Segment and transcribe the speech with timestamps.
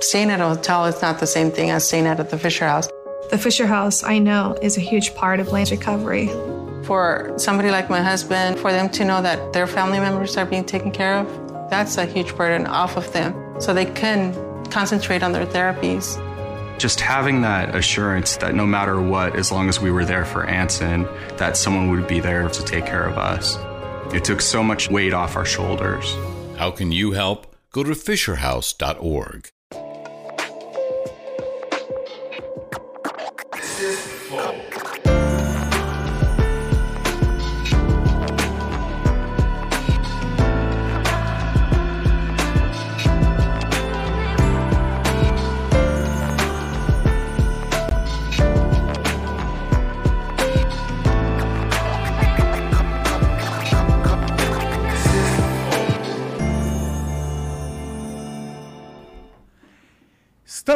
[0.00, 2.88] Staying at a hotel is not the same thing as staying at the Fisher House.
[3.30, 6.26] The Fisher House, I know, is a huge part of Blaine's recovery.
[6.84, 10.64] For somebody like my husband, for them to know that their family members are being
[10.64, 13.34] taken care of, that's a huge burden off of them.
[13.58, 14.34] So they can
[14.66, 16.22] concentrate on their therapies.
[16.78, 20.44] Just having that assurance that no matter what, as long as we were there for
[20.44, 21.04] Anson,
[21.38, 23.56] that someone would be there to take care of us.
[24.14, 26.14] It took so much weight off our shoulders.
[26.58, 27.56] How can you help?
[27.72, 29.50] Go to fisherhouse.org.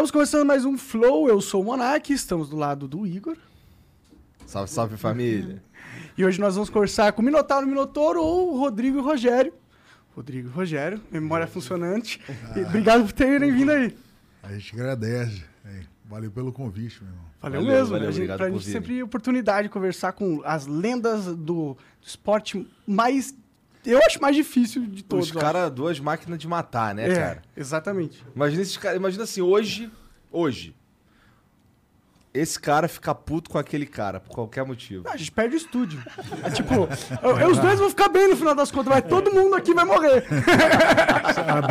[0.01, 3.37] Estamos começando mais um Flow, eu sou o Monark, estamos do lado do Igor.
[4.47, 5.63] Salve, salve família.
[6.17, 9.53] E hoje nós vamos conversar com o Minotauro Minotouro ou o Rodrigo e Rogério.
[10.17, 12.19] Rodrigo e Rogério, memória funcionante.
[12.57, 13.95] E obrigado por terem vindo aí.
[14.43, 15.45] A gente agradece.
[15.67, 17.25] É, Valeu pelo convite, meu irmão.
[17.43, 17.93] Valeu, Valeu, mesmo.
[17.93, 18.73] valeu, a gente, obrigado pra gente vir.
[18.73, 23.35] sempre oportunidade de conversar com as lendas do, do esporte mais.
[23.85, 25.27] Eu acho mais difícil de todos.
[25.27, 27.11] Os caras, duas máquinas de matar, né.
[27.11, 27.43] É, cara?
[27.57, 28.23] exatamente.
[28.35, 28.99] Imagina esses caras.
[28.99, 29.91] Imagina assim, hoje.
[30.31, 30.75] Hoje.
[32.33, 35.09] Esse cara fica puto com aquele cara, por qualquer motivo.
[35.09, 36.01] A gente perde o estúdio.
[36.45, 36.89] É tipo,
[37.25, 39.75] eu- eu- os dois vão ficar bem no final das contas, mas todo mundo aqui
[39.75, 40.25] vai morrer.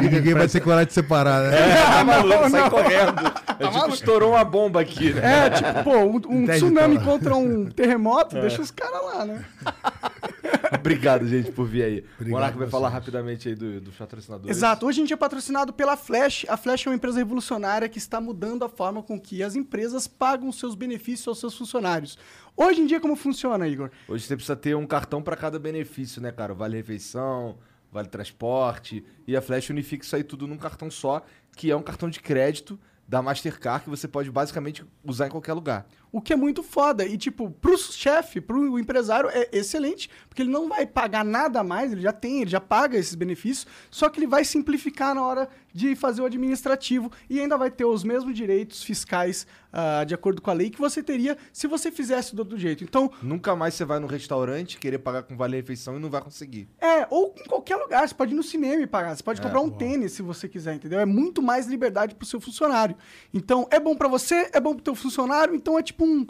[0.03, 1.51] E ninguém vai ter coragem de separar, né?
[1.85, 2.69] tá maluco, sai não.
[2.69, 3.33] correndo.
[3.59, 5.47] É tipo, estourou uma bomba aqui, né?
[5.47, 7.07] É, tipo, pô, um, um tsunami cara?
[7.09, 8.41] contra um terremoto, É.
[8.41, 9.45] deixa os caras lá, né?
[10.77, 12.05] Obrigado, gente, por vir aí.
[12.15, 14.55] Obrigado Monarca vai falar rapidamente aí do- dos patrocinadores.
[14.55, 14.85] Exato.
[14.85, 16.45] Hoje a gente é patrocinado pela Flash.
[16.47, 20.07] A Flash é uma empresa revolucionária que está mudando a forma com que as empresas
[20.07, 22.17] pagam seus benefícios aos seus funcionários.
[22.55, 23.89] Hoje em dia, como funciona, Igor?
[24.07, 26.53] Hoje você precisa ter um cartão pra cada benefício, né, cara?
[26.53, 27.57] Vale refeição,
[27.91, 29.03] vale transporte.
[29.27, 31.23] E a Flash unifica isso aí tudo num cartão só,
[31.55, 35.53] que é um cartão de crédito da Mastercard que você pode basicamente usar em qualquer
[35.53, 35.87] lugar.
[36.11, 37.05] O que é muito foda.
[37.05, 41.91] E, tipo, pro chefe, pro empresário, é excelente, porque ele não vai pagar nada mais,
[41.91, 45.47] ele já tem, ele já paga esses benefícios, só que ele vai simplificar na hora
[45.71, 50.41] de fazer o administrativo e ainda vai ter os mesmos direitos fiscais, ah, de acordo
[50.41, 52.83] com a lei, que você teria se você fizesse do outro jeito.
[52.83, 56.21] Então, Nunca mais você vai no restaurante querer pagar com vale refeição e não vai
[56.21, 56.67] conseguir.
[56.81, 58.07] É, ou em qualquer lugar.
[58.07, 59.15] Você pode ir no cinema e pagar.
[59.15, 60.99] Você É, pode comprar um tênis se você quiser, entendeu?
[60.99, 62.95] É muito mais liberdade pro seu funcionário.
[63.33, 65.53] Então, é bom pra você, é bom pro teu funcionário.
[65.53, 66.27] Então, é tipo um...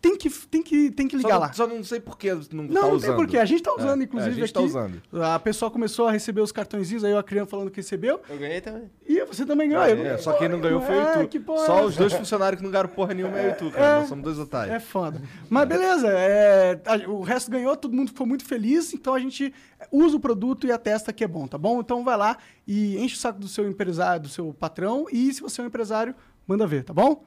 [0.00, 1.46] Tem que, tem que, tem que ligar só, lá.
[1.46, 3.00] não- Só não sei por que não, Não, tá não usando.
[3.08, 3.38] tem porquê.
[3.38, 4.52] A gente tá usando, É, inclusive, é, a gente aqui.
[4.52, 5.02] tá usando.
[5.24, 8.20] A pessoa começou a receber os cartõezinhos, aí eu, a criança falando que recebeu.
[8.28, 8.90] Eu ganhei também.
[9.08, 9.82] E você também ganhou.
[9.82, 11.40] É, Eu- só quem não ganhou foi É, o tu.
[11.40, 13.70] porra é Só os dois funcionários que não ganharam porra nenhuma é eu e tu,
[13.70, 14.00] cara.
[14.00, 14.76] Nós somos dois otários.
[14.76, 15.22] É foda.
[15.48, 19.54] Mas beleza, é, a- o resto ganhou, todo mundo ficou muito feliz, então a gente
[19.90, 21.80] usa o produto e atesta que é bom, tá bom?
[21.80, 22.36] Então vai lá
[22.68, 25.66] e enche o saco do seu empresário, do seu patrão, e se você é um
[25.68, 26.14] empresário,
[26.46, 27.24] manda ver, tá bom?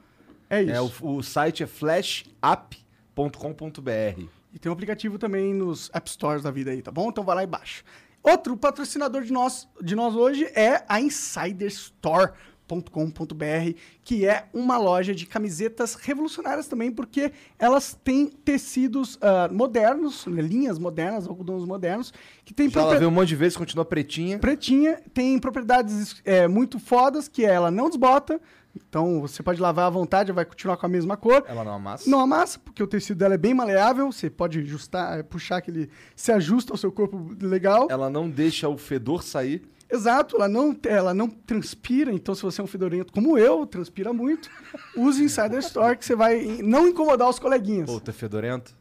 [0.50, 0.72] É isso.
[0.72, 4.38] É, o, o site é flashapp.com.br.
[4.52, 7.10] E tem um aplicativo também nos App Stores da vida aí, tá bom?
[7.10, 7.84] Então vai lá e baixa.
[8.22, 15.24] Outro patrocinador de nós, de nós hoje é a insiderstore.com.br, que é uma loja de
[15.24, 22.12] camisetas revolucionárias também, porque elas têm tecidos ah, modernos, né, linhas modernas, algodões modernos,
[22.44, 24.38] que tem Já lavei um monte de vezes, continua pretinha.
[24.38, 28.40] pretinha, tem propriedades é, muito fodas, que ela não desbota,
[28.76, 31.44] então você pode lavar à vontade, vai continuar com a mesma cor.
[31.46, 32.08] Ela não amassa.
[32.08, 35.70] Não amassa, porque o tecido dela é bem maleável, você pode ajustar, eh, puxar que
[35.70, 37.88] ele se ajusta ao seu corpo legal.
[37.90, 39.62] Ela não deixa o fedor sair.
[39.90, 44.12] Exato, ela não, ela não transpira, então se você é um fedorento como eu, transpira
[44.12, 44.50] muito,
[44.94, 47.90] use Insider Store que você vai não incomodar os coleguinhas.
[47.90, 48.76] Pô, tu é fedorento?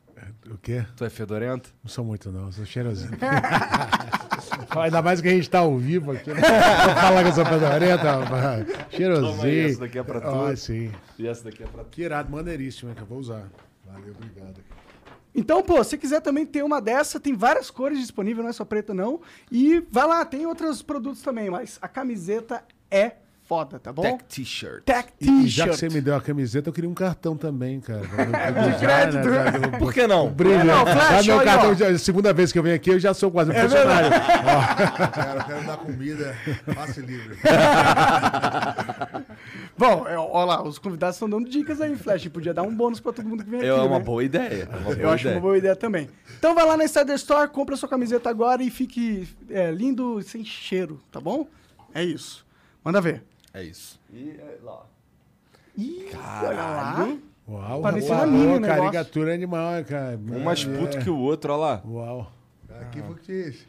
[0.50, 0.86] O quê?
[0.96, 1.74] Tu é fedorento?
[1.84, 2.52] Não sou muito, não.
[2.52, 3.12] Sou cheirosinho.
[4.82, 6.42] Ainda mais que a gente tá ao vivo aqui, né?
[6.42, 8.66] Vou falar que eu sou pedorenta, rapaz.
[8.66, 9.68] Toma aí, Cheirosinho.
[9.68, 10.28] essa daqui é pra tu.
[10.28, 10.92] Ah, sim.
[11.18, 11.90] E essa daqui é pra tu.
[11.90, 13.50] Que irado, maneiríssimo, hein, que eu vou usar.
[13.86, 14.62] Valeu, obrigado.
[15.36, 18.66] Então, pô, se quiser também ter uma dessa, tem várias cores disponíveis, não é só
[18.66, 19.22] preta não.
[19.52, 23.18] E vai lá, tem outros produtos também, mas a camiseta é
[23.48, 24.02] foda, tá bom?
[24.02, 24.84] Tech T-shirt.
[24.84, 25.90] Tech E já que T-shirt.
[25.90, 28.02] você me deu a camiseta, eu queria um cartão também, cara.
[28.72, 29.78] De crédito.
[29.80, 30.30] Por que não?
[30.30, 30.60] Brilho.
[30.60, 31.74] É, não, Flash, Dá meu olha, cartão, ó.
[31.74, 34.10] de- segunda vez que eu venho aqui, eu já sou quase um É funcionário.
[34.10, 36.36] Cara, eu quero dar comida,
[36.76, 37.38] passe livre.
[39.78, 42.28] Bom, é, ó lá, os convidados estão dando dicas aí, Flash.
[42.28, 43.70] Podia dar um bônus pra todo mundo que vem aqui.
[43.70, 44.06] É uma né?
[44.06, 44.68] boa ideia.
[44.72, 45.36] Uma boa Eu acho ideia.
[45.36, 46.10] uma boa ideia também.
[46.38, 50.24] Então vai lá na Insider Store, compra sua camiseta agora e fique é, lindo e
[50.24, 51.48] sem cheiro, tá bom?
[51.94, 52.46] É isso.
[52.84, 53.24] Manda ver.
[53.54, 54.00] É isso.
[54.12, 54.86] E é, lá.
[55.78, 56.10] Ih,
[56.44, 57.18] olha lá.
[57.48, 58.82] Uau, Parecia uau, anime boa, negócio.
[58.84, 60.18] caricatura animal, cara.
[60.18, 61.82] Um mais puto que o outro, olha lá.
[61.86, 62.32] Uau.
[62.82, 63.68] Aqui foi que isso.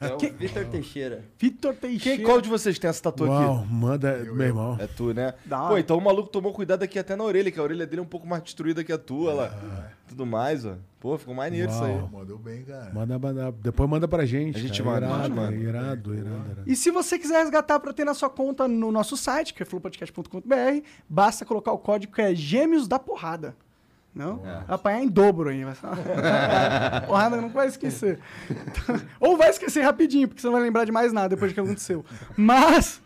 [0.00, 1.24] É o Vitor Teixeira.
[1.38, 2.22] Vitor Quem, Teixeira.
[2.22, 3.72] qual de vocês tem essa tatu Uau, aqui?
[3.72, 4.76] manda, meu irmão.
[4.78, 5.34] É tu, né?
[5.50, 5.68] Hora.
[5.68, 8.02] Pô, então o maluco tomou cuidado aqui até na orelha, que a orelha dele é
[8.02, 9.92] um pouco mais destruída que a tua, lá.
[10.08, 10.74] Tudo mais, ó.
[11.00, 11.92] Pô, ficou maneiro isso aí.
[11.94, 12.10] Uau.
[12.12, 12.92] Mandou bem, cara.
[12.92, 14.56] Manda, manda, depois manda pra gente.
[14.56, 15.08] A gente cara.
[15.08, 15.56] manda, a gente irado, manda.
[15.56, 16.62] irado, irado, irado.
[16.66, 19.66] E se você quiser resgatar para ter na sua conta no nosso site, que é
[19.66, 23.56] flowpodcast.com.br, basta colocar o código que é Gêmeos da Porrada.
[24.16, 24.42] Não?
[24.66, 25.74] Apanhar em dobro uma-
[27.06, 28.18] Porrada não vai esquecer.
[29.20, 31.60] Ou vai esquecer rapidinho, porque você não vai lembrar de mais nada depois do que
[31.60, 32.02] aconteceu.
[32.36, 33.00] Mas.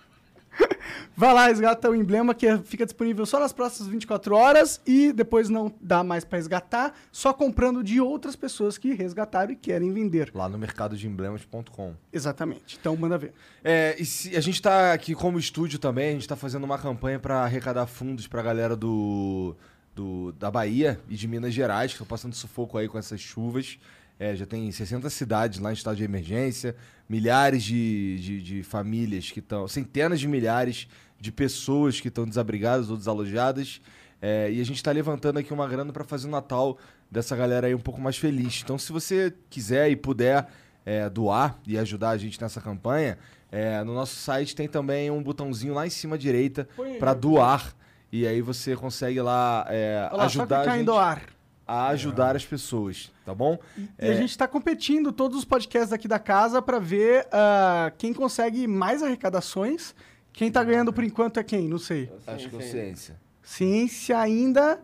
[1.17, 5.49] Vai lá, resgata o emblema que fica disponível só nas próximas 24 horas e depois
[5.49, 10.31] não dá mais para resgatar, só comprando de outras pessoas que resgataram e querem vender.
[10.35, 11.95] Lá no mercadodeemblemas.com.
[12.13, 12.79] Exatamente.
[12.81, 13.33] Então manda ver.
[13.63, 16.79] É, e se- a gente tá aqui como estúdio também, a gente tá fazendo uma
[16.79, 19.55] campanha pra arrecadar fundos pra galera do,
[20.01, 23.79] do- da Bahia e de Minas Gerais, que estão passando sufoco aí com essas chuvas.
[24.19, 26.75] É, já tem 60 cidades lá em estado de emergência,
[27.09, 30.89] milhares de, de, de famílias que estão, centenas de milhares
[31.19, 33.81] de pessoas que estão desabrigadas ou desalojadas.
[34.23, 36.79] É, e a gente está levantando aqui uma grana para fazer o Natal
[37.11, 38.61] dessa galera aí um pouco mais feliz.
[38.63, 40.47] Então, se você quiser e puder
[40.85, 43.17] é, doar e ajudar a gente nessa campanha,
[43.51, 46.69] é, no nosso site tem também um botãozinho lá em cima à direita
[46.99, 47.75] para doar.
[48.13, 51.23] E aí você consegue lá, é, Olha lá, só ajudar clicar a, gente doar.
[51.67, 53.59] a ajudar as pessoas, tá bom?
[53.99, 58.13] E a gente está competindo todos os podcasts aqui da casa para ver ah, quem
[58.13, 59.95] consegue mais arrecadações.
[60.33, 61.69] Quem tá ganhando por enquanto é quem?
[61.69, 62.11] Não sei.
[62.27, 63.21] Acho que é ciência.
[63.43, 64.81] Ciência ainda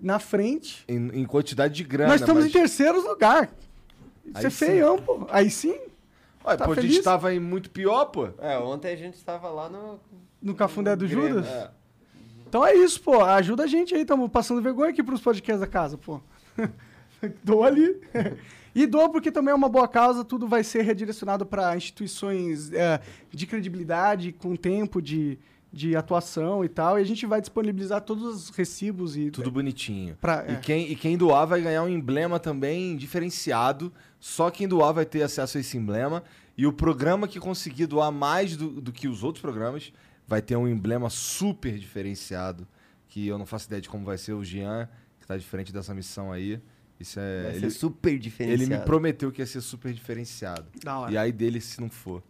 [0.00, 0.84] na frente.
[0.88, 2.10] Em, em quantidade de grana.
[2.12, 2.54] Nós estamos mas...
[2.54, 3.50] em terceiro lugar.
[4.24, 4.66] Isso Aí é sim.
[4.66, 5.26] feião, pô.
[5.30, 5.78] Aí sim,
[6.44, 6.94] Ué, Tá pô, a feliz?
[6.94, 8.28] gente tava em muito pior, pô.
[8.38, 9.98] É, ontem a gente estava lá no.
[10.40, 11.46] no Cafundé do Grêmio, Judas.
[11.46, 11.70] é.
[12.48, 13.22] Então é isso, pô.
[13.22, 14.02] Ajuda a gente aí.
[14.02, 16.20] Estamos passando vergonha aqui pros podcasts da casa, pô.
[17.44, 18.00] doa ali.
[18.74, 20.24] e doa porque também é uma boa causa.
[20.24, 23.00] Tudo vai ser redirecionado para instituições é,
[23.30, 25.38] de credibilidade, com tempo de,
[25.72, 26.98] de atuação e tal.
[26.98, 30.16] E a gente vai disponibilizar todos os recibos e Tudo bonitinho.
[30.20, 30.56] Pra- e, é.
[30.56, 33.92] quem, e quem doar vai ganhar um emblema também diferenciado.
[34.18, 36.22] Só quem doar vai ter acesso a esse emblema.
[36.56, 39.92] E o programa que conseguir doar mais do, do que os outros programas
[40.28, 42.68] vai ter um emblema super diferenciado.
[43.08, 44.86] Que eu não faço ideia de como vai ser o Jean,
[45.18, 46.60] que tá diferente dessa missão aí.
[47.00, 47.42] Isso é.
[47.42, 48.62] Vai ele, ser super diferenciado.
[48.62, 50.66] ele me prometeu que ia ser super diferenciado.
[50.84, 51.12] Da hora.
[51.12, 52.22] E aí dele se não for.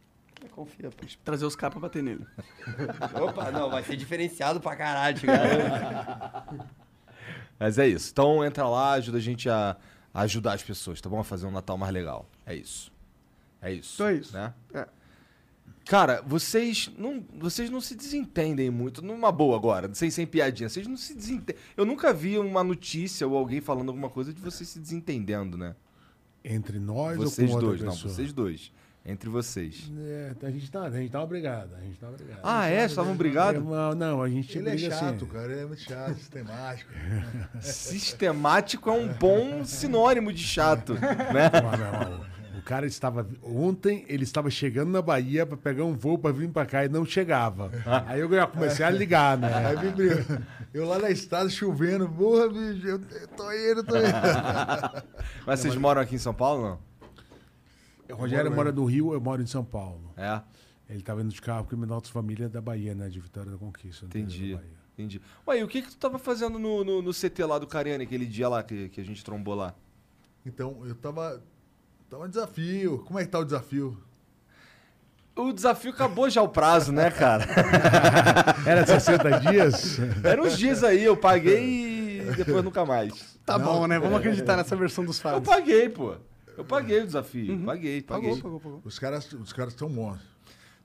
[0.53, 1.05] Confia, pô.
[1.25, 2.25] trazer os caras pra bater nele.
[3.21, 6.67] Opa, não, vai ser diferenciado pra caralho, garanto.
[7.59, 8.11] Mas é isso.
[8.13, 9.77] Então entra lá, ajuda a gente a,
[10.15, 11.19] a ajudar as pessoas, tá bom?
[11.19, 12.29] A fazer um Natal mais legal.
[12.47, 12.93] É isso.
[13.61, 13.95] É isso.
[13.95, 14.33] Então é isso.
[14.33, 14.55] Né?
[14.75, 14.89] É.
[15.89, 20.69] Cara, vocês não, vocês não se desentendem muito, numa boa agora, sem, sem piadinha.
[20.69, 21.57] Vocês não se desentendem.
[21.75, 25.75] Eu nunca vi uma notícia ou alguém falando alguma coisa de vocês se desentendendo, né?
[26.45, 28.71] Entre nós vocês ou com dois, não, vocês dois.
[29.03, 29.91] Entre vocês.
[29.99, 32.41] É, a gente tá, a gente tá obrigado, a gente tá obrigado.
[32.43, 32.81] Ah, é?
[32.81, 33.65] Vocês estavam brigados?
[33.65, 35.27] Não, não, a gente Ele é chato, assim.
[35.27, 35.51] cara.
[35.51, 36.93] Ele é muito chato, sistemático.
[37.63, 41.51] Sistemático é um bom sinônimo de chato, né?
[41.63, 42.38] Não, não, não.
[42.59, 43.27] O cara estava.
[43.43, 46.89] Ontem ele estava chegando na Bahia para pegar um voo para vir para cá e
[46.89, 47.71] não chegava.
[48.07, 49.49] Aí eu comecei a ligar, né?
[49.55, 50.45] Aí vem brigando.
[50.75, 52.99] Eu lá na estrada chovendo, porra, bicho, eu
[53.37, 55.05] tô indo, tô indo.
[55.47, 56.63] Mas vocês moram aqui em São Paulo,
[58.09, 58.17] não?
[58.17, 60.13] O Rogério mora no Rio, eu moro em São Paulo.
[60.17, 60.41] É.
[60.89, 63.09] Ele estava indo de carro minha outra família é da Bahia, né?
[63.09, 64.07] De Vitória da Conquista.
[64.07, 64.53] Entendi.
[64.53, 64.79] da Bahia.
[64.95, 65.21] Entendi.
[65.47, 68.03] Ué, e o que que tu tava fazendo no, no, no CT lá do Cariani,
[68.03, 69.75] aquele dia lá que, que a gente trombou lá?
[70.45, 70.95] Então, eu
[72.09, 72.11] tava.
[72.11, 72.99] Tava um desafio.
[73.07, 73.97] Como é que tá o desafio?
[75.37, 77.45] O desafio acabou já o prazo, né, cara?
[78.67, 79.99] Era 60 dias?
[80.25, 83.39] Era uns dias aí, eu paguei e depois nunca mais.
[83.47, 84.01] Tá bom, né?
[84.01, 85.49] Vamos acreditar nessa versão dos Eu fatos.
[85.49, 86.15] paguei, pô.
[86.57, 87.57] Eu paguei o desafio.
[87.65, 88.31] Paguei, paguei.
[88.31, 88.83] Pagou, pagou, pagou.
[88.85, 90.19] Os caras os caras estão bons.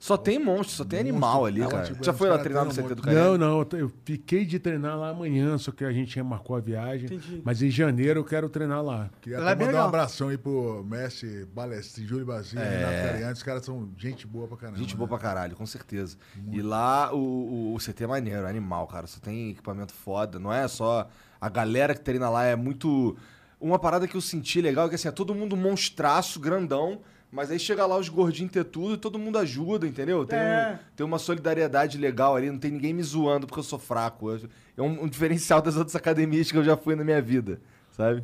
[0.04, 1.86] Só tem monstro, só tem animal ali, cara.
[1.86, 3.04] tipo, Já foi lá treinar no CT do muito.
[3.04, 3.26] Cariani?
[3.26, 7.06] Não, não, eu fiquei de treinar lá amanhã, só que a gente marcou a viagem.
[7.06, 7.42] Entendi.
[7.42, 9.10] Mas em janeiro eu quero treinar lá.
[9.22, 13.32] Queria Lá é até mandar um abração aí pro Messi, Balestrin, Júlio Basílio, Renato Cariani.
[13.32, 14.78] Os caras são gente boa pra caramba.
[14.78, 14.82] É.
[14.82, 15.10] Gente boa né?
[15.10, 16.18] pra caralho, com certeza.
[16.52, 19.08] E lá o, o, o CT é maneiro, é animal, cara.
[19.08, 20.38] Só tem equipamento foda.
[20.38, 21.08] Não é só.
[21.40, 23.16] A galera que treina lá é muito.
[23.58, 27.00] Uma parada que eu senti legal é que assim, é todo mundo monstraço, grandão.
[27.34, 30.24] Mas aí chega lá os gordinhos ter tudo e todo mundo ajuda, entendeu?
[30.24, 30.80] Tem, É.
[30.80, 34.30] um- tem uma solidariedade legal ali, não tem ninguém me zoando porque eu sou fraco.
[34.30, 34.48] Eu-
[34.78, 37.60] É um, um diferencial das outras academias que eu já fui na minha vida,
[37.92, 38.24] sabe?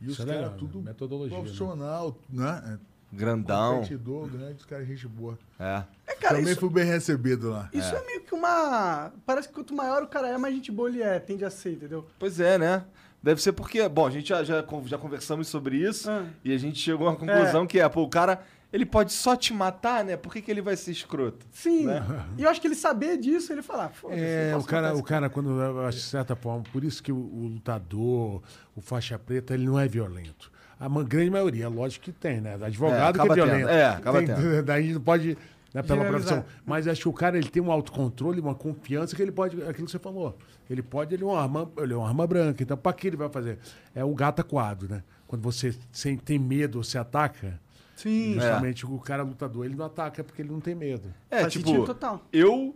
[0.00, 1.42] E os é caras tudo metodologia, né?
[1.42, 2.62] profissional, né?
[2.78, 3.74] É, Grandão.
[3.76, 5.38] Competidor, grande, os caras gente boa.
[5.60, 5.82] É.
[6.06, 7.68] É, cara, Também isso, fui bem recebido lá.
[7.72, 8.06] isso é.
[8.06, 9.12] meio que uma.
[9.26, 11.72] Parece que quanto maior o cara é, mais gente boa ele é, tende a ser,
[11.74, 12.06] entendeu?
[12.18, 12.84] Pois é, né?
[13.22, 16.24] Deve ser porque, bom, a gente já, já, já conversamos sobre isso Ah.
[16.44, 19.36] e a gente chegou a uma conclusão que é, pô, o cara, ele pode só
[19.36, 20.16] te matar, né?
[20.16, 21.46] Por que, que ele vai ser escroto?
[21.52, 21.86] Sim.
[22.36, 24.20] E eu acho que ele saber disso, ele falar, foda-se.
[24.20, 27.16] É, o cara, o cara, quando eu acho de certa forma, por isso que o,
[27.16, 28.42] o lutador,
[28.74, 30.50] o faixa preta, ele não é violento.
[30.80, 32.58] A grande maioria, lógico que tem, né?
[32.60, 33.46] Advogado É, que é tendo.
[33.46, 33.68] violento.
[33.68, 34.62] É, acaba Tem- tendo.
[34.66, 35.38] Daí não pode,
[35.72, 36.44] né, pela profissão.
[36.66, 39.86] Mas acho que o cara ele tem um autocontrole, uma confiança que ele pode, aquilo
[39.86, 40.36] que você falou.
[40.70, 42.62] Ele pode, ele é uma arma, ele é uma arma branca.
[42.62, 43.58] Então, para que ele vai fazer?
[43.94, 45.02] É o gato aquado, né?
[45.26, 47.60] Quando você sem, tem medo, você ataca.
[47.96, 48.34] Sim.
[48.34, 51.12] Justamente o cara lutador, ele não ataca porque ele não tem medo.
[51.30, 52.22] É, Faz tipo, total.
[52.32, 52.74] eu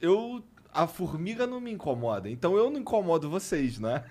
[0.00, 0.42] eu
[0.76, 4.04] a formiga não me incomoda, então eu não incomodo vocês, né?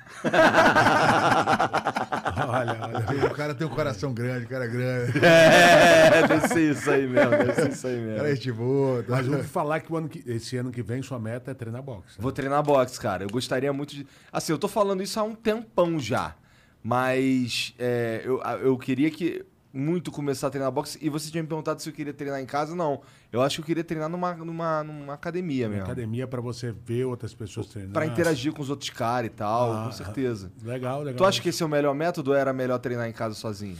[2.47, 3.25] Olha, olha.
[3.27, 5.19] O cara tem um coração grande, o cara é grande.
[5.25, 8.35] É, deve ser isso aí mesmo, deve ser isso aí cara mesmo.
[8.35, 9.03] gente boa.
[9.03, 9.11] tá?
[9.11, 11.53] Mas eu ouvi falar que, o ano que esse ano que vem sua meta é
[11.53, 12.17] treinar boxe.
[12.17, 12.17] né?
[12.19, 13.23] Vou treinar boxe, cara.
[13.23, 14.07] Eu gostaria muito de.
[14.31, 16.35] Assim, eu tô falando isso há um tempão já.
[16.83, 19.45] Mas é, eu, eu queria que
[19.77, 20.97] muito começar a treinar boxe.
[21.01, 22.73] E você tinha me perguntado se eu queria treinar em casa.
[22.73, 23.01] Não.
[23.31, 25.83] Eu acho que eu queria treinar numa, numa, numa academia mesmo.
[25.83, 27.93] Academia para você ver outras pessoas treinando.
[27.93, 30.49] Pra interagir com os outros caras e tal, Ah, com certeza.
[30.63, 31.17] Legal, legal.
[31.17, 33.77] Tu acha que esse é o melhor método ou era melhor treinar em casa sozinho?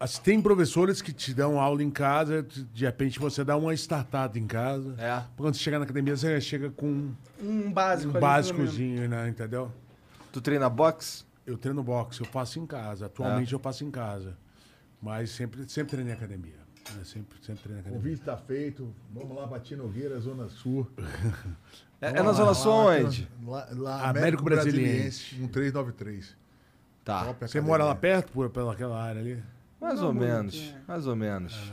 [0.00, 4.36] Assim, Tem professores que te dão aula em casa, de repente você dá uma startada
[4.38, 4.94] em casa.
[4.98, 5.22] É.
[5.36, 7.10] Quando você chegar na academia, você chega com
[7.40, 8.16] Um básico.
[8.16, 9.28] um básicozinho, né?
[9.28, 9.70] Entendeu?
[10.32, 11.24] Tu treina boxe?
[11.46, 13.06] Eu treino boxe, eu faço em casa.
[13.06, 14.36] Atualmente eu faço em casa.
[15.02, 16.54] Mas sempre, sempre treinei em academia.
[16.94, 17.04] né?
[17.04, 17.98] Sempre, sempre treinei em O academia.
[18.02, 18.94] convite tá feito.
[19.12, 20.88] Vamos lá, Bati Nogueira, Zona Sul.
[22.00, 23.28] É, é na Zona Sul onde?
[23.44, 25.34] Lá, lá Américo Brasiliense.
[25.34, 26.36] Brasiliense, um 393.
[27.04, 27.24] Tá.
[27.24, 27.62] Você academia.
[27.62, 29.42] mora lá perto, por, pelaquela área ali?
[29.80, 30.72] Mais ou menos.
[30.86, 31.72] Mais ou menos.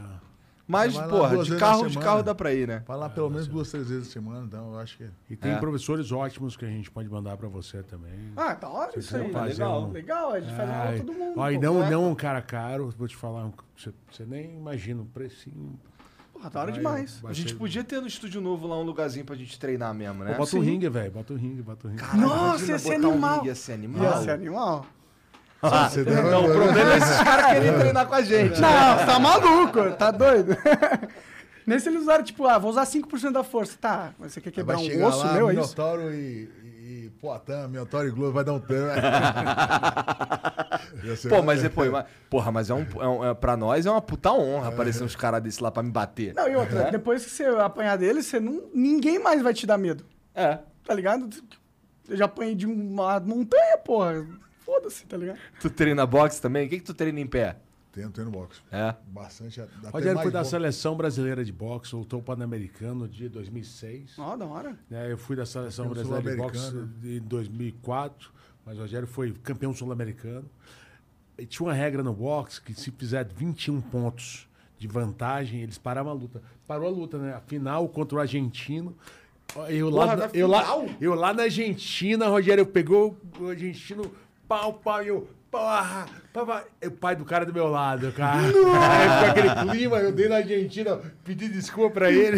[0.72, 2.84] Mas, lá porra, de carro, de carro dá pra ir, né?
[2.88, 5.10] Vai lá pelo menos duas, três vezes a semana, então eu acho que.
[5.28, 5.58] E tem É.
[5.58, 8.32] professores ótimos que a gente pode mandar pra você também.
[8.38, 9.32] Ah, da hora isso aí.
[9.34, 9.86] Legal.
[9.86, 11.40] um- Legal, a gente faz aula Ai, todo mundo.
[11.40, 11.90] ó, e não, é?
[11.90, 15.80] não um cara caro, vou te falar, um- você, você nem imagina o precinho.
[16.34, 17.20] Porra, da hora demais.
[17.26, 20.34] A gente podia ter no estúdio novo lá um lugarzinho pra gente treinar mesmo, né?
[20.34, 20.70] Pô, bota um Sim.
[20.70, 22.04] ringue, velho, bota um ringue, bota um ringue.
[22.18, 23.36] Nossa, ia ser botar um animal.
[23.38, 24.04] ringue, Ia ser animal.
[24.04, 24.86] Ia ser animal.
[25.62, 25.90] Dá-
[26.32, 28.62] Não, o problema é esses caras querem treinar com a gente.
[28.62, 30.56] Não, você tá maluco, tá doido?
[31.68, 33.78] Nesse eles usaram, tipo, ah, vou usar 5% da força.
[33.80, 35.62] Tá, mas você quer quebrar vai um osso lá, meu, é isso?
[35.62, 36.50] Minotauro e,
[37.06, 38.62] e, Poitin, Minotauro e Globo, vai dar um.
[41.04, 43.86] Ia ser Pô, mas depois, mas- porra, mas é um, é um- é- pra nós
[43.86, 46.34] é uma puta honra aparecer uns caras desses lá pra me bater.
[46.34, 49.78] Não, e outra, depois que você apanhar dele, você não, ninguém mais vai te dar
[49.78, 50.06] medo.
[50.34, 50.60] É.
[50.86, 51.30] Tá ligado?
[52.08, 54.26] Eu já apanhei de uma montanha, porra.
[54.70, 55.40] Foda-se, tá ligado?
[55.60, 56.68] Tu treina boxe também?
[56.68, 57.58] O que, que tu treina em pé?
[57.92, 58.62] Tenho, tenho no boxe.
[58.72, 58.94] É.
[59.08, 59.60] Bastante.
[59.60, 60.52] até Rogério foi da boxe.
[60.52, 64.14] seleção brasileira de boxe, voltou para o Pan-Americano de 2006.
[64.20, 64.78] Ó, da hora.
[64.88, 65.12] né?
[65.12, 68.32] Eu fui da seleção Campeão brasileira de boxe em 2004,
[68.64, 70.46] mas o Rogério foi campeão sul-americano.
[71.36, 74.48] E tinha uma regra no boxe que se fizer 21 pontos
[74.78, 76.44] de vantagem, eles paravam a luta.
[76.68, 77.34] Parou a luta, né?
[77.34, 78.96] A final contra o argentino.
[79.68, 80.64] Eu lá, Porra, na eu, lá,
[81.02, 84.04] eu lá na Argentina, Rogério pegou o argentino,
[84.50, 85.30] pau, pau, e eu.
[85.52, 86.64] Porra, pá.
[86.82, 88.38] E o pai do cara do meu lado, cara.
[88.40, 92.38] Aí ficou aquele clima, eu dei na Argentina, pedi desculpa pra ele.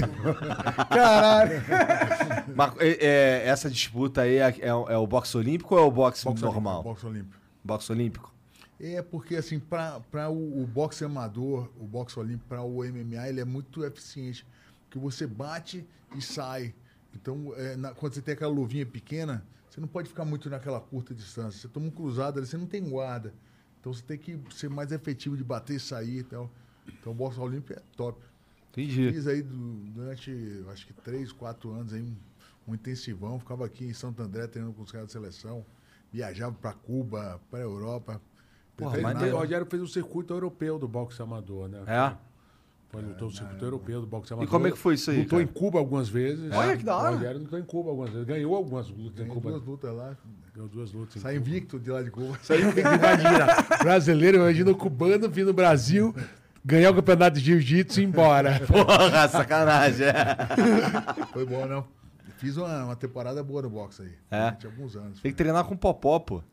[0.90, 1.62] Caralho.
[2.56, 5.84] Mas, é, é, essa disputa aí é, é o- é o boxe olímpico ou é
[5.84, 6.76] o boxe, Boxe normal?
[6.76, 7.42] olímpico, Boxe olímpico.
[7.64, 8.34] Boxe olímpico?
[8.80, 13.42] É porque, assim, para o, o boxe amador, o boxe olímpico, para o MMA, ele
[13.42, 14.46] é muito eficiente.
[14.86, 16.74] Porque você bate e sai.
[17.14, 20.82] Então, é, na- quando você tem aquela luvinha pequena, você não pode ficar muito naquela
[20.82, 21.62] curta distância.
[21.62, 23.34] Você toma um cruzado ali, você não tem guarda.
[23.80, 26.52] Então, você tem que ser mais efetivo de bater e sair e tal.
[26.88, 28.22] Então, o boxe olímpico é top.
[28.72, 29.12] Entendi.
[29.14, 32.16] Fiz aí du- durante, acho que três, quatro anos aí, um,
[32.68, 33.40] um intensivão.
[33.40, 35.66] Ficava aqui em Santo André treinando com os caras da seleção.
[36.12, 38.22] Viajava para Cuba, para Europa.
[38.76, 41.84] Porra, mas O Rogério fez o circuito europeu do boxe amador, né?
[41.88, 42.18] É?
[42.92, 44.50] Foi, lutou o circuito europeu do boxe E amador.
[44.52, 45.20] como é que foi isso aí?
[45.20, 45.50] Lutou cara?
[45.50, 46.52] em Cuba algumas vezes.
[46.52, 47.12] Olha que da hora.
[47.12, 48.28] O Rogério lutou em Cuba algumas vezes.
[48.28, 49.50] Ganhou algumas lutas em Ganhei Cuba.
[49.52, 50.18] duas lutas lá.
[50.54, 51.50] Ganhou duas lutas em Saí Cuba.
[51.50, 52.38] invicto de lá de Cuba.
[52.50, 53.48] Imagina,
[53.82, 56.14] brasileiro, imagina o cubano vir no Brasil,
[56.66, 58.60] ganhar o campeonato de jiu-jitsu e ir embora.
[58.68, 60.08] Porra, sacanagem.
[60.08, 60.36] É.
[61.32, 61.86] Foi bom, não?
[62.38, 64.12] Fiz uma, uma temporada boa no boxe aí.
[64.32, 64.40] É?
[64.52, 65.22] Durante alguns anos.
[65.22, 66.44] Tem que treinar com popó, pô.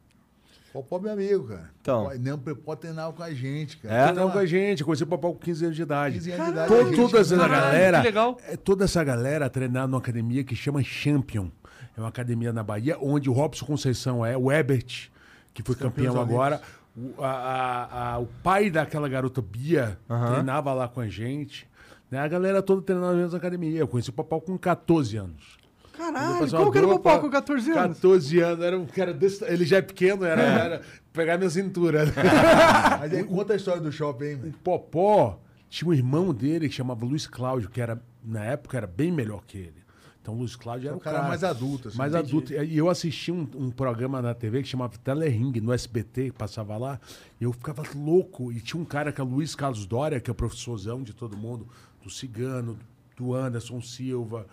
[0.73, 1.71] Popó é meu amigo, cara.
[1.81, 2.11] Então.
[2.21, 3.95] Não, pode treinar com a gente, cara.
[3.95, 4.05] É?
[4.09, 6.15] Treinou com a gente, conheci o papai com 15 anos de idade.
[6.17, 8.39] 15 anos de idade, toda essa Caralho, galera, que legal.
[8.47, 11.49] é, toda essa galera treinar numa academia que chama Champion.
[11.97, 15.09] É uma academia na Bahia, onde o Robson Conceição é, o Ebert,
[15.55, 16.61] que foi campeão agora,
[16.97, 20.33] O, a- a- a- o pai daquela garota Bia Aham.
[20.33, 21.67] treinava lá com a gente.
[22.11, 22.19] Né?
[22.19, 23.79] A galera toda treinava na mesma academia.
[23.79, 25.58] Eu conheci o Popó com 14 anos.
[25.99, 27.99] Caralho, como que era o Popó com 14 anos?
[27.99, 29.45] 14 anos, era um cara desse.
[29.45, 32.05] Ele já é pequeno, era, era pegar minha cintura.
[33.01, 34.53] Mas aí conta a história do shopping, hein, o.
[34.63, 39.11] Popó tinha um irmão dele que chamava Luiz Cláudio, que era, na época, era bem
[39.11, 39.79] melhor que ele.
[40.23, 41.29] Então, o Luiz Cláudio era O cara cara.
[41.29, 42.29] mais adulto, assim, mais entendi.
[42.29, 42.53] adulto.
[42.53, 46.77] E eu assisti um, um programa na TV que chamava Telering, no SBT, que passava
[46.77, 47.01] lá.
[47.41, 48.53] E eu ficava louco.
[48.53, 51.37] E tinha um cara que é Luiz Carlos Dória, que é o professorzão de todo
[51.37, 51.67] mundo,
[52.03, 52.79] do Cigano,
[53.17, 54.47] do Anderson Silva,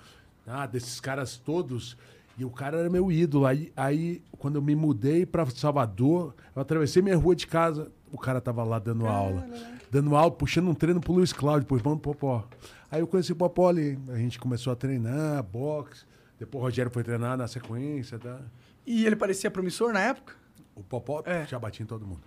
[0.48, 1.98] ah, desses caras todos.
[2.38, 3.46] E o cara era meu ídolo.
[3.46, 8.18] Aí, aí quando eu me mudei para Salvador, eu atravessei minha rua de casa, o
[8.18, 9.48] cara tava lá dando aula.
[9.90, 12.46] Dando aula, puxando um treino pro Luiz Cláudio, pro irmão do Popó.
[12.92, 13.98] Aí eu conheci o Popó ali.
[14.10, 16.04] A gente começou a treinar, boxe.
[16.38, 18.42] Depois o Rogério foi treinar na sequência, tá?
[18.86, 20.34] E ele parecia promissor na época?
[20.76, 21.46] O Popó É.
[21.48, 22.20] já batia em todo mundo.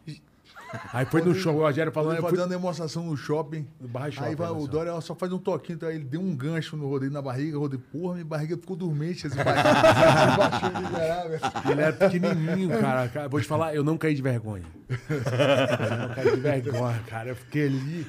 [0.93, 2.13] Aí foi no show, o Rogério falando...
[2.13, 3.67] Ele eu fui- fazendo demonstração no shopping.
[3.81, 4.69] No Barra aí vai, o Marcelo.
[4.69, 7.57] Dória só faz um toquinho, então aí ele deu um gancho no Rodrigo na barriga.
[7.57, 9.27] O Rodrigo, porra, minha barriga ficou dormente.
[9.27, 9.37] Esse.
[11.71, 13.09] Ele era pequenininho, cara.
[13.09, 14.65] Cara, Vou te falar, eu não caí de vergonha.
[14.89, 14.97] Eu
[16.09, 17.29] não caí de vergonha, cara.
[17.31, 18.07] Eu fiquei ali,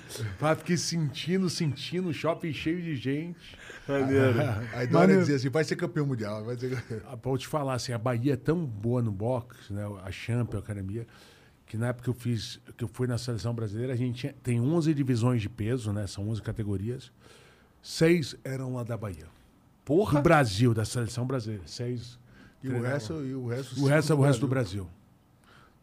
[0.57, 3.57] fiquei sentindo, sentindo, o shopping cheio de gente.
[4.75, 6.45] Aí Dória dizia assim, vai ser campeão mundial.
[6.45, 6.77] Vai ser...
[7.11, 9.83] Ah, Pra eu te falar, assim, a Bahia é tão boa no boxe, né?
[10.05, 11.07] A Champion, a academia,
[11.69, 14.35] que na época que eu fiz, que eu fui na seleção brasileira, a gente tinha-
[14.43, 16.05] tem 11 divisões de peso, né?
[16.07, 17.11] São 11 categorias.
[17.81, 19.27] Seis eram lá da Bahia.
[19.85, 20.19] Porra!
[20.19, 21.63] Do Brasil, da seleção brasileira.
[21.67, 22.19] Seis.
[22.63, 24.87] E o resto, e o resto, O resto é o resto do Brasil.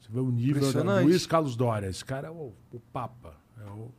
[0.01, 0.63] Você vê o nível.
[1.05, 1.87] Luiz Carlos Dória.
[1.89, 3.35] Esse cara é o, o Papa.
[3.65, 3.91] É o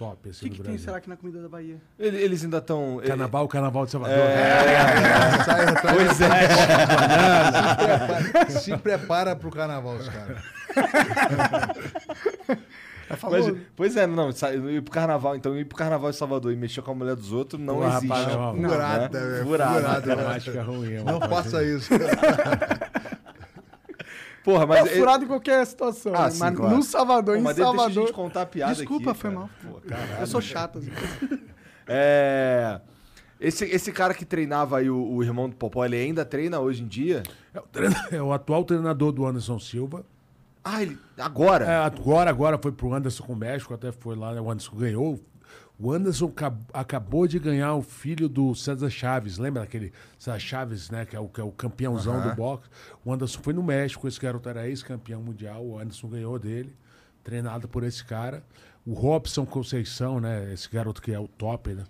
[0.00, 1.76] top, O assim, que, que tem, será que na comida da Bahia?
[1.98, 3.02] Ele- Eles ainda estão.
[3.06, 4.16] Carnaval, Carnaval de Salvador.
[5.44, 5.96] Sai atrás.
[5.96, 6.48] Pois é.
[8.60, 10.38] Se prepara, prepara pro carnaval, os caras.
[12.48, 13.16] É.
[13.28, 16.80] Mas- pois é, não, ir pro carnaval, então ir pro carnaval em Salvador e mexer
[16.80, 18.06] com a mulher dos outros não Pô, existe.
[18.06, 18.68] rapaz, não, né?
[18.68, 19.44] Furada, velho.
[19.44, 19.74] Furada.
[19.80, 20.16] Furada, velho.
[20.16, 20.92] Matemática ruim.
[20.94, 21.90] é Não faça isso.
[24.44, 24.86] Porra, mas.
[24.86, 26.14] é furado em qualquer situação.
[26.14, 26.30] Ah, né?
[26.30, 26.76] sim, mas claro.
[26.76, 28.06] no Salvador, Pô, em mas deixa a Salvador...
[28.06, 29.40] gente contar a piada Desculpa, aqui, foi cara.
[29.40, 29.50] mal.
[29.62, 30.20] Pô, caralho.
[30.20, 30.78] Eu sou chato.
[30.78, 30.90] Assim.
[31.92, 32.80] É.
[33.40, 36.82] Esse, esse cara que treinava aí o, o irmão do Popó, ele ainda treina hoje
[36.84, 37.22] em dia?
[37.52, 40.04] É o, treina- é o atual treinador do Anderson Silva.
[40.62, 40.96] Ah, ele.
[41.18, 41.64] Agora?
[41.64, 44.40] É, agora, agora foi pro Anderson com o México, até foi lá, né?
[44.40, 45.18] o Anderson ganhou.
[45.82, 50.90] O Anderson acab- acabou de ganhar o filho do César Chaves, lembra daquele César Chaves,
[50.90, 51.06] né?
[51.06, 52.68] Que é o, que é o campeãozão do boxe.
[53.02, 56.74] O Anderson foi no México, esse garoto era ex-campeão mundial, o Anderson ganhou dele,
[57.24, 58.44] treinado por esse cara.
[58.84, 60.52] O Robson Conceição, né?
[60.52, 61.84] Esse garoto que é o top, né?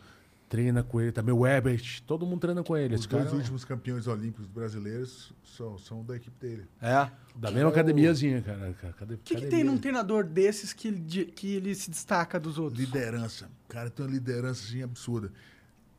[0.51, 1.33] Treina com ele também.
[1.33, 2.93] O Ebert, todo mundo treina com ele.
[2.95, 6.67] Os Esse cara dois é últimos campeões olímpicos brasileiros são, são da equipe dele.
[6.83, 7.09] É.
[7.37, 8.71] da mesma academiazinha, cara.
[8.71, 12.39] Acad- O que, que tem num treinador desses que, ele de- que ele se destaca
[12.41, 12.81] dos outros?
[12.85, 13.49] Liderança.
[13.67, 15.33] O cara tem uma liderança assim, absurda.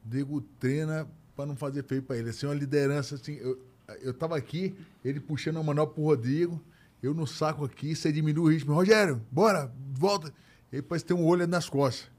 [0.03, 2.31] Diego treina pra não fazer feio pra ele.
[2.31, 3.35] Assim, uma liderança assim.
[3.35, 3.57] Eu,
[4.01, 6.61] eu tava aqui, ele puxando a manobra pro Rodrigo,
[7.01, 8.73] eu no saco aqui, você diminui o ritmo.
[8.73, 10.33] Rogério, bora, volta.
[10.73, 12.11] Ele parece ter um olho nas costas.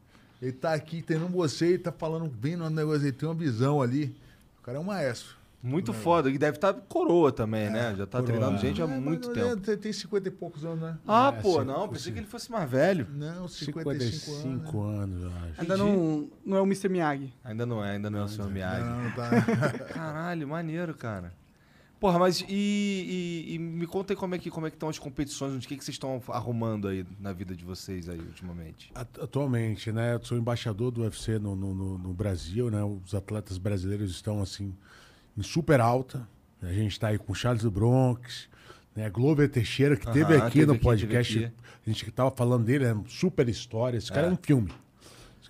[0.42, 3.80] Ele tá aqui treinando você, ele tá falando, vendo um negócio, ele tem uma visão
[3.80, 4.12] ali.
[4.60, 5.36] O cara é um maestro.
[5.62, 6.28] Muito foda.
[6.28, 7.94] E deve estar coroa também, né?
[7.96, 8.26] Já tá coroa.
[8.26, 9.70] treinando gente há É, muito mas, tempo.
[9.70, 10.98] é, Tem 50 e poucos anos, né?
[11.06, 11.82] Ah, É, pô, sim, não.
[11.86, 11.92] sim.
[11.92, 13.06] Pensei que ele fosse mais velho.
[13.14, 14.98] Não, 55, 55 anos.
[14.98, 15.02] né?
[15.04, 15.60] anos, eu acho.
[15.60, 16.88] Ainda não, não é o Mr.
[16.88, 17.32] Miyagi.
[17.44, 18.50] Ainda não é, ainda não é o Sr.
[18.50, 18.82] Miyagi.
[18.84, 19.30] Não, não tá.
[19.94, 21.32] Caralho, maneiro, cara.
[22.02, 24.88] Porra, mas e, e- e me conta aí como é que como é que estão
[24.88, 28.90] as competições, o que, que vocês estão arrumando aí na vida de vocês aí ultimamente.
[28.92, 30.14] At- Atualmente, né?
[30.16, 32.82] Eu sou embaixador do UFC no, no, no- Brasil, né?
[32.82, 34.74] Os atletas brasileiros estão, assim,
[35.38, 36.28] em super alta.
[36.60, 38.48] A gente está aí com o Charles do Bronx,
[38.96, 39.08] né?
[39.08, 41.32] Glover Teixeira, que teve Aham, aqui teve no aqui, podcast.
[41.34, 41.54] teve aqui.
[41.86, 43.96] A gente que tava falando dele, é super história.
[43.96, 44.72] Esse cara é, um filme.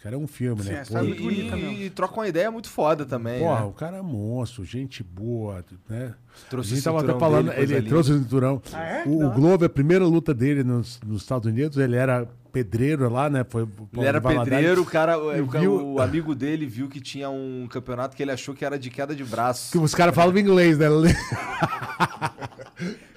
[0.03, 0.85] Cara é um filme, Sim, né?
[0.89, 1.73] Pô, é E, muito bonita mesmo.
[1.83, 3.67] e troca uma ideia muito foda também, Porra, né?
[3.67, 6.13] o cara é monstro, gente boa, né?
[6.51, 8.61] Trouxe a gente o tava até falando, dele, ele trouxe o cinturão.
[8.73, 9.05] Ah, é?
[9.07, 9.31] O, o.
[9.31, 13.47] Glover, a primeira luta dele nos, nos Estados Unidos, ele era pedreiro lá, né?
[13.49, 13.63] Foi
[13.97, 17.69] Ele era pedreiro, o cara, E o- viu- o amigo dele viu que tinha um
[17.71, 19.71] campeonato que ele achou que era de queda de braço.
[19.71, 20.89] Que os caras falam inglês, né?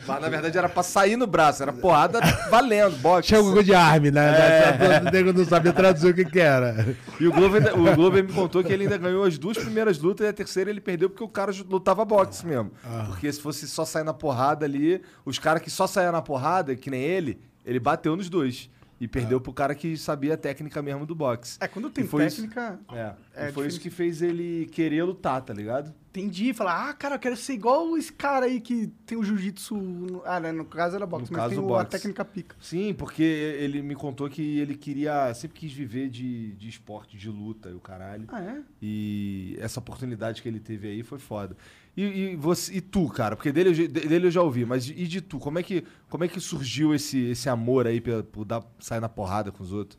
[0.08, 3.30] Mas na verdade era pra sair no braço, era porrada valendo, boxe.
[3.30, 4.26] Tinha coisa de arme, né?
[4.26, 5.02] É.
[5.02, 6.96] O nego não sabia traduzir o que que era.
[7.20, 10.26] E o Glover, o Glover me contou que ele ainda ganhou as duas primeiras lutas
[10.26, 12.72] e a terceira ele perdeu porque o cara lutava boxe mesmo.
[13.08, 16.76] Porque se fosse só sair na porrada ali, os caras que só saíam na porrada,
[16.76, 18.70] que nem ele, ele bateu nos dois.
[19.00, 21.58] E perdeu pro cara que sabia a técnica mesmo do boxe.
[21.60, 22.80] É, quando tem foi isso- técnica...
[22.94, 23.14] É,
[23.48, 23.82] É foi isso difícil.
[23.82, 25.94] que fez ele querer lutar, tá ligado?
[26.12, 26.54] Entendi.
[26.54, 30.22] Falar, ah, cara, eu quero ser igual esse cara aí que tem o jiu-jitsu.
[30.26, 30.54] Ah, né?
[30.54, 31.92] No caso era boxe, No mas caso, tem o- a boxe.
[31.92, 32.56] técnica pica.
[32.62, 35.34] Sim, porque ele me contou que ele queria.
[35.34, 38.24] Sempre quis viver de, de esporte, de luta e o caralho.
[38.30, 38.62] Ah, é?
[38.82, 41.58] E essa oportunidade que ele teve aí foi foda.
[41.98, 43.36] E, e você, e tu, cara?
[43.38, 45.40] Porque dele, eu já- dele eu já ouvi, mas e de tu?
[45.40, 49.08] Como é que, como é que surgiu esse, esse amor aí por dar, sair na
[49.08, 49.98] porrada com os outros?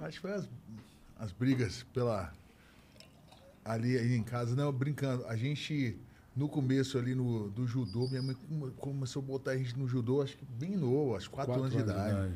[0.00, 0.48] Acho que foi as,
[1.18, 2.32] as brigas pela.
[3.64, 5.24] Ali aí em casa, não, brincando.
[5.26, 5.96] A gente,
[6.34, 9.86] no começo ali no, do judô, minha mãe come- começou a botar a gente no
[9.86, 12.28] judô, acho que bem novo, acho quatro, Quatro anos de anos de idade.
[12.28, 12.34] idade.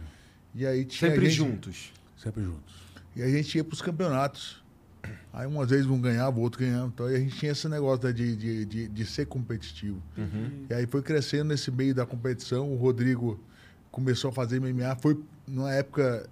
[0.55, 1.93] E aí tinha Sempre gente- juntos.
[2.17, 2.75] Sempre juntos.
[3.17, 4.63] E a gente ia pros campeonatos.
[5.37, 6.87] Aí umas vezes um ganhava, o outro ganhava.
[6.87, 10.03] Então aí a gente tinha esse negócio né, de, de, de, de ser competitivo.
[10.71, 12.73] E aí foi crescendo nesse meio da competição.
[12.73, 13.39] O Rodrigo
[13.91, 14.97] começou a fazer MMA.
[14.97, 16.27] Foi numa época.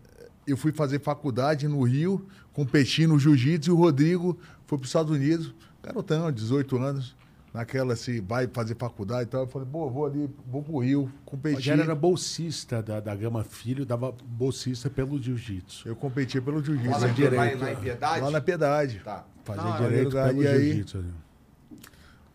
[0.47, 4.89] Eu fui fazer faculdade no Rio, competi no jiu-jitsu, e o Rodrigo foi para os
[4.89, 7.15] Estados Unidos, garotão, 18 anos,
[7.55, 9.43] naquela se vai fazer faculdade e tal.
[9.43, 11.55] Eu falei, pô, vou ali, vou pro Rio, competir.
[11.57, 15.87] Rogério era bolsista da, da Gama Filho, dava bolsista pelo jiu-jitsu.
[15.89, 16.91] Eu competi pelo jiu-jitsu.
[16.91, 17.61] Lá na- direito.
[17.61, 18.21] lá em Piedade?
[18.21, 19.01] Lá na Piedade.
[19.05, 19.25] Tá.
[19.45, 20.99] Fazia Ah, direito pelo E aí- jiu-jitsu.
[20.99, 21.09] ali.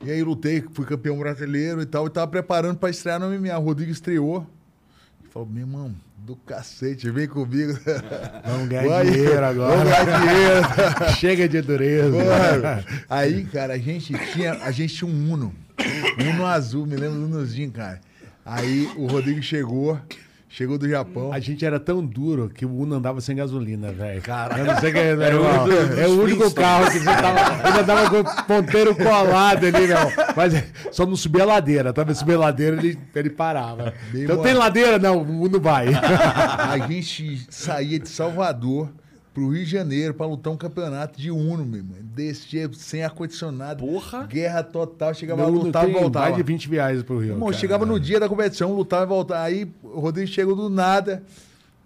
[0.05, 3.57] E aí lutei, fui campeão brasileiro e tal, e tava preparando pra estrear no MMA.
[3.59, 4.47] O Rodrigo estreou.
[5.29, 7.77] Falou, meu irmão, do cacete, vem comigo.
[8.43, 9.77] Vamos ganhar dinheiro agora.
[9.77, 11.13] Vamos ganhar dinheiro.
[11.19, 12.17] Chega de dureza.
[13.07, 15.53] Aí, cara, a gente tinha, a gente tinha um Uno.
[16.19, 18.01] Um Uno azul, me lembro do Unozinho, cara.
[18.43, 19.99] Aí o Rodrigo chegou,
[20.49, 21.31] chegou do Japão.
[21.31, 24.21] A gente era tão duro que o Uno andava sem gasolina, velho.
[24.21, 24.61] Caralho.
[24.63, 28.09] Eu não sei que é, Era o do- É o único carro que você tava.
[28.09, 30.11] Com o ponteiro colado ali, não.
[30.35, 30.53] Mas
[30.91, 31.93] só não subia a ladeira.
[31.93, 33.93] Tava subir a ladeira, ele, ele parava.
[34.11, 34.43] Bem então bom.
[34.43, 34.97] tem ladeira?
[34.99, 35.87] Não, o Uno vai.
[35.93, 38.89] A gente saía de Salvador
[39.39, 41.97] pro Rio de Janeiro pra lutar um campeonato de Uno, meu irmão.
[42.01, 43.85] Descia sem ar-condicionado.
[43.85, 44.27] Porra.
[44.27, 45.13] Guerra total.
[45.13, 46.25] Chegava Meu Uno lutava e voltava.
[46.25, 47.31] mais de 20 viagens pro Rio.
[47.31, 47.57] Irmão, cara.
[47.57, 49.43] chegava no dia da competição, lutava e voltava.
[49.43, 51.23] Aí o Rodrigo chegou do nada.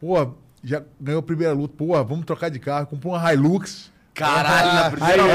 [0.01, 1.75] Pô, já ganhou a primeira luta.
[1.77, 2.87] Pô, vamos trocar de carro.
[2.87, 3.91] Comprou uma Hilux.
[4.13, 5.29] Caralho, na Ah, primeira aí,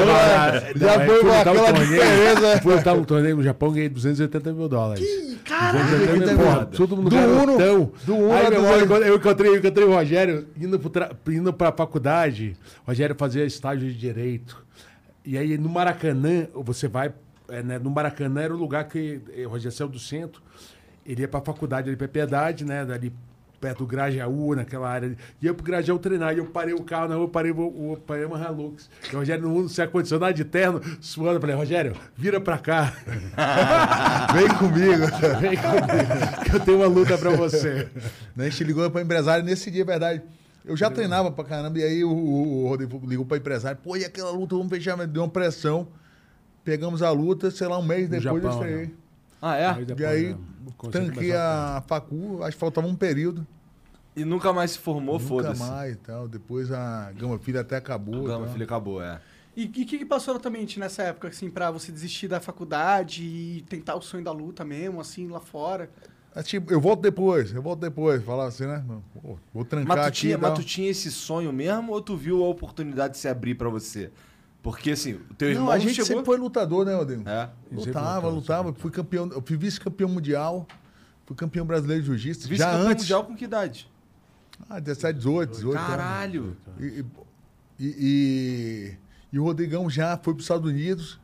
[0.73, 2.61] eu- Já Não, foi uma lutar um aquela torneio- diferença.
[2.61, 5.05] Fui lutar um torneio no Japão, ganhei 280 mil dólares.
[5.43, 5.79] Caralho!
[5.89, 7.75] 280 mil, porra, todo mundo Do garotão.
[7.81, 10.89] Uno, do Uno Aí, a meu irmão, eu encontrei, eu encontrei o Rogério indo, pro
[10.89, 11.11] tra...
[11.27, 12.55] indo pra faculdade.
[12.85, 14.65] O Rogério fazia estágio de Direito.
[15.25, 17.11] E aí, no Maracanã, você vai...
[17.49, 20.41] é, né, no Maracanã era o lugar que eh, o Rogério saiu do centro.
[21.05, 22.85] Ele ia pra faculdade ali pra Piedade, né?
[22.85, 23.11] Dali
[23.59, 25.07] perto do Grajaú, naquela área.
[25.07, 25.17] ali.
[25.41, 26.33] Ia pro Grajaú treinar.
[26.33, 28.89] E eu parei o carro na rua, parei, o, o, parei uma Hilux.
[29.11, 31.33] E o Rogério no mundo, sem ar-condicionado de terno, suando.
[31.37, 32.93] Eu falei, Rogério, vira pra cá.
[34.33, 35.05] Vem comigo.
[35.39, 37.87] Vem comigo, que eu tenho uma luta pra você.
[38.35, 40.21] Né, A gente ligou pra empresário nesse dia, é verdade.
[40.65, 43.79] Eu já treinava pra caramba, e aí o, o, o Rodrigo ligou pra empresário.
[43.83, 45.87] Pô, e aquela luta, vamos fechar, mas deu uma pressão.
[46.63, 48.85] Pegamos a luta, sei lá, um mês depois Japão, eu estreiei.
[48.87, 48.91] né?
[49.41, 49.65] Ah, é?
[49.67, 50.39] Aí E aí, consegui
[50.91, 53.45] tanquei a facu, acho que faltava um período.
[54.15, 55.61] E nunca mais se formou, Nunca foda-se.
[55.61, 56.27] mais e tal.
[56.27, 58.21] Depois a Gama Filha até acabou.
[58.21, 58.53] O Gama tal.
[58.53, 59.21] Filho acabou, é.
[59.55, 62.39] E o que, que passou na tua mente nessa época, assim, pra você desistir da
[62.39, 65.89] faculdade e tentar o sonho da luta mesmo, assim, lá fora?
[66.35, 68.23] É tipo, eu volto depois, eu volto depois.
[68.23, 68.83] Falava assim, né?
[69.21, 70.17] Pô, vou trancar Mas tu, aqui.
[70.19, 73.55] tinha, mas tu tinha esse sonho mesmo ou tu viu a oportunidade de se abrir
[73.55, 74.11] pra você?
[74.61, 76.05] Porque assim, o teu irmão Não, a gente chegou...
[76.07, 77.27] sempre foi lutador, né, Rodrigo?
[77.27, 77.49] É.
[77.71, 78.73] Lutava, lutou, lutava.
[78.73, 80.67] Fui campeão, eu fui vice-campeão mundial.
[81.25, 82.43] Fui campeão brasileiro de jiu-jitsu.
[82.47, 83.03] Já Vice-campeão antes.
[83.05, 83.89] mundial com que idade?
[84.69, 85.77] Ah, 17, 18, 18.
[85.77, 85.89] anos.
[85.89, 86.57] Caralho.
[86.79, 87.05] E,
[87.79, 88.95] e, e,
[89.31, 91.19] e- o Rodrigão já foi para os Estados Unidos,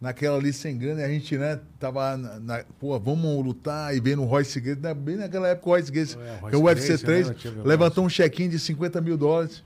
[0.00, 4.00] naquela ali sem grana, e a gente, né, tava na, na- pô, vamos lutar e
[4.00, 6.58] vendo o Royce Gracie, né, bem naquela época o Royce Gracie, É, Royce que é
[6.58, 9.62] o UFC Gracie, 3, né, levantou um check-in de 50 mil dólares.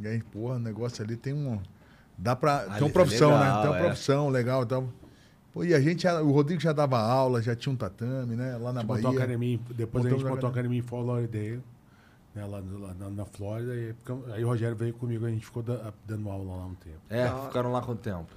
[0.00, 1.60] E aí, porra, o negócio ali tem um...
[2.22, 2.60] Dá pra...
[2.60, 3.60] Ali tem uma é profissão, legal, né?
[3.62, 3.82] Tem uma é.
[3.84, 4.88] profissão legal e tal.
[5.52, 8.56] Pô, e a gente, já- o Rodrigo já dava aula, já tinha um tatame, né,
[8.56, 9.08] lá na gente Bahia.
[9.10, 10.78] academia, em- depois a gente Montamos a montou a academia.
[10.78, 11.60] em Fort Lauderdale,
[12.34, 13.74] né, lá, lá na, na Flórida.
[13.74, 16.64] E aí, ficamos- aí o Rogério veio comigo, a gente ficou da- dando aula lá
[16.66, 17.00] um tempo.
[17.10, 18.28] É, ficaram lá quanto tempo?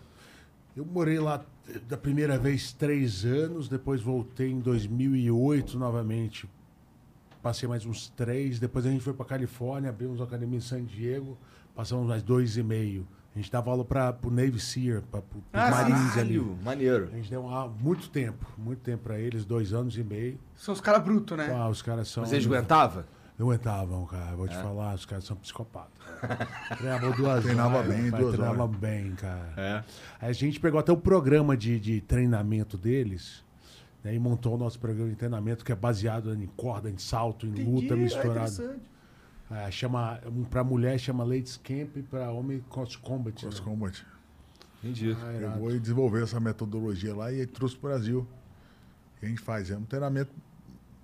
[0.75, 1.41] Eu morei lá
[1.87, 6.49] da primeira vez três anos, depois voltei em 2008 novamente.
[7.41, 10.83] Passei mais uns três, depois a gente foi para Califórnia, abrimos uma academia em San
[10.83, 11.37] Diego,
[11.75, 13.07] passamos mais dois e meio.
[13.35, 15.69] A gente dava aula para o Navy SEAL, para os Ah.
[15.69, 16.39] Marines ali.
[16.63, 17.09] Maneiro.
[17.11, 20.39] A gente deu aula muito tempo, muito tempo para eles, dois anos e meio.
[20.55, 21.51] São os caras brutos, né?
[21.53, 22.25] Ah, os caras são.
[22.25, 23.03] Vocês aguentavam?
[23.37, 24.33] Não aguentavam, cara.
[24.37, 25.91] Vou te falar, os caras são psicopatas.
[26.77, 28.75] Treinava duas Treinava horas, bem, pai, duas Treinava horas.
[28.77, 29.53] bem, cara.
[29.57, 29.83] É.
[30.21, 33.43] Aí a gente pegou até o programa de, de treinamento deles
[34.01, 37.45] né, e montou o nosso programa de treinamento que é baseado em corda, em salto,
[37.45, 38.29] em Entendi, luta é misturada.
[38.49, 38.79] interessante.
[39.51, 43.39] É, chama, para mulher chama Ladies Camp e para homem Cross Combat.
[43.41, 43.65] Cross né?
[43.65, 44.05] Combat.
[44.83, 45.15] Entendi.
[45.23, 45.53] Ah, irado.
[45.53, 48.27] Pegou e desenvolveu essa metodologia lá e trouxe pro Brasil.
[49.21, 49.69] E a gente faz.
[49.69, 50.31] É um treinamento,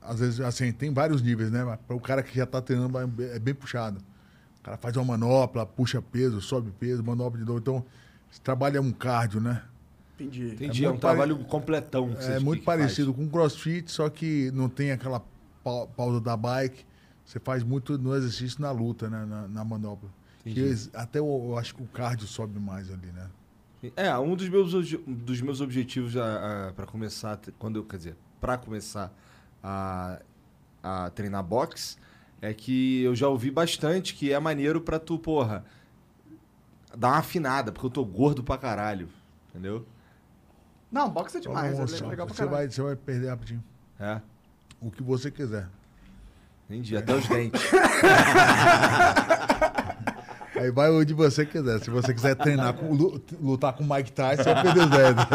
[0.02, 1.64] às vezes, assim, tem vários níveis, né?
[1.64, 4.00] Mas para o cara que já está treinando, vai- é bem puxado.
[4.60, 7.60] O cara faz uma manopla, puxa peso, sobe peso, manopla de novo.
[7.60, 7.86] Então,
[8.30, 9.64] você trabalha um cardio, né?
[10.20, 10.54] Entendi.
[10.54, 10.84] Entendi.
[10.86, 12.14] É, É um trabalho completão.
[12.14, 15.24] que É muito que parecido com crossfit, só que não tem aquela
[15.64, 16.86] pau- pausa da bike.
[17.26, 19.26] Você faz muito no exercício na luta, né?
[19.26, 19.64] Na, na
[20.60, 23.30] ex- até eu, eu acho que o cardio sobe mais ali, né?
[23.96, 24.72] É, um dos meus,
[25.08, 26.14] dos meus objetivos
[26.76, 29.12] para começar, quando eu, quer dizer, para começar
[29.64, 30.20] a,
[30.84, 31.98] a treinar boxe,
[32.42, 35.64] é que eu já ouvi bastante que é maneiro pra tu, porra,
[36.96, 39.10] dar uma afinada, porque eu tô gordo pra caralho,
[39.50, 39.86] entendeu?
[40.92, 41.72] Não, boxe é demais.
[41.74, 42.58] Então, é você- legal pra você, caralho.
[42.58, 43.64] vai, você vai perder rapidinho.
[44.00, 44.22] É,
[44.80, 45.68] O que você quiser.
[46.76, 47.62] Entendi, até os dentes.
[50.56, 51.80] Aí vai onde você quiser.
[51.80, 54.90] Se você quiser treinar, com, lu- lutar com o Mike Tyson, você vai perder os
[54.90, 55.26] dedos.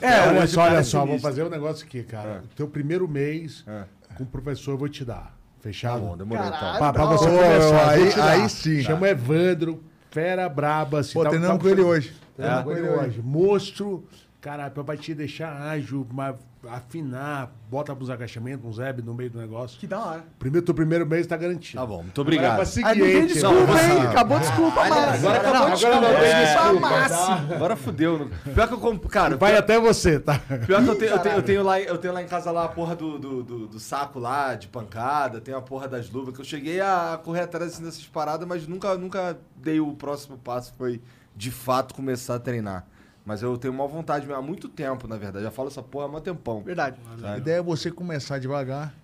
[0.00, 1.30] É, olha hoje só, o cara olha é só, vamos sinistro.
[1.30, 2.42] fazer um negócio aqui, cara.
[2.56, 3.84] Teu primeiro mês É.
[4.16, 5.22] com o professor eu vou te dar.
[5.22, 6.00] Tá Fechado?
[6.00, 6.58] bom, demorou então.
[6.58, 6.78] Caralho.
[6.78, 7.88] Pra, pra você começar, vou
[8.24, 8.82] aí- aí sim.
[8.82, 11.00] Chama o Evandro, fera braba.
[11.00, 12.12] Assim, Pô, tá- treinamos tá- com ele hoje.
[12.36, 12.64] Treinamos É?
[12.64, 13.22] com ele hoje.
[13.22, 14.04] Monstro,
[14.40, 16.34] caralho, vai te deixar ágil, mas
[16.68, 19.78] afinar, bota pros agachamentos, uns abs no meio do negócio.
[19.78, 20.24] Que da hora.
[20.38, 21.78] Primeiro, teu primeiro mês tá garantido.
[21.80, 22.56] Tá bom, muito Agora é obrigado.
[22.56, 23.78] pra seguir, Aí não tem hein, desculpa, tio?
[23.96, 24.06] hein?
[24.06, 25.14] Acabou a desculpa, massa.
[25.14, 25.96] agora acabou a Não, desculpa.
[25.96, 26.44] acabou a É,
[27.08, 27.54] desculpa.
[27.54, 28.30] Agora fudeu.
[28.54, 29.04] Pior que eu comp...
[29.06, 30.38] Cara, Vai pior, até você, tá?
[30.66, 32.64] pior que eu tenho, eu, tenho, eu, tenho lá, eu tenho lá em casa lá
[32.64, 36.34] a porra do, do, do- do saco lá, de pancada, tem a porra das luvas,
[36.34, 40.36] que eu cheguei a correr atrás assim, dessas paradas, mas nunca, nunca dei o próximo
[40.38, 41.00] passo, foi
[41.34, 42.86] de fato começar a treinar.
[43.24, 45.44] Mas eu tenho uma vontade há muito tempo, na verdade.
[45.44, 46.62] Já falo essa porra há um tempão.
[46.62, 46.96] Verdade.
[47.22, 48.94] A ideia é você começar devagar,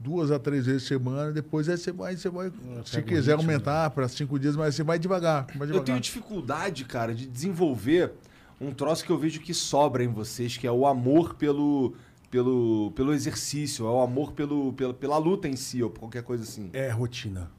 [0.00, 2.50] duas a três vezes por semana, depois aí você vai, você vai
[2.84, 5.84] se quiser ritmo, aumentar para cinco dias, mas você vai devagar, vai Eu devagar.
[5.84, 8.12] tenho dificuldade, cara, de desenvolver
[8.60, 11.94] um troço que eu vejo que sobra em vocês, que é o amor pelo,
[12.30, 16.42] pelo, pelo exercício, é o amor pelo, pela, pela luta em si, ou qualquer coisa
[16.42, 16.70] assim.
[16.72, 17.50] É rotina.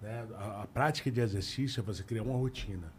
[0.00, 0.24] né?
[0.38, 2.92] A, a prática de exercício é você criar uma rotina.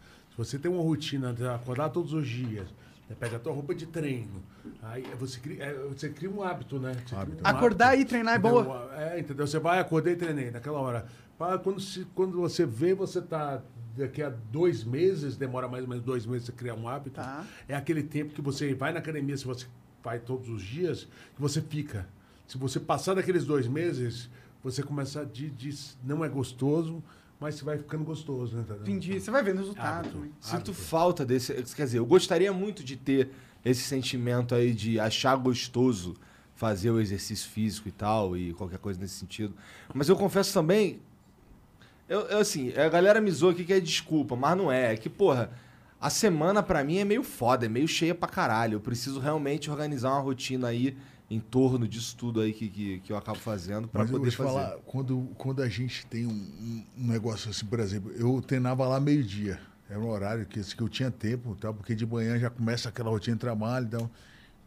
[0.44, 2.68] Você tem uma rotina de acordar todos os dias,
[3.10, 4.42] né, pega a tua roupa de treino,
[4.82, 6.96] aí você cria, é, você cria um hábito, né?
[7.06, 8.02] Cria um Acordar hábito.
[8.02, 8.64] e treinar é Entendeu?
[8.64, 8.90] boa.
[8.96, 9.46] É, entendeu?
[9.48, 11.06] Você vai, acordei e treinei naquela hora.
[11.64, 13.62] Quando, se, quando você vê, você tá
[13.98, 17.16] daqui a dois meses, demora mais ou menos dois meses você criar um hábito.
[17.16, 17.44] Tá.
[17.68, 19.66] É aquele tempo que você vai na academia, se você
[20.04, 22.08] vai todos os dias, que você fica.
[22.48, 24.30] Se você passar daqueles dois meses,
[24.64, 27.04] você começa a de, de- não é gostoso,
[27.42, 28.62] mas você vai ficando gostoso, né?
[28.62, 28.84] entendeu?
[28.84, 29.20] Entendi.
[29.20, 30.30] Você vai vendo o resultado.
[30.40, 31.52] Sinto falta desse.
[31.76, 33.32] Quer dizer, eu gostaria muito de ter
[33.66, 36.16] esse sentimento aí de achar gostoso
[36.54, 39.56] fazer o exercício físico e tal, e qualquer coisa nesse sentido.
[39.92, 41.00] Mas eu confesso também.
[42.08, 44.94] Eu, eu, assim, a galera me zoa aqui que é desculpa, mas não é.
[44.94, 45.50] É que, porra,
[46.00, 48.76] a semana pra mim é meio foda, é meio cheia pra caralho.
[48.76, 50.96] Eu preciso realmente organizar uma rotina aí
[51.32, 54.38] em torno disso tudo aí que, que, que eu acabo fazendo eu vou poder te
[54.38, 54.52] fazer.
[54.52, 59.00] falar, quando, quando a gente tem um, um- negócio assim, por exemplo, eu treinava lá
[59.00, 59.60] meio-dia.
[59.90, 62.90] Era um horário que, assim, que eu tinha tempo, tal, porque de manhã já começa
[62.90, 63.86] aquela rotina de trabalho.
[63.86, 64.10] Então,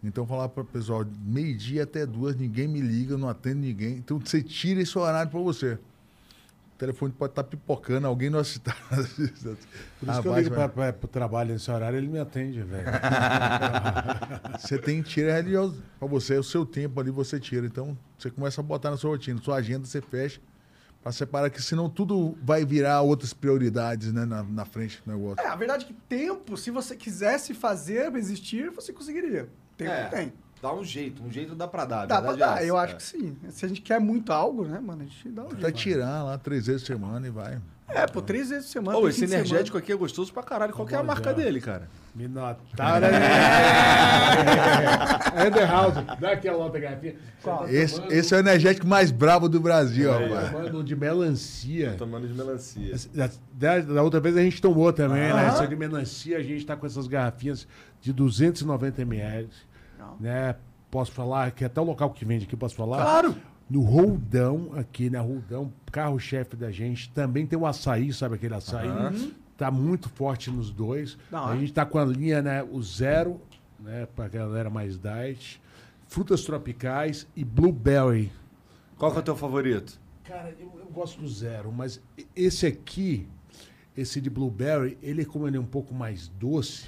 [0.02, 3.96] então falar para o pessoal, meio-dia até duas, ninguém me liga, eu não atendo ninguém.
[3.96, 5.78] Então você tira esse horário para você.
[6.74, 8.76] O telefone pode estar pipocando, alguém não assistar.
[8.90, 9.56] Por isso
[10.08, 10.68] Ah, que eu vai, ligo vai.
[10.92, 12.84] para o trabalho nesse horário, ele me atende, velho.
[14.58, 15.56] Você tem que tirar ele
[15.98, 17.64] para você, é o seu tempo ali você tira.
[17.66, 20.40] Então, você começa a botar na sua rotina, sua agenda você fecha
[21.02, 25.44] para separar, que senão tudo vai virar outras prioridades né, na, na frente do negócio.
[25.44, 29.48] É, a verdade é que tempo, se você quisesse fazer, existir, você conseguiria.
[29.76, 30.32] Tempo É, tem.
[30.64, 32.06] Dá um jeito, um jeito dá pra dar.
[32.06, 32.84] Dá pra é dar, essa, eu é.
[32.84, 33.36] acho que sim.
[33.50, 35.76] Se a gente quer muito algo, né, mano, a gente dá um Vai jeito.
[35.76, 37.58] tirar lá três vezes por semana e vai.
[37.86, 38.96] É, pô, três vezes por semana.
[38.96, 40.72] Ô, esse energético aqui é gostoso pra caralho.
[40.72, 41.36] Qual que é a marca já.
[41.36, 41.86] dele, cara?
[42.14, 43.06] Me notaram.
[45.36, 45.94] É The House.
[46.18, 47.16] Dá aquela outra garrafinha.
[47.42, 50.50] Tá Esse, tomando- esse é o energético mais bravo do Brasil, tá rapaz.
[50.50, 51.94] tomando de melancia.
[51.98, 52.94] Tomando de melancia.
[53.12, 55.46] Da, da- da outra vez a gente tomou também, né?
[55.48, 57.68] Essa de melancia, a gente tá com essas garrafinhas
[58.00, 59.48] de 290 ml.
[60.20, 60.54] Né?
[60.90, 63.02] Posso falar que até o local que vende aqui, posso falar?
[63.02, 63.36] Claro.
[63.68, 68.88] No Roldão, aqui na Roldão, carro-chefe da gente, também tem o açaí, sabe aquele açaí?
[69.56, 71.16] Tá muito forte nos dois.
[71.30, 71.58] Da A hora.
[71.58, 72.62] gente tá com a linha, né?
[72.62, 73.40] O zero,
[73.80, 74.06] né?
[74.14, 75.60] Pra galera mais diet.
[76.06, 78.30] Frutas tropicais e blueberry.
[78.98, 79.98] Qual que é o teu favorito?
[80.24, 82.00] Cara, eu, eu gosto do zero, mas
[82.36, 83.26] esse aqui,
[83.96, 86.86] esse de blueberry, ele como ele é um pouco mais doce,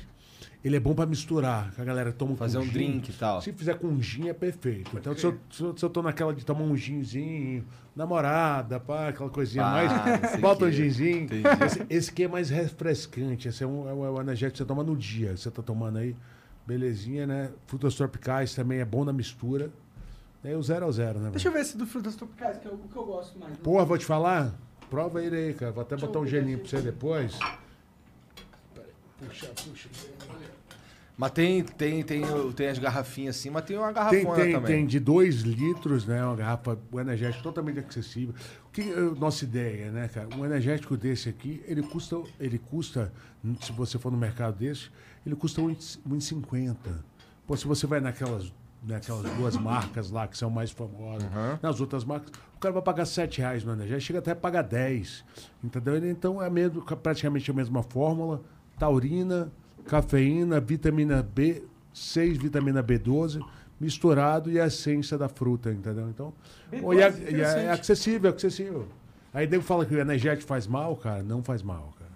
[0.67, 2.71] Ele é bom pra misturar, a galera toma Fazer um gin.
[2.73, 3.41] drink e tal.
[3.41, 4.91] Se fizer com gin é perfeito.
[4.99, 9.11] Então, se eu, se, eu, se eu tô naquela de tomar um ginzinho, namorada, pá,
[9.11, 11.23] aquela coisinha Ah, mais, bota um ginzinho.
[11.23, 11.43] entendi.
[11.65, 13.47] Esse, esse aqui é mais refrescante.
[13.47, 15.37] Esse é um, é um, é um energético que você toma no dia.
[15.37, 16.17] Você tá tomando aí,
[16.67, 17.51] belezinha, né?
[17.69, 19.71] Frutas tropicais também é bom na mistura.
[20.43, 21.31] É o zero ao zero, né?
[21.31, 23.57] Deixa eu ver esse do frutas tropicais, que é o o que eu gosto mais.
[23.59, 24.53] Porra, vou te falar?
[24.91, 25.71] Prova ele aí, cara.
[25.71, 27.39] Vou até botar um gelinho pra você depois.
[28.75, 28.89] Peraí,
[29.29, 29.89] Puxa, puxa.
[31.17, 32.23] Mas tem, tem, tem,
[32.55, 34.77] tem as garrafinhas assim, mas tem uma Tem, garrafona tem, também.
[34.77, 36.23] tem de 2 litros, né?
[36.23, 38.35] Uma garrafa um energético totalmente acessível.
[38.67, 40.29] O que é a nossa ideia, né, cara?
[40.37, 43.11] Um energético desse aqui, ele custa, ele custa,
[43.63, 44.91] se você for no mercado desse,
[45.25, 46.77] ele custa 1,50.
[47.47, 48.53] Pô, se você vai naquelas,
[48.83, 51.27] naquelas duas marcas lá que são mais famosas,
[51.63, 54.63] nas outras marcas, o cara vai pagar 7 reais no energético, chega até a pagar
[54.63, 55.25] 10.
[55.65, 55.97] Entendeu?
[56.11, 58.43] Então é mesmo, praticamente a mesma fórmula.
[58.79, 59.51] Taurina,
[59.87, 63.45] cafeína, vitamina B6, vitamina B12,
[63.81, 66.09] misturado e a essência da fruta, entendeu?
[66.09, 66.33] Então,
[66.73, 68.89] B12, Ô, e é, e é- é acessível, é acessível.
[69.33, 71.23] Aí nego fala que o energético faz mal, cara.
[71.23, 72.11] Não faz mal, cara.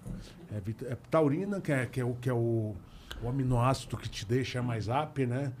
[0.51, 2.75] É, é taurina, que é, que é, o, que é o,
[3.21, 5.53] o aminoácido que te deixa mais up, né?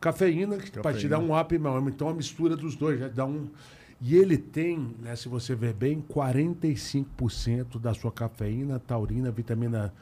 [0.00, 1.52] Cafeína, que para te dar um up.
[1.88, 3.48] Então a mistura dos dois já dá um.
[4.00, 9.92] E ele tem, né, se você ver bem, 45% da sua cafeína, taurina, vitamina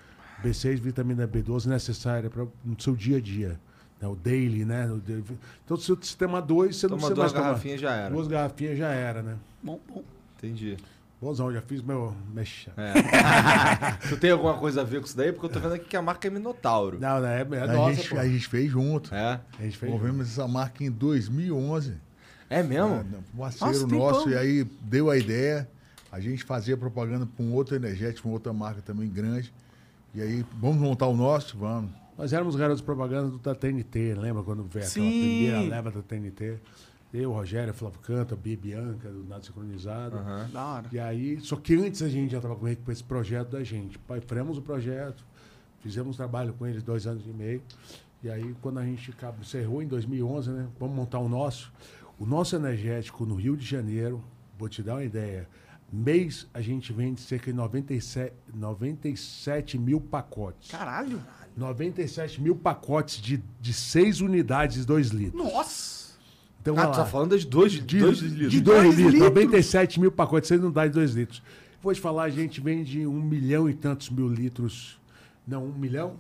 [0.43, 3.59] B6, vitamina B12 necessária para no seu dia a dia.
[4.01, 4.91] né, o daily, né?
[4.91, 5.25] o daily.
[5.65, 7.47] Então, se você tomar dois, você não Toma precisa duas mais tomar.
[7.49, 8.11] garrafinhas já era.
[8.15, 9.37] Duas garrafinhas já era, né?
[9.63, 10.05] Bom, bom.
[10.37, 10.77] Entendi.
[11.21, 12.71] Bonzão, já fiz meu mexa.
[12.77, 12.93] É.
[14.09, 15.33] tu tem alguma coisa a ver com isso daí?
[15.33, 16.99] Porque eu tô vendo aqui que a marca é Minotauro.
[17.01, 18.19] Não, não, é, é a, nossa, gente, pô.
[18.19, 19.15] a gente fez junto.
[19.15, 19.41] É?
[19.59, 19.91] A gente fez.
[19.91, 21.95] Movemos essa marca em 2011.
[22.51, 22.97] É mesmo?
[22.97, 23.01] É,
[23.35, 25.67] um parceiro Nossa, nosso, e aí deu a ideia.
[26.13, 29.53] A gente fazia propaganda para um outro energético, uma outra marca também grande.
[30.17, 31.57] E aí, vamos montar o nosso?
[31.59, 31.91] Vamos.
[32.17, 35.21] Nós éramos garotos de propaganda do- da TNT, lembra quando veio aquela Sim.
[35.21, 36.59] primeira leva da TNT?
[37.13, 40.17] Eu, Rogério, Flávio Canto, a Bia Bianca, do Nada Sincronizado.
[40.53, 40.87] Da hora.
[40.91, 43.99] E aí, só que antes a gente já estava com com esse projeto da gente.
[44.01, 45.23] Pai, Fremos o projeto,
[45.81, 47.63] fizemos trabalho com eles dois anos e meio.
[48.23, 50.67] E aí, quando a gente encerrou em 2011, né?
[50.81, 51.71] Vamos montar o nosso.
[52.19, 54.23] O nosso energético no Rio de Janeiro,
[54.59, 55.47] vou te dar uma ideia.
[55.93, 60.71] Mês a gente vende cerca de 97, 97 mil pacotes.
[60.71, 61.21] Caralho.
[61.57, 65.43] 97 mil pacotes de, de 6 unidades, 2 litros.
[65.43, 66.07] Nossa.
[66.61, 68.51] Então, Ah, tu tá falando de dois, De, dois de litros.
[68.53, 69.29] de dois 2 litros, litros?
[69.31, 71.43] 97 mil pacotes, você não dá de 2 litros.
[71.81, 74.99] Vou te falar, a gente vende um milhão e tantos mil litros.
[75.47, 76.17] Não, um milhão?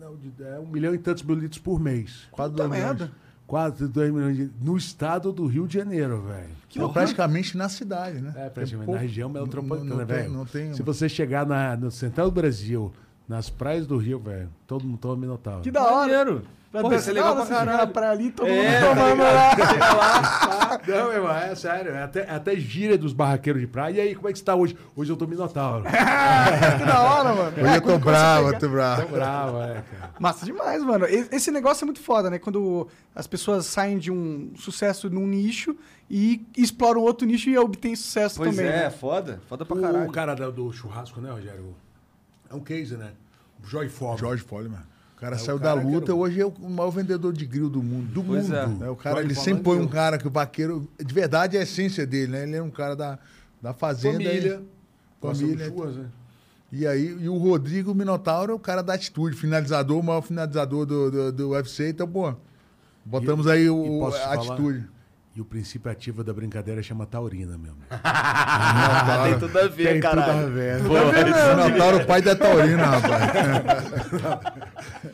[0.00, 2.26] Não, não, de- é um milhão e tantos mil litros por mês.
[2.32, 2.84] Quase dois milhões.
[2.98, 3.12] merda.
[3.52, 6.48] Quase 2 milhões de, no estado do Rio de Janeiro, velho.
[6.70, 8.32] Então, praticamente na cidade, né?
[8.34, 10.74] É, praticamente na região metropolitana, não, não velho.
[10.74, 12.90] Se você chegar na, no central do Brasil,
[13.32, 15.62] nas praias do Rio, velho, todo mundo toma Minotauro.
[15.62, 16.06] Que da hora.
[16.06, 16.42] Maneiro.
[16.70, 17.90] Porra, isso é legal pra você chegar na caralho.
[17.92, 20.80] praia ali, todo É, mundo tomando lá.
[20.88, 21.92] Não, meu irmão, é sério.
[21.92, 23.96] É até, é até gíria dos barraqueiros de praia.
[23.96, 24.74] E aí, como é que você tá hoje?
[24.96, 25.84] Hoje eu tô Minotauro.
[25.84, 27.52] que da hora, mano.
[27.62, 29.02] Hoje eu tô bravo, eu tô bravo.
[29.02, 30.14] Tô bravo, é, cara.
[30.18, 31.04] Massa demais, mano.
[31.06, 32.38] Esse negócio é muito foda, né?
[32.38, 35.76] Quando as pessoas saem de um sucesso num nicho
[36.10, 38.70] e exploram outro nicho e obtêm sucesso Pois também.
[38.70, 38.90] é, né?
[38.90, 39.42] foda.
[39.46, 40.10] Foda pra O caralho.
[40.10, 41.74] cara do, do churrasco, né, Rogério?
[42.50, 43.10] É um case, né?
[43.62, 44.18] O Joy Foreman.
[44.18, 44.80] Jorge Foreman.
[45.16, 47.32] O cara É, o saiu cara da luta, era o- hoje é o maior vendedor
[47.32, 48.06] de grill do mundo.
[48.12, 48.54] Do Pois mundo.
[48.56, 48.86] é.
[48.86, 50.88] É, O cara, Jorge ele Foreman sempre foi um cara que o vaqueiro.
[50.98, 52.42] De verdade, é a essência dele, né?
[52.42, 53.18] Ele é um cara da,
[53.60, 54.14] da fazenda.
[54.24, 54.60] Família.
[54.60, 55.66] e- família.
[55.68, 56.06] churras, né?
[56.72, 60.86] E aí, e o Rodrigo Minotauro é o cara da atitude, finalizador, o maior finalizador
[60.86, 61.90] do, do, do UFC.
[61.90, 62.34] Então, pô,
[63.04, 64.42] botamos aí E o, posso te a falar?
[64.54, 64.88] atitude.
[65.34, 67.78] E o princípio ativo da brincadeira chama taurina mesmo.
[68.04, 70.50] Ah, tem tudo a ver, Tem tudo a caralho.
[70.52, 70.80] ver.
[70.82, 73.22] Minotauro, o pai da Taurina, rapaz.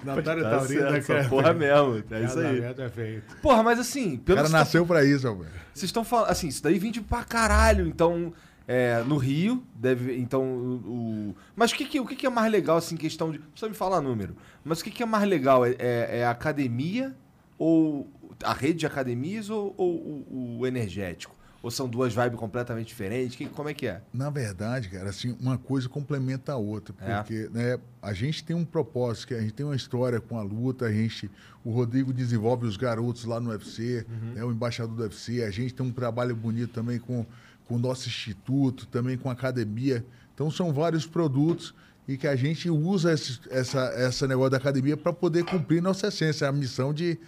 [0.05, 1.29] Natália Tá Taurina, certo, cara.
[1.29, 2.03] porra mesmo.
[2.11, 2.61] É isso aí.
[2.63, 3.37] É feito.
[3.43, 5.49] Porra, mas assim, O pelo cara tá nasceu pra isso, rapaz.
[5.75, 7.87] Vocês estão falando, assim, isso daí vende pra caralho.
[7.87, 8.33] Então,
[8.67, 10.17] é, no Rio, deve.
[10.19, 11.29] Então, o.
[11.31, 13.39] o- Mas o que, que, o que, que é mais legal, assim, questão de.
[13.39, 14.37] Não precisa me falar número.
[14.65, 15.65] Mas o que, que é mais legal?
[15.65, 17.15] É, é- é a academia
[17.59, 18.09] ou.
[18.43, 21.37] A rede de academias ou, ou o, o energético?
[21.61, 23.37] Ou são duas vibes completamente diferentes?
[23.37, 24.01] Que, como é que é?
[24.15, 26.95] Na verdade, cara, assim, uma coisa complementa a outra.
[27.01, 27.17] É.
[27.17, 30.87] Porque né, a gente tem um propósito, a gente tem uma história com a luta,
[30.87, 31.29] a gente.
[31.65, 35.75] O Rodrigo desenvolve os garotos lá no UFC, né, o embaixador do UFC, a gente
[35.75, 37.27] tem um trabalho bonito também com,
[37.67, 40.05] com o nosso instituto, também com a academia.
[40.33, 41.75] Então são vários produtos
[42.07, 46.07] e que a gente usa esse, essa, essa negócio da academia para poder cumprir nossa
[46.07, 47.19] essência, a missão de,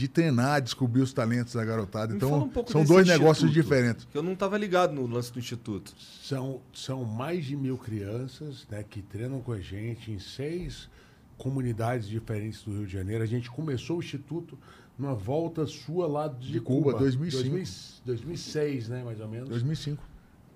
[0.00, 2.12] de treinar, descobrir os talentos da garotada.
[2.12, 4.06] Me Então, um são dois negócios diferentes.
[4.10, 5.94] Que eu não tava ligado no lance do instituto.
[6.22, 10.88] São, são mais de mil crianças né, que treinam com a gente em seis,
[11.38, 13.22] comunidades diferentes do Rio de Janeiro.
[13.22, 14.58] A gente começou o Instituto
[14.98, 17.42] numa volta sua lá de, De Cuba, 2005.
[17.42, 17.64] 2000
[18.04, 19.48] 2006, né, mais ou menos.
[19.48, 20.02] 2005.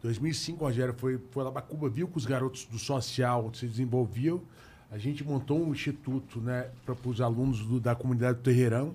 [0.02, 3.66] 2005, o Rogério foi, foi lá para Cuba, viu que os garotos do social se
[3.66, 4.42] desenvolviam.
[4.90, 8.94] A gente montou um instituto né, para os alunos do- da comunidade do Terreirão.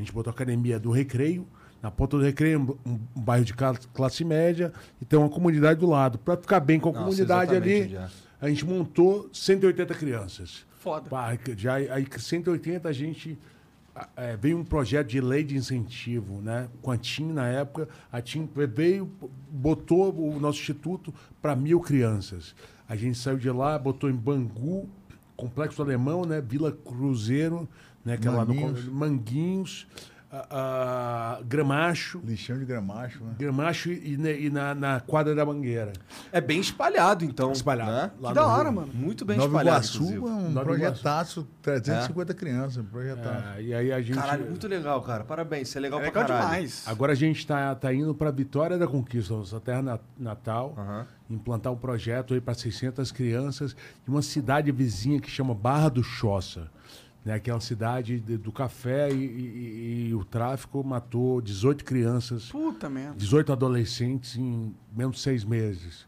[0.00, 1.46] A gente botou a academia do Recreio.
[1.82, 4.72] Na ponta do Recreio, um, um bairro de cla- classe média.
[5.00, 6.18] E tem uma comunidade do lado.
[6.18, 8.08] Para ficar bem com a Nossa, comunidade ali, já.
[8.40, 10.64] a gente montou 180 crianças.
[10.78, 11.10] Foda.
[11.10, 13.38] Pá, já, aí 180 a gente
[14.16, 16.68] é, veio um projeto de lei de incentivo, né?
[16.80, 19.10] Com a TIM na época, a TIM veio,
[19.50, 22.54] botou o nosso instituto para mil crianças.
[22.88, 24.88] A gente saiu de lá, botou em Bangu,
[25.36, 26.40] Complexo Alemão, né?
[26.40, 27.68] Vila Cruzeiro,
[28.04, 28.16] né?
[28.16, 28.84] Que é lá no Manguinhos.
[28.86, 29.86] Manguinhos,
[30.32, 33.34] ah, ah, Gramacho, Lixão de gramacho, né?
[33.36, 35.92] Gramacho e, né, e na, na quadra da Mangueira.
[36.30, 37.50] É bem espalhado, então.
[37.50, 37.90] Espalhado.
[37.90, 38.10] Né?
[38.20, 38.72] Lá Que da hora, Rio.
[38.72, 38.92] mano.
[38.94, 43.44] Muito bem Nova espalhado, Iguaçu é um Nova projetaço, 350 crianças, um projetaço.
[43.56, 44.16] Ah, e aí a gente.
[44.16, 45.24] Caralho, muito legal, cara.
[45.24, 46.54] Parabéns, isso é legal, É pra legal caralho.
[46.54, 46.84] demais.
[46.86, 51.06] Agora a gente está tá indo para Vitória da Conquista, nossa terra na- natal, Aham.
[51.28, 53.72] implantar um projeto aí para 600 crianças
[54.04, 56.70] de uma cidade vizinha que chama Barra do Choça.
[57.24, 61.84] Né, que é uma cidade de- do café e, e- e o tráfico matou 18
[61.84, 63.14] crianças, Puta merda.
[63.16, 66.06] 18 adolescentes em menos de seis meses.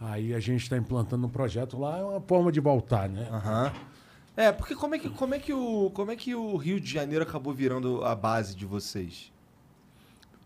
[0.00, 3.28] Aí a gente está implantando um projeto lá, é uma forma de voltar, né?
[3.30, 3.72] Aham.
[4.36, 6.90] É, porque como é, que, como, é que o, como é que o Rio de
[6.90, 9.30] Janeiro acabou virando a base de vocês?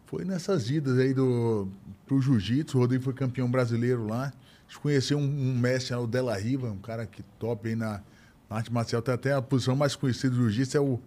[0.07, 1.69] Foi nessas idas aí do,
[2.07, 4.27] pro jiu-jitsu, o Rodrigo foi campeão brasileiro lá.
[4.29, 8.01] A gente conheceu um, um mestre, o Della Riva, um cara que top aí na,
[8.49, 9.03] na arte marcial.
[9.03, 11.01] Tem até a posição mais conhecida do jiu-jitsu é o,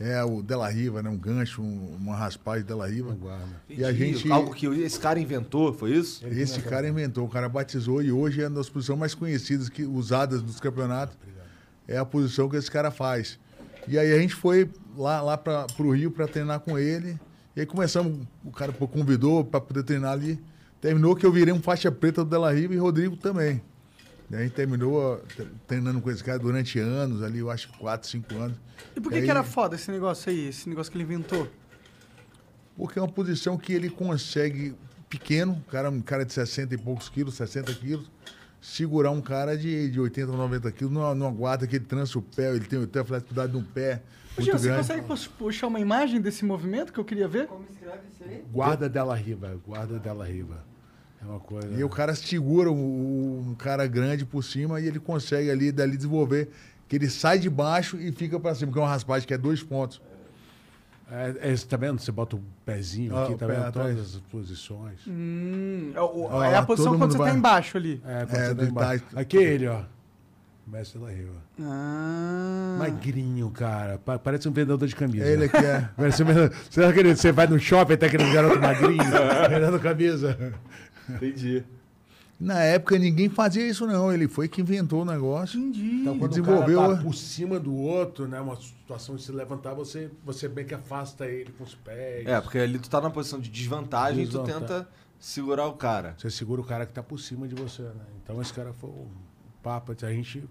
[0.00, 1.10] é o Della Riva, né?
[1.10, 3.16] Um gancho, um, uma raspagem Della Riva.
[3.68, 4.30] E a gente...
[4.30, 6.26] Algo que esse cara inventou, foi isso?
[6.26, 9.84] Esse cara inventou, o cara batizou e hoje é uma das posições mais conhecidas, que,
[9.84, 11.16] usadas nos campeonatos.
[11.86, 13.38] É a posição que esse cara faz.
[13.88, 17.18] E aí a gente foi lá, lá para o Rio para treinar com ele.
[17.54, 20.40] E aí começamos, o cara convidou para poder treinar ali.
[20.80, 23.60] Terminou que eu virei um faixa preta do Della Riva e Rodrigo também.
[24.32, 27.78] Aí a gente terminou tre- treinando com esse cara durante anos, ali, eu acho que
[27.78, 28.56] 4, 5 anos.
[28.96, 30.48] E por que, aí- que era foda esse negócio aí?
[30.48, 31.46] Esse negócio que ele inventou?
[32.76, 34.74] Porque é uma posição que ele consegue,
[35.08, 38.10] pequeno, um cara, um cara de 60 e poucos quilos, 60 quilos,
[38.60, 42.18] segurar um cara de, de 80 ou 90 quilos numa, numa guarda que ele trança
[42.18, 44.02] o pé, ele tem, tem a flexibilidade no pé.
[44.34, 44.80] Ô, Muito Gil, você grande.
[44.88, 47.48] consegue pux- puxar uma imagem desse movimento que eu queria ver?
[47.48, 48.42] Como escreve isso aí?
[48.50, 50.64] Guarda dela riva, guarda dela riva.
[51.22, 51.68] É uma coisa.
[51.78, 55.96] E o cara segura o- um cara grande por cima e ele consegue ali dali
[55.96, 56.48] desenvolver.
[56.88, 59.38] Que ele sai de baixo e fica para cima, que é uma raspagem que é
[59.38, 60.00] dois pontos.
[61.10, 62.00] É, é, você tá vendo?
[62.00, 63.64] Você bota o pezinho Ah, aqui, tá vendo?
[63.64, 63.94] atrás.
[63.94, 64.98] Todas as posições.
[65.06, 68.02] Hum, é, o- Ó, é a posição quando você vai- tá embaixo ali.
[68.06, 69.04] É, quando É, você tá embaixo.
[69.10, 69.80] Itai- Aqui é ele, ó.
[70.66, 71.32] Mestre da Riva.
[71.60, 72.76] Ah.
[72.78, 73.98] Magrinho, cara.
[73.98, 75.26] Pa- Parece um vendedor de camisa.
[75.26, 75.88] Ele aqui é.
[75.96, 76.52] Parece um vendedor...
[76.70, 79.02] Você, tá querendo, você vai no shopping e tá querendo garoto magrinho,
[79.50, 80.54] vendendo camisa.
[81.08, 81.64] Entendi.
[82.42, 84.12] Na época ninguém fazia isso, não.
[84.12, 85.60] Ele foi que inventou o negócio.
[85.60, 86.00] Entendi.
[86.00, 88.40] Então, quando Desenvolveu, o cara tá por cima do outro, né?
[88.40, 92.26] Uma situação de se levantar, você, você bem que afasta ele com os pés.
[92.26, 94.88] É, porque ali tu tá numa posição de desvantagem e tu tenta
[95.20, 96.16] segurar o cara.
[96.18, 98.06] Você segura o cara que tá por cima de você, né?
[98.24, 99.06] Então esse cara foi um
[99.62, 99.94] papo.
[100.02, 100.44] A gente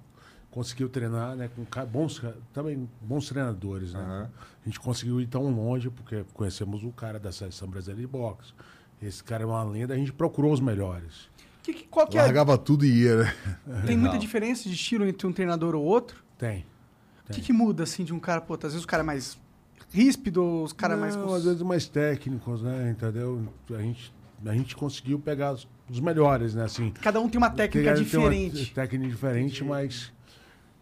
[0.50, 1.50] conseguiu treinar, né?
[1.54, 2.22] Com bons,
[2.54, 4.00] também bons treinadores, né?
[4.00, 4.30] Aham.
[4.64, 8.54] A gente conseguiu ir tão longe porque conhecemos o cara da seleção brasileira de boxe.
[9.02, 9.94] Esse cara é uma lenda.
[9.94, 11.30] A gente procurou os melhores.
[11.64, 12.22] Que, que- qual que é?
[12.22, 13.18] Largava tudo e ia,
[13.66, 13.84] né?
[13.86, 16.24] Tem muita diferença de estilo entre um treinador ou outro?
[16.38, 16.66] Tem.
[17.30, 19.40] O que, que muda, assim, de um cara, pô, às vezes o cara é mais
[19.94, 21.16] ríspido, os caras mais...
[21.16, 22.92] Não, cons- às vezes mais técnicos, né?
[22.92, 23.48] Entendeu?
[23.72, 24.14] A gente,
[24.46, 26.64] a gente conseguiu pegar os, os melhores, né?
[26.66, 28.74] Assim, Cada um tem uma técnica Tem- tem uma diferente.
[28.74, 30.12] técnica diferente, mas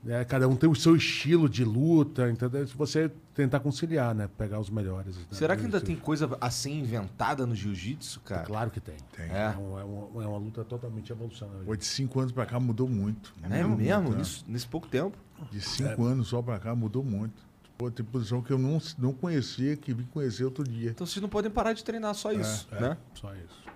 [0.04, 2.66] né, cada um tem o seu estilo de luta, entendeu?
[2.68, 3.12] Se você
[3.44, 4.30] tentar conciliar, né?
[4.38, 5.16] Pegar os melhores.
[5.16, 5.24] né?
[5.32, 8.44] Será que ainda tem coisa assim inventada no jiu-jitsu, cara?
[8.44, 8.96] Claro que tem.
[9.16, 9.26] Tem.
[9.32, 9.54] É.
[9.54, 11.64] É, uma, é uma- é uma luta totalmente evolucionária.
[11.64, 13.34] Foi de cinco anos pra cá mudou muito.
[13.42, 13.78] É mesmo?
[13.78, 14.18] muito, né?
[14.18, 15.18] Nisso- nesse pouco tempo?
[15.50, 17.48] De cinco anos só pra cá mudou muito.
[17.78, 20.90] Pô, tem posição que eu não, não conhecia, que vim conhecer outro dia.
[20.90, 22.98] Então vocês não podem parar de treinar só isso, né?
[23.14, 23.69] Só isso.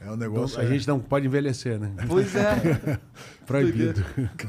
[0.00, 0.58] É um Então, negócio.
[0.58, 1.92] a gente não pode envelhecer, né?
[2.08, 2.98] Pois é.
[3.46, 4.02] Proibido.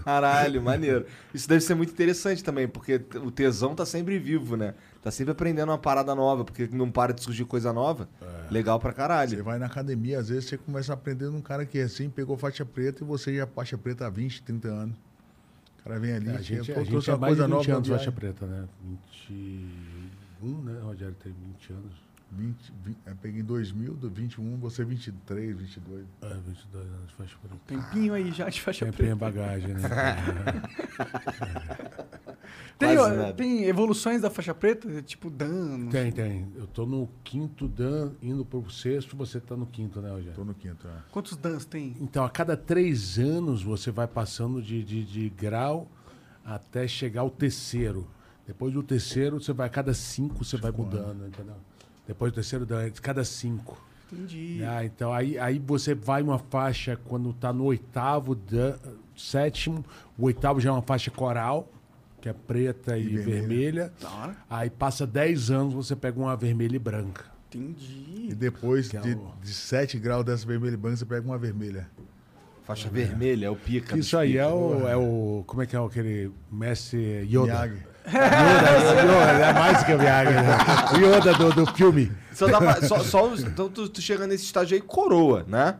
[0.04, 1.06] Caralho, maneiro.
[1.34, 4.74] Isso deve ser muito interessante também, porque o tesão tá sempre vivo, né?
[5.02, 8.08] Tá sempre aprendendo uma parada nova, porque não para de surgir coisa nova.
[8.50, 9.44] Legal pra Você caralho.
[9.44, 12.64] vai na academia, às vezes você começa a aprender num cara que assim pegou faixa
[12.66, 14.96] preta e você já é faixa preta há 20, 30 anos.
[15.80, 17.42] O cara vem ali, É, a gente, eu a trouxe gente é uma mais de
[17.42, 18.68] coisa 20 nova anos na faixa preta, né?
[19.20, 20.80] 21, né?
[20.84, 22.11] Rogério tem 20 anos.
[22.32, 26.06] 20, 20, eu peguei em 2000, do 21, você 23, 22.
[26.22, 27.58] É, 22 anos de faixa preta.
[27.68, 29.38] Tempinho aí já de faixa Tempinho preta.
[29.40, 29.82] bagagem, né?
[32.78, 35.02] Tem, Quase ó, tem evoluções da faixa preta?
[35.04, 35.88] Tipo Dan?
[35.90, 36.52] tem, tem.
[36.56, 40.34] Eu tô no quinto Dan, indo pro sexto, você tá no quinto, né, Rogério?
[40.34, 40.92] Tô no quinto, é.
[41.12, 41.96] Quantos Dans tem?
[42.02, 45.88] Então, a cada três anos você vai passando de, de, de grau
[46.44, 48.08] até chegar ao terceiro.
[48.48, 51.56] Depois do terceiro, você vai, a cada cinco você vai mudando, entendeu?
[52.08, 53.82] Depois do terceiro, dan, cada cinco.
[54.12, 54.62] Entendi.
[54.66, 58.76] Ah, então aí, aí você vai uma faixa quando tá no oitavo, dan,
[59.16, 59.86] sétimo,
[60.18, 61.70] o oitavo já é uma faixa coral,
[62.20, 63.32] que é preta e, vermelha.
[63.32, 63.94] vermelha.
[64.02, 64.36] Da hora.
[64.50, 67.26] Aí passa 10 anos, você pega uma vermelha e branca.
[67.54, 68.28] Entendi.
[68.30, 71.26] E depois Que é de, o- de 7 graus dessa vermelha e branca, você pega
[71.26, 71.90] uma vermelha.
[72.64, 73.98] Faixa vermelha, é o pica.
[73.98, 75.44] Isso aí é o, é o.
[75.48, 77.44] Como é que é aquele mestre Yoda?
[77.68, 77.84] Miyagi.
[78.08, 80.58] Yoda, Yoda, é mais que o Miyagi, né?
[80.94, 82.12] O Yoda do, do filme.
[82.34, 85.76] Só dá pra- só, só os- então tu, tu chega nesse estágio aí coroa, né?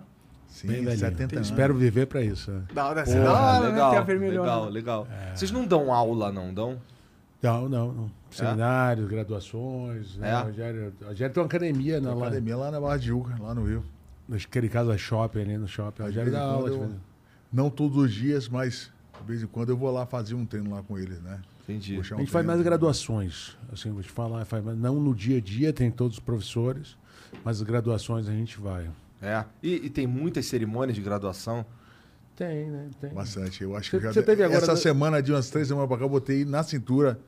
[0.48, 1.00] Sim, Bem velhinho.
[1.00, 1.48] 70 anos.
[1.48, 2.52] Espero viver pra isso.
[2.52, 2.62] né?
[2.74, 3.70] Da hora, Porra, hora, né?
[3.70, 5.08] legal, a legal, legal.
[5.34, 6.78] Vocês não dão aula, não dão?
[7.42, 8.12] Não, não, não.
[8.30, 10.16] Seminários, graduações.
[10.18, 10.30] Né?
[10.32, 10.38] É?
[10.38, 13.54] O Rogério, Rogério tem uma academia, né, lá, Academia lá na Barra de Juca, lá
[13.56, 13.84] no Rio.
[14.28, 16.04] naquele caso, a shopping ali no shopping.
[16.04, 16.70] Rogério dá aula.
[16.70, 16.92] eu-
[17.52, 20.74] Não todos os dias, mas de vez em quando eu vou lá fazer um treino
[20.74, 21.40] lá com eles, né?
[21.64, 22.00] Entendi.
[22.00, 23.58] A gente faz mais graduações.
[23.72, 26.98] Assim, vou te falar, faz, mais- não no dia a dia, tem todos os professores,
[27.44, 28.90] mas as graduações a gente vai.
[29.22, 29.46] É.
[29.62, 31.66] E, e tem muitas cerimônias de graduação.
[32.36, 32.90] Tem, né?
[33.00, 33.14] Tem.
[33.14, 33.64] Bastante.
[33.64, 36.04] Eu acho Você- que já teve agora- essa semana, de umas três semanas pra cá,
[36.06, 37.20] eu botei na cintura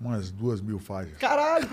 [0.00, 1.16] umas duas mil faixas.
[1.18, 1.66] Caralho!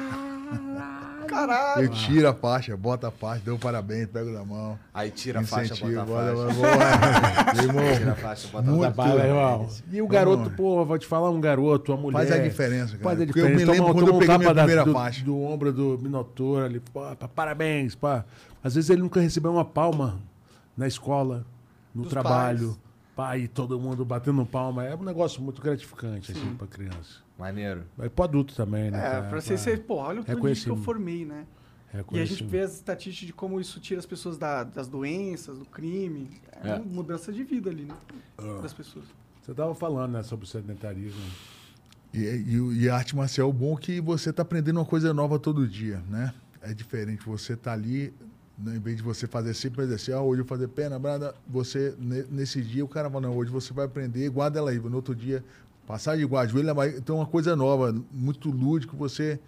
[1.24, 1.84] Caralho!
[1.84, 4.78] Eu tiro a faixa, boto a faixa, dou um parabéns, pego na mão.
[4.94, 7.54] Aí tira a faixa, bota a faixa.
[7.56, 8.94] Meu irmão, Tira a faixa, bota a Muito.
[8.96, 9.12] faixa.
[9.14, 9.70] Trabalha, irmão.
[9.92, 12.18] E o garoto, porra, vou te falar, um garoto, uma mulher.
[12.28, 13.04] Faz a diferença, cara.
[13.04, 13.66] Faz a Porque eu diferença.
[13.66, 15.24] me lembro Toma- quando toma eu um peguei minha da- primeira do, faixa.
[15.26, 18.26] Do ombro do Minotouro ali, pô, pá, parabéns, pá.
[18.64, 20.20] Às vezes ele nunca recebeu uma palma
[20.78, 21.46] na escola,
[21.94, 22.78] no Dos trabalho.
[23.16, 24.84] Pá, e todo mundo batendo palma.
[24.86, 27.22] É um negócio muito gratificante, assim, pra criança.
[27.38, 27.84] Maneiro.
[27.98, 28.98] Mas pro adulto também, né?
[29.00, 29.30] É, cara?
[29.30, 31.46] pra você ser, pô, olha o tanto que eu formei, né?
[32.12, 35.60] E a gente vê as estatísticas de como isso tira as pessoas da- das doenças,
[35.60, 36.30] do crime.
[36.64, 36.76] É, É.
[36.76, 37.96] uma mudança de vida ali, né?
[38.62, 39.06] Das pessoas.
[39.42, 41.22] Você tava falando, né, sobre o sedentarismo.
[42.14, 45.38] E, e, e a arte marcial é bom que você tá aprendendo uma coisa nova
[45.38, 46.34] todo dia, né?
[46.62, 48.14] É diferente, você tá ali,
[48.58, 51.36] né, em vez de você fazer sempre exercício, ah, hoje eu vou fazer perna, brada,
[51.48, 54.80] você, ne- nesse dia, o cara fala, não, hoje você vai aprender, guarda ela aí,
[54.80, 55.44] no outro dia,
[55.88, 59.40] passar de igual, joelho, mas então é uma coisa nova, muito lúdico, você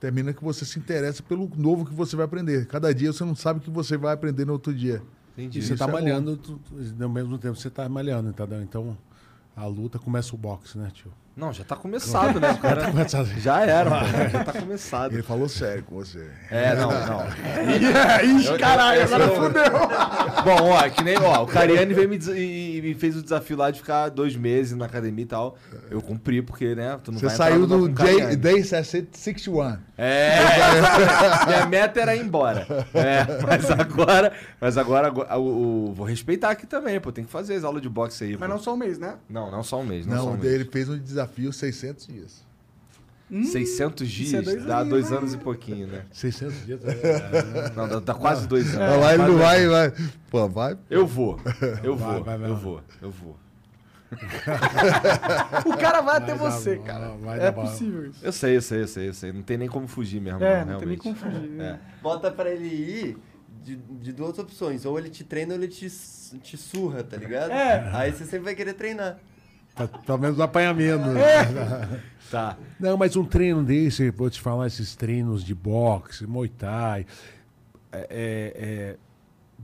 [0.00, 2.66] termina que você se interessa pelo novo que você vai aprender.
[2.66, 5.02] Cada dia você não sabe o que você vai aprender no outro dia.
[5.32, 5.58] Entendi.
[5.58, 6.60] E você Isso tá é malhando, tu-
[7.00, 8.62] ao mesmo tempo você tá malhando, entendeu?
[8.62, 8.96] Então,
[9.54, 11.12] a luta começa o boxe, né, tio?
[11.36, 12.56] Não, já tá começado, né?
[12.62, 12.86] Cara...
[12.90, 13.96] Começa- Já era, pô.
[14.32, 15.12] Já tá começado.
[15.12, 16.30] Ele falou sério com você.
[16.50, 18.38] É, não, não.
[18.38, 19.62] Ixi, caralho, eu- agora eu- fudeu.
[20.44, 23.70] Bom, ó, que nem, ó, o Cariani veio me, e, me fez o desafio lá
[23.70, 25.58] de ficar dois meses na academia e tal.
[25.90, 27.86] Eu cumpri, porque, né, tu não Você vai saiu do.
[28.38, 29.76] Day 61.
[29.98, 30.38] É,
[31.46, 32.66] minha meta era ir embora.
[32.94, 37.30] É, mas agora, mas agora, agora, o, o- vou respeitar aqui também, pô, tem que
[37.30, 38.54] fazer as aulas de boxe aí, Mas pô.
[38.54, 39.14] não só um mês, né?
[39.28, 40.68] Não, não só um mês, não, só Não, um ele mês.
[40.72, 42.46] fez um desafio 600 dias.
[43.28, 45.16] 600 isso é dias, dois dá anos, dois né?
[45.18, 46.04] anos e pouquinho, né?
[46.12, 46.80] 600 dias.
[46.84, 49.00] é, Não, dá, dá quase dois anos.
[49.00, 49.98] Lá, ele Quase não dois vai, anos.
[49.98, 50.08] vai.
[50.30, 50.78] Pô, vai.
[50.88, 51.40] Eu vou,
[51.82, 52.50] eu Vai, vou, vai, vai.
[52.50, 53.36] eu vou, eu vou.
[55.66, 57.08] O cara vai até Vai dar você, cara.
[57.20, 58.24] vai É possível isso.
[58.24, 59.32] Eu sei, eu sei, eu sei, eu sei.
[59.32, 61.80] Não tem nem como fugir mesmo, É, não, não tem nem como fugir, né?
[62.00, 63.18] Bota pra ele ir
[63.64, 64.84] de, de duas opções.
[64.84, 65.88] Ou ele te treina ou ele te,
[66.40, 67.50] te surra, tá ligado?
[67.50, 67.90] É.
[67.92, 69.18] Aí você sempre vai querer treinar.
[69.76, 71.06] Pra- Pelo menos apanha menos.
[72.28, 72.58] Tá.
[72.80, 77.06] Não, mas um treino desse, vou te falar, esses treinos de boxe, muay thai,
[77.92, 78.96] é, é, é,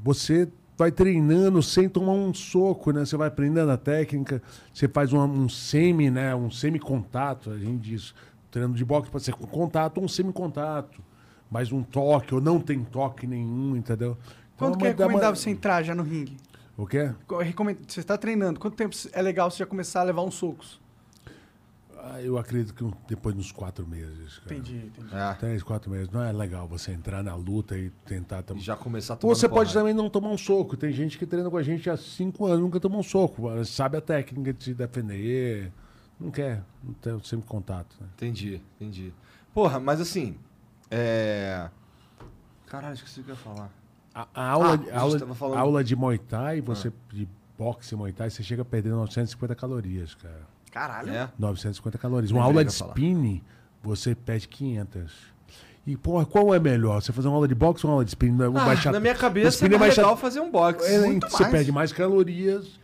[0.00, 0.48] você
[0.78, 3.04] vai treinando sem tomar um soco, né?
[3.04, 4.40] Você vai aprendendo a técnica,
[4.72, 6.32] você faz um, um semi, né?
[6.36, 8.14] Um semi-contato, a gente diz.
[8.48, 11.02] Treino de boxe pode ser com contato ou um semi-contato.
[11.50, 14.16] Mas um toque, ou não tem toque nenhum, entendeu?
[14.54, 16.36] Então, Quanto que é dá uma- recomendável você entrar já no ringue?
[16.76, 17.12] O quê?
[17.86, 20.80] Você está treinando, quanto tempo é legal você já começar a levar uns socos?
[22.04, 24.38] Ah, eu acredito que depois dos quatro meses.
[24.40, 24.56] Cara.
[24.56, 25.14] Entendi, entendi.
[25.14, 25.34] É.
[25.34, 26.08] Três, quatro meses.
[26.10, 28.62] Não é legal você entrar na luta e tentar E também.
[28.62, 30.76] já começar a Ou tomar você pode também não tomar um soco.
[30.76, 33.64] Tem gente que treina com a gente há cinco anos nunca tomou um soco.
[33.64, 35.70] Sabe a técnica de se defender.
[36.18, 36.64] Não quer.
[36.82, 37.94] Não tem sempre contato.
[38.00, 38.08] Né?
[38.16, 39.14] Entendi, entendi.
[39.54, 40.36] Porra, mas assim.
[40.90, 41.70] É.
[42.66, 43.70] Caralho, esqueci o que eu ia falar.
[44.14, 47.26] A, a aula, Ah, a a aula, falando- a aula de Muay Thai, você de
[47.58, 50.40] boxe e Muay Thai, você chega a perder 950 calorias, cara.
[50.70, 51.10] Caralho.
[51.12, 51.28] É?
[51.38, 52.30] 950 calorias.
[52.30, 53.42] Uma aula de spinning,
[53.82, 55.32] você perde 500.
[55.86, 57.02] E, porra, qual é melhor?
[57.02, 58.36] Você fazer uma aula de boxe ou uma aula de spinning?
[58.36, 60.04] Vou Ah, baixar- na minha cabeça é mais chato.
[60.04, 60.86] legal fazer um boxe.
[60.94, 61.52] É, Muito você mais.
[61.52, 62.78] perde mais calorias,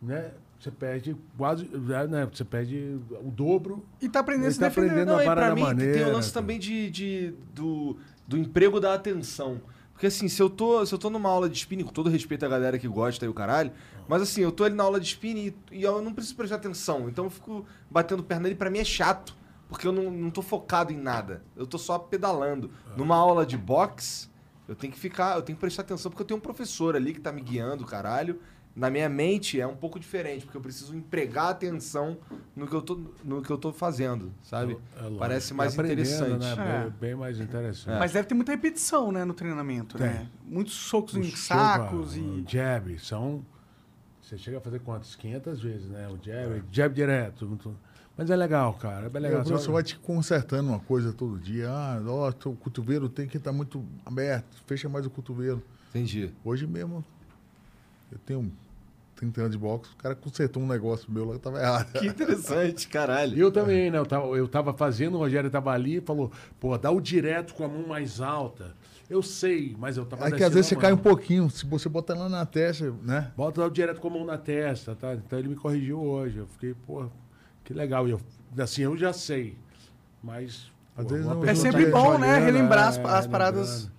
[0.00, 0.30] né?
[0.60, 1.64] Você perde quase,
[2.08, 2.28] né?
[2.32, 3.84] Você perde o dobro.
[4.00, 4.86] E tá aprendendo a se tá defender.
[4.90, 5.94] aprendendo Não, e pra parada mim maneira.
[5.94, 7.96] tem o lance também de, de- do,
[8.28, 9.60] do emprego da atenção.
[9.92, 12.44] Porque assim, se eu, tô, se eu tô numa aula de spinning, com todo respeito
[12.44, 13.72] à galera que gosta e o caralho,
[14.08, 16.56] mas assim, eu tô ali na aula de spinning e, e eu não preciso prestar
[16.56, 17.08] atenção.
[17.08, 19.36] Então eu fico batendo perna ali, pra mim é chato.
[19.68, 21.42] Porque eu não, não tô focado em nada.
[21.56, 22.70] Eu tô só pedalando.
[22.94, 24.28] Numa aula de boxe,
[24.68, 27.14] eu tenho que ficar, eu tenho que prestar atenção, porque eu tenho um professor ali
[27.14, 28.38] que tá me guiando, caralho.
[28.74, 32.16] Na minha mente é um pouco diferente, porque eu preciso empregar atenção
[32.56, 34.78] no que eu tô, no que eu tô fazendo, sabe?
[34.96, 35.18] É lógico.
[35.18, 36.38] Parece mais Tá interessante.
[36.42, 36.52] Né?
[36.52, 36.80] É.
[36.84, 37.98] Bem, bem mais interessante.
[37.98, 40.26] Mas deve ter muita repetição, né, no treinamento, né?
[40.46, 42.20] Muitos socos em O sacos e...
[42.20, 43.44] O jab, são...
[44.22, 45.14] Você chega a fazer quantas?
[45.16, 46.08] 500 vezes, né?
[46.08, 47.46] O jab, jab direto.
[47.46, 47.76] muito-
[48.16, 49.04] Mas é legal, cara.
[49.06, 49.42] É bem É, legal.
[49.42, 51.68] o professor vai te consertando uma coisa todo dia.
[51.68, 54.62] Ah, ó, teu cotovelo tem que estar muito aberto.
[54.66, 55.62] Fecha mais o cotovelo.
[55.90, 56.30] Entendi.
[56.42, 57.04] Hoje mesmo,
[58.10, 58.50] eu tenho
[59.22, 61.92] 30 anos de boxe, o cara consertou um negócio meu lá que tava errado.
[61.92, 63.38] Que interessante, caralho.
[63.38, 63.98] Eu também, né?
[63.98, 67.54] Eu tava, eu tava fazendo, o Rogério tava ali e falou, pô, dá o direto
[67.54, 68.74] com a mão mais alta.
[69.08, 71.88] Eu sei, mas eu tava Aí que às vezes você cai um pouquinho, se você
[71.88, 73.30] botar lá na testa, né?
[73.36, 75.14] Bota o direto com a mão na testa, tá?
[75.14, 76.38] Então ele me corrigiu hoje.
[76.38, 77.06] Eu fiquei, pô,
[77.62, 78.08] que legal.
[78.08, 78.20] E eu,
[78.58, 79.56] assim, eu já sei.
[80.22, 80.72] Mas.
[80.96, 83.70] Às pô, vezes não- É sempre tá bom, né, relembrar as- é, as paradas.
[83.84, 83.92] lembrando.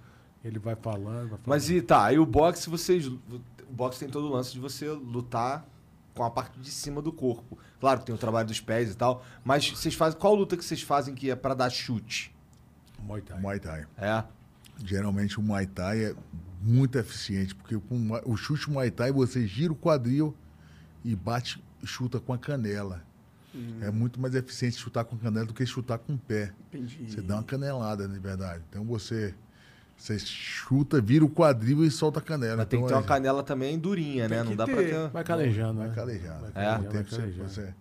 [0.44, 1.42] Ele vai falando, vai falando.
[1.46, 3.10] Mas e tá, aí o boxe vocês.
[3.74, 5.68] O boxe tem todo o lance de você lutar
[6.14, 7.58] com a parte de cima do corpo.
[7.80, 10.20] Claro que tem o trabalho dos pés e tal, mas vocês fazem.
[10.20, 12.32] Qual luta que vocês fazem que é pra dar chute?
[13.00, 13.40] Muay Thai.
[13.42, 13.88] Muay Thai.
[13.98, 14.24] É.
[14.86, 16.16] Geralmente o Muay Thai é
[16.62, 20.36] muito eficiente, porque com o chute Muay Thai você gira o quadril
[21.04, 23.04] e bate, chuta com a canela.
[23.82, 26.54] É muito mais eficiente chutar com a canela do que chutar com o pé.
[26.72, 27.10] Entendi.
[27.10, 28.64] Você dá uma canelada, de verdade.
[28.70, 29.34] Então você,
[29.98, 32.58] você chuta, vira o quadril e solta a canela.
[32.58, 34.36] Mas tem que ter então, uma canela também durinha, né?
[34.38, 34.90] Tem Não que dá pra ter.
[34.90, 35.10] ter.
[35.10, 35.96] Vai calejando, Vai né?
[35.96, 36.40] calejando.
[36.42, 36.54] Vai É.
[36.54, 37.50] calejando, Com o vai tempo você, calejando.
[37.50, 37.74] você-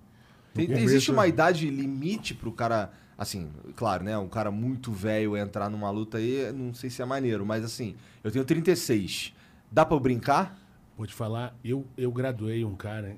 [0.54, 2.90] Tem- No existe começo- uma idade limite pro cara.
[3.16, 4.16] Assim, claro, né?
[4.18, 7.94] Um cara muito velho entrar numa luta aí, não sei se é maneiro, mas assim,
[8.24, 9.32] eu tenho 36.
[9.70, 10.58] Dá pra eu brincar?
[10.96, 13.16] Vou te falar, eu, eu graduei um cara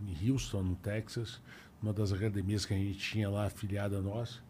[0.00, 1.40] em Houston, no Texas,
[1.82, 4.40] uma das academias que a gente tinha lá afiliada nossa.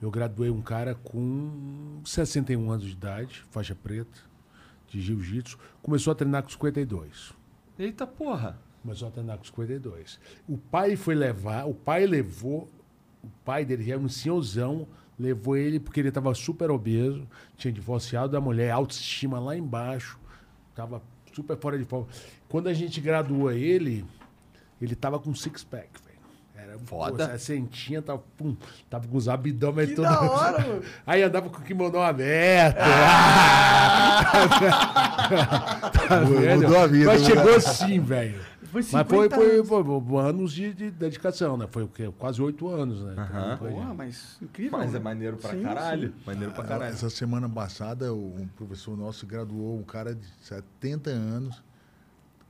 [0.00, 4.18] Eu graduei um cara com 61 anos de idade, faixa preta,
[4.88, 5.58] de jiu-jitsu.
[5.82, 7.32] Começou a treinar com 52.
[7.78, 8.58] Eita porra!
[8.82, 10.20] Começou a treinar com 52.
[10.46, 12.68] O pai foi levar, o pai levou,
[13.22, 14.86] o pai dele já era um senhorzão,
[15.18, 17.26] levou ele porque ele estava super obeso,
[17.56, 20.18] tinha divorciado da mulher, autoestima lá embaixo,
[20.70, 22.06] estava super fora de forma.
[22.48, 24.04] Quando a gente graduou ele,
[24.80, 25.88] ele estava com six-pack,
[26.84, 27.28] Foda.
[27.28, 28.56] Pô, 60, tava, pum,
[28.90, 30.04] tava com os abdômen Que todo.
[30.04, 30.82] da hora, mano.
[31.06, 32.76] Aí andava com o kimono aberto.
[36.08, 36.62] tá vendo?
[36.62, 37.26] Mudou a vida, Mas né?
[37.28, 38.40] chegou assim, velho.
[38.74, 39.68] Foi Mas foi, 50 foi, anos.
[39.68, 41.68] foi- foi anos de, de dedicação, né?
[41.70, 42.12] Foi o quê?
[42.18, 43.14] Quase oito anos, né?
[43.58, 44.78] Foi- Porra, mas incrível.
[44.78, 44.98] Mas é né?
[45.04, 46.12] maneiro pra Sim, caralho.
[46.26, 46.92] Maneiro pra caralho.
[46.92, 51.62] Essa semana passada, o- um professor nosso graduou um cara de 70 anos,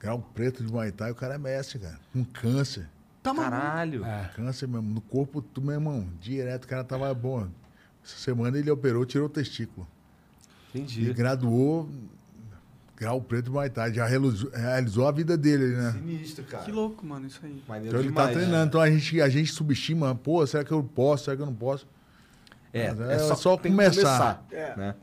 [0.00, 2.88] grau preto de Muay Thai, o cara é mestre, cara, com câncer.
[3.32, 3.34] Tá.
[3.34, 4.04] Caralho.
[4.04, 4.30] É.
[4.34, 7.48] Câncer mesmo, no corpo, tu, meu irmão, direto, o cara tava bom.
[8.04, 9.86] Essa semana ele operou, tirou o testículo.
[10.74, 11.12] E Entendi.
[11.12, 11.88] graduou
[12.96, 15.92] grau preto de Muay já realizou, realizou a vida dele, né?
[15.92, 16.64] Sinistro, cara.
[16.64, 17.62] Que louco, mano, isso aí.
[17.68, 18.28] Maneiro Então ele demais.
[18.28, 21.42] tá treinando, então a gente, a gente subestima, pô, será que eu posso, será que
[21.42, 21.86] eu não posso?
[22.72, 24.44] É, Mas é, é só, só começar.
[24.44, 24.76] começar.
[24.76, 24.94] Né?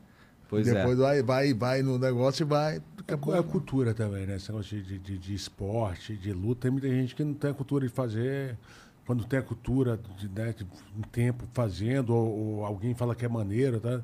[0.48, 0.74] Pois é.
[0.74, 2.82] Depois vai, vai, vai no negócio e vai.
[3.16, 4.36] Daqui a É, é cultura também, né?
[4.36, 6.62] Esse negócio de, de, de esporte, de luta.
[6.62, 8.56] Tem muita gente que não tem a cultura de fazer.
[9.06, 10.64] Quando tem a cultura de, né, de
[10.96, 14.00] um tempo fazendo, ou, ou alguém fala que é maneiro, tá?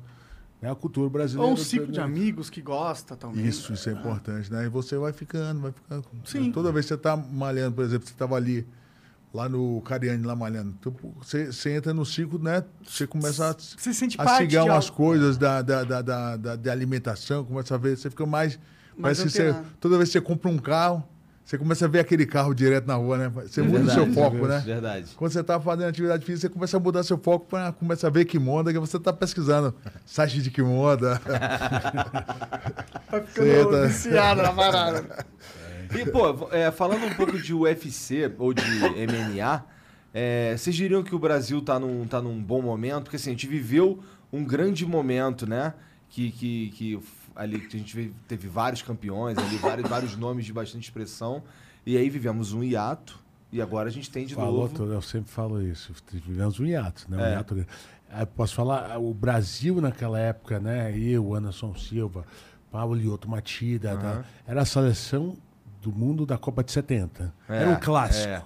[0.61, 1.47] É a cultura brasileira.
[1.53, 2.03] Ou um ciclo de né?
[2.03, 3.45] amigos que gosta também.
[3.45, 4.65] Isso, isso é importante, né?
[4.65, 6.03] E você vai ficando, vai ficando.
[6.25, 6.51] Sim.
[6.51, 8.67] Toda vez que você tá malhando, por exemplo, você estava ali,
[9.33, 10.75] lá no Cariani, lá malhando,
[11.17, 12.65] você, você entra no ciclo, né?
[12.83, 14.97] Você começa a, Você sente a parte umas algo.
[14.97, 18.59] coisas da, da, da, da, da- alimentação, começa a ver, você fica mais.
[19.01, 21.03] Parece que você, toda vez que você compra um carro,
[21.43, 23.29] você começa a ver aquele carro direto na rua, né?
[23.29, 24.59] Você É muda o verdade, seu foco, né?
[24.59, 25.05] Verdade.
[25.15, 28.11] Quando você está fazendo atividade física, você começa a mudar seu foco para começar a
[28.11, 29.73] ver kimono, que você está pesquisando
[30.05, 30.97] site de kimono.
[33.09, 33.87] Vai ficando Senta.
[33.87, 35.25] viciado na parada.
[35.91, 39.65] E, pô, é, falando um pouco de UFC ou de MMA,
[40.13, 43.05] é, vocês diriam que o Brasil tá num, tá num bom momento?
[43.05, 43.97] Porque assim, a gente viveu
[44.31, 45.73] um grande momento, né?
[46.07, 46.99] Que, que, que
[47.39, 51.41] ali que a gente ve- teve vários campeões, ali, vários, vários nomes de bastante expressão.
[51.85, 53.17] E aí vivemos um hiato.
[53.51, 54.75] E agora a gente tem de Falou novo.
[54.75, 55.91] tudo, eu sempre falo isso.
[56.11, 57.17] Vivemos um hiato, né?
[57.17, 57.31] Um É.
[57.33, 57.65] hiato
[58.35, 60.95] posso falar, o Brasil naquela época, né?
[60.97, 62.25] Eu, Anderson Silva,
[62.71, 64.23] Paulo Lioto Matida, tá?
[64.45, 65.35] era a seleção
[65.81, 67.33] do mundo da Copa de 70.
[67.47, 68.27] É, era um clássico.
[68.27, 68.43] é.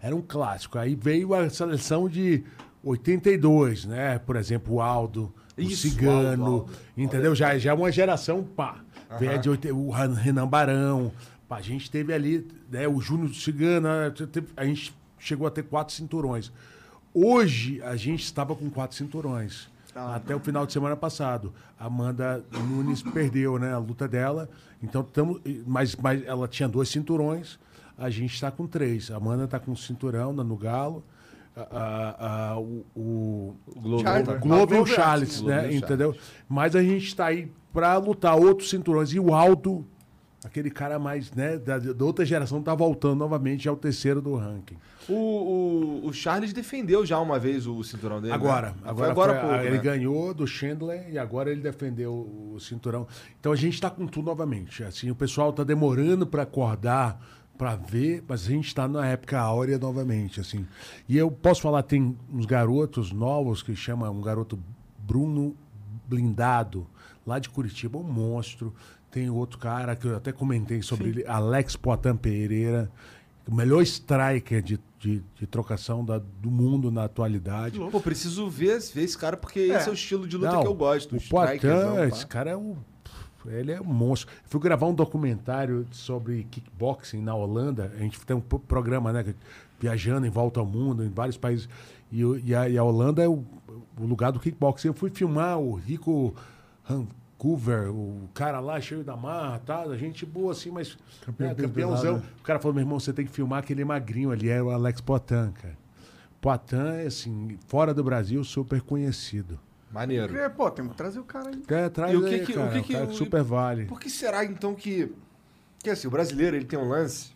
[0.00, 0.78] Era um clássico.
[0.78, 2.44] Aí veio a seleção de
[2.82, 4.18] 82, né?
[4.18, 6.72] Por exemplo, o Aldo, o Isso, Cigano, Aldo, Aldo.
[6.96, 7.34] entendeu?
[7.34, 8.78] Já, já é uma geração, pá.
[9.18, 11.12] Veio de 80, o Renan Barão.
[11.48, 12.88] Pá, a gente teve ali, né?
[12.88, 14.12] O Júnior Cigano, né,
[14.56, 16.50] a gente chegou a ter quatro cinturões.
[17.12, 19.68] Hoje, a gente estava com quatro cinturões.
[19.94, 21.52] Até o final de semana passado.
[21.78, 23.72] A Amanda Nunes perdeu, né?
[23.72, 24.48] A luta dela.
[24.82, 27.58] Então, tamo, mas, mas ela tinha dois cinturões.
[27.96, 29.10] A gente está com três.
[29.12, 31.04] A Amanda está com um cinturão no Galo.
[31.56, 34.02] A- a- o, o, Globo.
[34.02, 35.56] Charles- o Globo e o é Charles, assim, Globo né?
[35.56, 35.82] e o Charles.
[35.84, 36.16] Entendeu?
[36.48, 39.12] Mas a gente está aí para lutar outros cinturões.
[39.12, 39.86] E o Aldo,
[40.44, 41.56] aquele cara mais, né?
[41.56, 44.76] Da, da outra geração, tá voltando novamente, é o terceiro do ranking.
[45.08, 48.32] O, o, o Charles defendeu já uma vez o cinturão dele.
[48.32, 48.74] Agora, né?
[48.84, 49.82] agora, Foi agora há foi- pouco, ele né?
[49.82, 53.06] ganhou do Chandler e agora ele defendeu o cinturão.
[53.38, 54.82] Então a gente está com tudo novamente.
[54.82, 57.20] Assim, o pessoal está demorando para acordar,
[57.56, 60.66] para ver, mas a gente está na época áurea novamente, assim.
[61.08, 64.58] E eu posso falar, tem uns garotos novos que chama um garoto
[64.98, 65.54] Bruno
[66.08, 66.86] Blindado,
[67.26, 68.74] lá de Curitiba, um monstro.
[69.10, 72.90] Tem outro cara que eu até comentei sobre ele, Alex Poitin Pereira,
[73.48, 77.78] o melhor striker de, de, de trocação da- do mundo na atualidade.
[77.78, 80.66] Pô, preciso ver, ver esse cara, porque esse é o estilo de luta Não, que
[80.66, 81.16] eu gosto.
[81.16, 81.66] O Poitin,
[82.08, 82.76] esse cara é um.
[83.46, 84.30] Ele é um monstro.
[84.32, 87.92] Eu fui gravar um documentário sobre kickboxing na Holanda.
[87.94, 89.34] A gente tem um pro- programa, né?
[89.80, 91.68] Viajando em volta ao mundo, em vários países.
[92.10, 93.44] E, e a, e a Holanda é o,
[94.00, 94.88] o lugar do kickboxing.
[94.88, 96.34] Eu fui filmar o Rico
[96.88, 99.82] Vancouver, o cara lá cheio da marra, tá?
[99.82, 102.14] A gente boa assim, mas Campeão é, peso campeãozão.
[102.16, 102.32] pesado.
[102.40, 104.48] O cara falou: meu irmão, você tem que filmar aquele magrinho ali.
[104.48, 105.76] É o Alex Poitin, cara.
[106.40, 109.58] Poitin é assim, fora do Brasil, super conhecido.
[109.94, 110.36] Maneiro.
[110.36, 111.62] É, Pô, tem que trazer o cara aí.
[111.68, 113.84] É, traz E o que aí, que- o cara, que que cara, o- super vale.
[113.84, 115.12] Por que será então que.
[115.78, 117.30] Que assim, o brasileiro ele tem um lance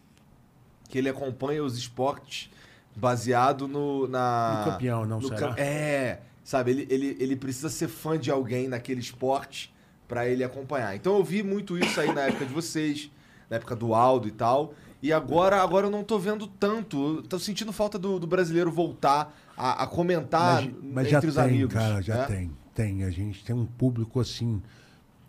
[0.88, 2.50] que ele acompanha os esportes
[2.96, 4.08] baseado no.
[4.08, 5.38] Na, No campeão, não no será?
[5.54, 9.72] cam- É, sabe, ele, ele, ele precisa ser fã de alguém naquele esporte
[10.08, 10.96] pra ele acompanhar.
[10.96, 13.08] Então eu vi muito isso aí na época de vocês,
[13.48, 14.74] na época do Aldo e tal.
[15.02, 17.16] E agora, agora eu não tô vendo tanto.
[17.18, 21.28] Eu tô sentindo falta do, do brasileiro voltar a, a comentar mas mas entre já
[21.28, 21.74] os tem, amigos.
[21.74, 22.24] cara, já né?
[22.26, 22.50] tem.
[22.74, 23.04] Tem.
[23.04, 24.60] A gente tem um público assim.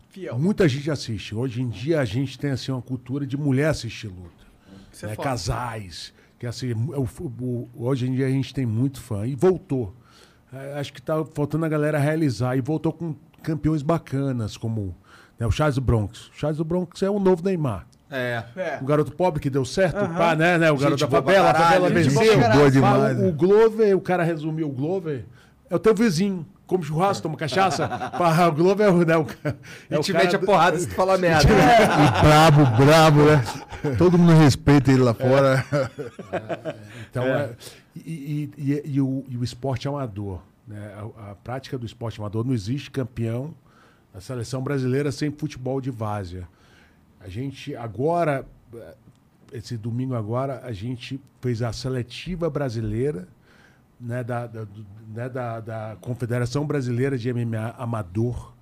[0.09, 0.39] Fiel.
[0.39, 1.35] Muita gente assiste.
[1.35, 4.47] Hoje em dia a gente tem assim uma cultura de mulher assistir luta.
[5.03, 5.15] É né?
[5.15, 5.29] foda.
[5.29, 6.13] Casais.
[6.39, 7.07] Que, assim, o-
[7.43, 9.27] o- hoje em dia a gente tem muito fã.
[9.27, 9.93] E voltou.
[10.51, 12.55] É, acho que tá faltando a galera realizar.
[12.57, 13.13] E voltou com
[13.43, 14.95] campeões bacanas, como
[15.39, 16.27] né, o Charles do Bronx.
[16.29, 17.85] O Charles do Bronx é o novo Neymar.
[18.11, 18.43] É.
[18.55, 18.79] É.
[18.81, 20.71] O garoto pobre que deu certo, pá, né, né?
[20.71, 22.39] O Gente garoto da favela, a favela venceu.
[22.53, 25.25] boa demais, o, o Glover, o cara resumiu o Glover,
[25.69, 26.45] é o teu vizinho.
[26.65, 27.87] Come churrasco, toma cachaça.
[28.17, 29.25] Pá, o Glover é o, né, o,
[29.89, 31.49] é E o te cara mete a porrada se tu falar merda.
[31.51, 33.43] E brabo, brabo, né?
[33.97, 35.65] Todo mundo respeita ele lá fora.
[37.09, 37.49] Então, é,
[37.95, 40.41] e, e- e- e o, e o esporte amador.
[40.67, 40.93] Né?
[41.17, 43.53] A, a prática do esporte amador não existe campeão
[44.13, 46.47] da seleção brasileira sem futebol de várzea.
[47.19, 48.45] A gente agora,
[49.51, 53.27] esse domingo agora, a gente fez a seletiva brasileira
[53.99, 54.67] né, da, da,
[55.13, 58.53] né, da, da Confederação Brasileira de MMA Amador.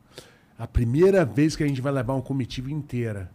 [0.58, 3.30] A primeira vez que a gente vai levar uma comitiva inteira.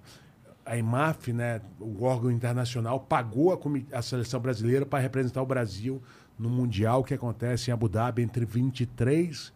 [0.66, 6.02] A IMAF, né, o órgão internacional, pagou a, a seleção brasileira para representar o Brasil
[6.38, 9.52] no Mundial que acontece em Abu Dhabi entre 23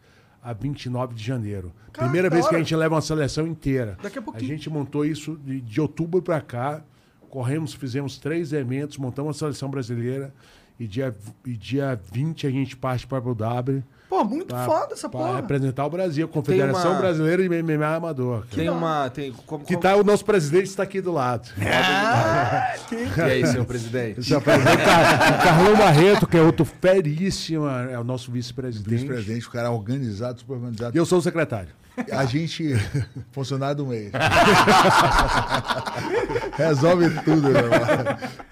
[0.47, 1.72] a 29 de janeiro.
[1.92, 3.99] Cara, Primeira vez que a gente leva uma seleção inteira.
[4.01, 4.47] Daqui a pouquinho.
[4.47, 6.84] gente montou isso de, de outubro para cá.
[7.28, 10.32] Corremos, fizemos três eventos, montamos a seleção brasileira.
[10.78, 11.12] E dia,
[11.44, 13.82] e dia 20 a gente parte para Abu Dhabi.
[14.09, 15.36] Pô, muito pra- foda essa pra porra.
[15.36, 18.42] representar o Brasil, Confederação uma- Brasileira de MMA Amador.
[18.42, 18.54] cara.
[18.54, 19.11] Tem uma.
[19.11, 21.48] Tem, como, Que como- tá, o nosso presidente está aqui do lado.
[21.59, 24.20] E aí, senhor presidente?
[24.20, 28.88] Esse é o presidente, o Carlão Barreto, que é outro feríssimo, é o nosso vice-presidente.
[28.90, 30.96] Vice-presidente, o cara organizado, super organizado.
[30.96, 31.70] E eu sou o secretário.
[32.12, 32.74] A gente,
[33.32, 34.12] funcionário do mês.
[36.57, 37.78] Resolve tudo, meu irmão.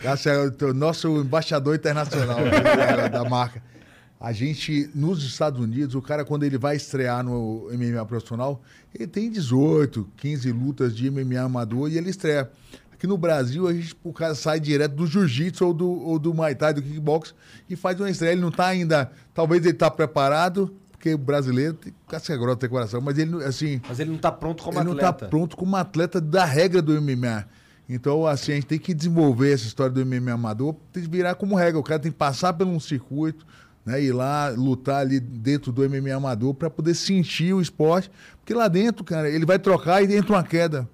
[0.02, 3.62] É o nosso embaixador internacional da, da marca.
[4.20, 8.62] A gente, nos Estados Unidos, o cara, quando ele vai estrear no MMA profissional,
[8.94, 12.50] ele tem 18, 15 lutas de MMA amador e ele estreia.
[12.92, 16.32] Aqui no Brasil, a gente, o cara sai direto do jiu-jitsu ou do, ou do
[16.32, 17.34] Muay Thai, do kickbox,
[17.68, 18.32] e faz uma estreia.
[18.32, 19.10] Ele não está ainda.
[19.34, 23.40] Talvez ele está preparado, porque o brasileiro tem casca grossa, tem coração, mas ele, não-
[23.40, 25.02] assim, Mas ele não tá pronto como ele atleta.
[25.02, 27.44] não está pronto como atleta da regra do MMA.
[27.86, 31.34] Então, assim, a gente tem que desenvolver essa história do MMA amador, tem que virar
[31.34, 31.78] como regra.
[31.78, 33.44] O cara tem que passar por um circuito,
[33.84, 34.02] né?
[34.02, 38.10] Ir lá lutar ali dentro do MMA amador para poder sentir o esporte.
[38.40, 40.88] Porque lá dentro, cara, ele vai trocar e entra uma queda.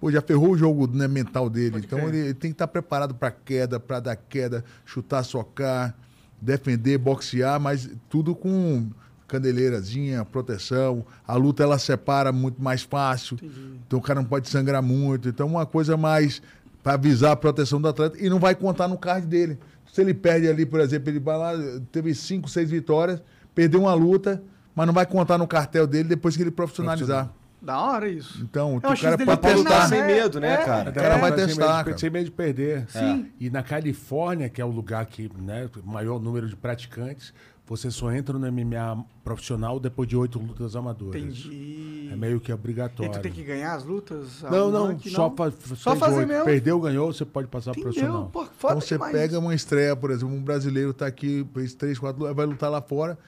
[0.00, 1.78] Pô, já ferrou o jogo né, mental dele.
[1.78, 5.94] então ele, ele tem que estar preparado para queda, para dar queda, chutar, socar,
[6.40, 8.88] defender, boxear, mas tudo com
[9.26, 11.04] candeleirazinha, proteção.
[11.26, 13.38] A luta ela separa muito mais fácil.
[13.86, 15.28] Então o cara não pode sangrar muito.
[15.28, 16.40] Então uma coisa mais
[16.82, 19.58] para avisar a proteção do atleta e não vai contar no card dele.
[19.92, 21.52] Se ele perde ali, por exemplo, ele vai lá,
[21.90, 23.22] teve cinco, seis vitórias,
[23.54, 24.42] perdeu uma luta,
[24.74, 27.30] mas não vai contar no cartel dele depois que ele profissionalizar.
[27.60, 28.40] Da hora isso.
[28.40, 29.88] Então, É o cara pode testar.
[29.88, 30.56] sem medo, né, É.
[30.64, 30.90] cara?
[30.90, 31.98] O cara vai sem testar, medo de- cara.
[31.98, 32.86] Sem medo de perder.
[32.88, 33.26] Sim.
[33.40, 37.34] E na Califórnia, que é o lugar que, né, o maior número de praticantes,
[37.68, 41.20] você só entra no MMA profissional depois de oito lutas amadoras.
[41.20, 42.08] Entendi.
[42.10, 43.12] É meio que E obrigatório.
[43.12, 44.42] tu tem que ganhar as lutas?
[44.42, 45.36] Não, não, Aqui só, não?
[45.36, 46.28] fa- Só fazer oito.
[46.28, 46.44] mesmo.
[46.44, 47.84] Perdeu, ganhou, você pode passar Entendeu?
[47.92, 48.30] profissional.
[48.32, 51.98] Pô, Então você demais pega uma estreia, por exemplo, um brasileiro tá aqui, fez três,
[51.98, 53.18] quatro lutas, vai lutar lá fora,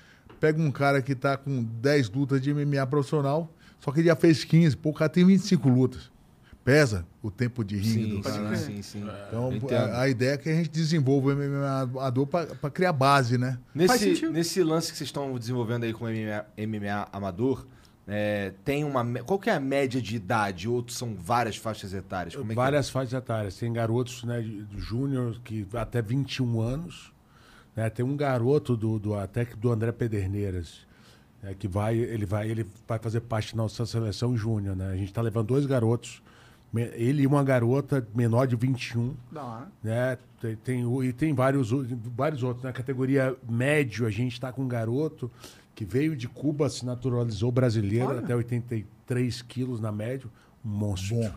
[0.41, 4.16] pega um cara que tá com 10 lutas de MMA profissional, só que ele já
[4.16, 6.11] fez 15, pô, o cara tem 25 lutas.
[6.64, 8.34] Pesa o tempo de ringue Sim, do cara.
[8.36, 8.56] sim, né?
[8.56, 9.04] sim, sim.
[9.28, 13.38] Então, a, a ideia é que a gente desenvolva o MMA amador para criar base,
[13.38, 13.58] né?
[13.74, 17.66] Nesse, nesse lance que vocês estão desenvolvendo aí com o MMA, MMA amador,
[18.06, 19.04] é, tem uma.
[19.22, 20.68] Qual que é a média de idade?
[20.68, 22.34] Ou são várias faixas etárias?
[22.36, 23.56] Como é que Várias faixas etárias.
[23.56, 24.44] Tem garotos né,
[24.76, 27.12] júnior que até 21 anos.
[27.74, 27.88] né?
[27.88, 30.80] Tem um garoto do, do até que do André Pederneiras.
[31.42, 34.90] né, que vai, ele vai, ele vai fazer parte da nossa seleção júnior, né?
[34.92, 36.22] A gente está levando dois garotos,
[36.74, 39.68] ele e uma garota menor de 21, Da hora.
[39.82, 40.18] né?
[40.40, 41.70] Tem, tem e tem vários,
[42.16, 42.62] vários outros.
[42.64, 45.30] Na categoria médio, a gente está com um garoto
[45.74, 50.28] que veio de Cuba, se naturalizou brasileiro, até 83 quilos na média.
[50.64, 51.16] Um monstro.
[51.16, 51.30] Bom.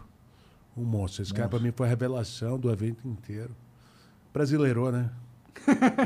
[0.78, 1.24] Um monstro.
[1.24, 3.56] Esse cara, pra mim, foi a revelação do evento inteiro.
[4.34, 5.10] Brasileirou, né?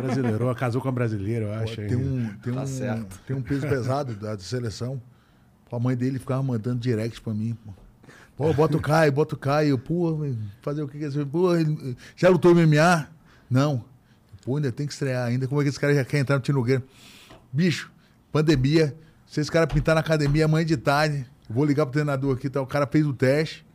[0.01, 1.75] Brasileirou, casou com a brasileira, eu acho.
[1.75, 3.19] Tem um, tem, Tá um, certo.
[3.25, 5.01] tem um peso pesado da seleção.
[5.71, 7.57] A mãe dele ficava mandando direct pra mim.
[7.65, 7.71] Pô,
[8.37, 9.79] Pô, bota o Caio, bota o Caio.
[9.79, 10.15] Pô,
[10.61, 11.25] fazer o que que é isso?
[11.25, 11.49] Pô,
[12.15, 13.07] já lutou MMA?
[13.49, 13.83] Não.
[14.45, 15.47] Pô, ainda tem que estrear ainda.
[15.47, 16.83] Como é que esse cara já quer entrar no Tino Nogueira?
[17.51, 17.91] Bicho,
[18.31, 18.95] pandemia.
[19.25, 22.47] Se esse cara pintar na academia amanhã de tarde, vou ligar pro treinador aqui.
[22.47, 22.61] Tá?
[22.61, 23.65] O cara fez o teste.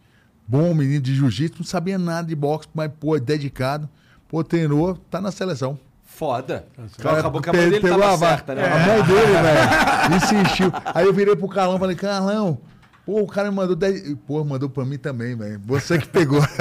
[0.46, 3.88] Bom menino de jiu-jitsu, não sabia nada de boxe, mas, pô, dedicado.
[4.28, 5.78] Pô, treinou, tá na seleção.
[6.04, 6.66] Foda.
[6.98, 8.64] Cara, acabou que a mãe dele pegou tava certa, né?
[8.64, 10.72] A mãe dele, velho, insistiu.
[10.94, 12.60] Aí eu virei pro Carlão e falei, Carlão,
[13.04, 14.14] pô, o cara me mandou 10...
[14.26, 15.60] Pô, mandou pra mim também, velho.
[15.64, 16.40] Você que pegou.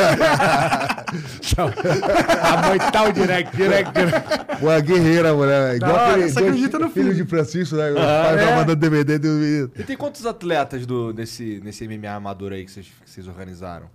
[2.41, 4.59] a mãe tá o direct, direct, direct.
[4.59, 5.75] Pô, a guerreira, mulher.
[5.75, 7.23] Igual hora, aquele você dois acredita no filho filho.
[7.23, 7.91] de Francisco, né?
[7.91, 9.71] O pai vai mandando DVD do menino.
[9.75, 13.89] E tem quantos atletas do, nesse, nesse MMA amador aí que vocês, que vocês organizaram?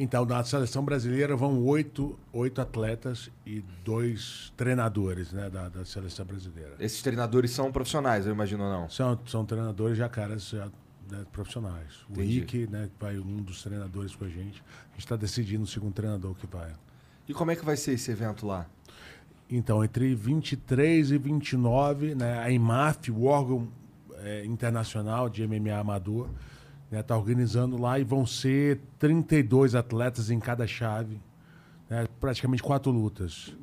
[0.00, 6.24] Então, na seleção brasileira vão oito, oito atletas e dois treinadores né, da, da seleção
[6.24, 6.74] brasileira.
[6.78, 8.88] Esses treinadores são profissionais, eu imagino ou não?
[8.88, 10.68] São, são treinadores já caras já,
[11.10, 11.92] né, profissionais.
[12.08, 12.40] O Entendi.
[12.40, 14.62] Rick, né, que vai um dos treinadores com a gente.
[14.88, 16.72] A gente está decidindo o segundo treinador que vai.
[17.28, 18.66] E como é que vai ser esse evento lá?
[19.50, 23.68] Então, entre 23 e 29, né, a IMAF, o órgão
[24.16, 26.28] eh, internacional de MMA amador,
[26.90, 31.20] está organizando lá e vão ser 32 atletas em cada chave,
[31.88, 33.54] né, praticamente quatro lutas.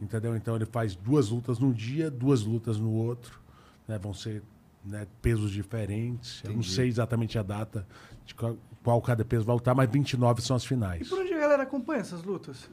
[0.00, 0.36] Entendeu?
[0.36, 3.40] Então, ele faz duas lutas num dia, duas lutas no outro.
[3.86, 4.42] né, vão ser
[4.84, 6.40] né, pesos diferentes.
[6.44, 6.74] Eu não Entendi.
[6.74, 7.86] sei exatamente a data
[8.26, 11.08] de qual, qual cada peso vai lutar, mas 29 são as E finais.
[11.08, 12.68] por onde a galera acompanha essas lutas?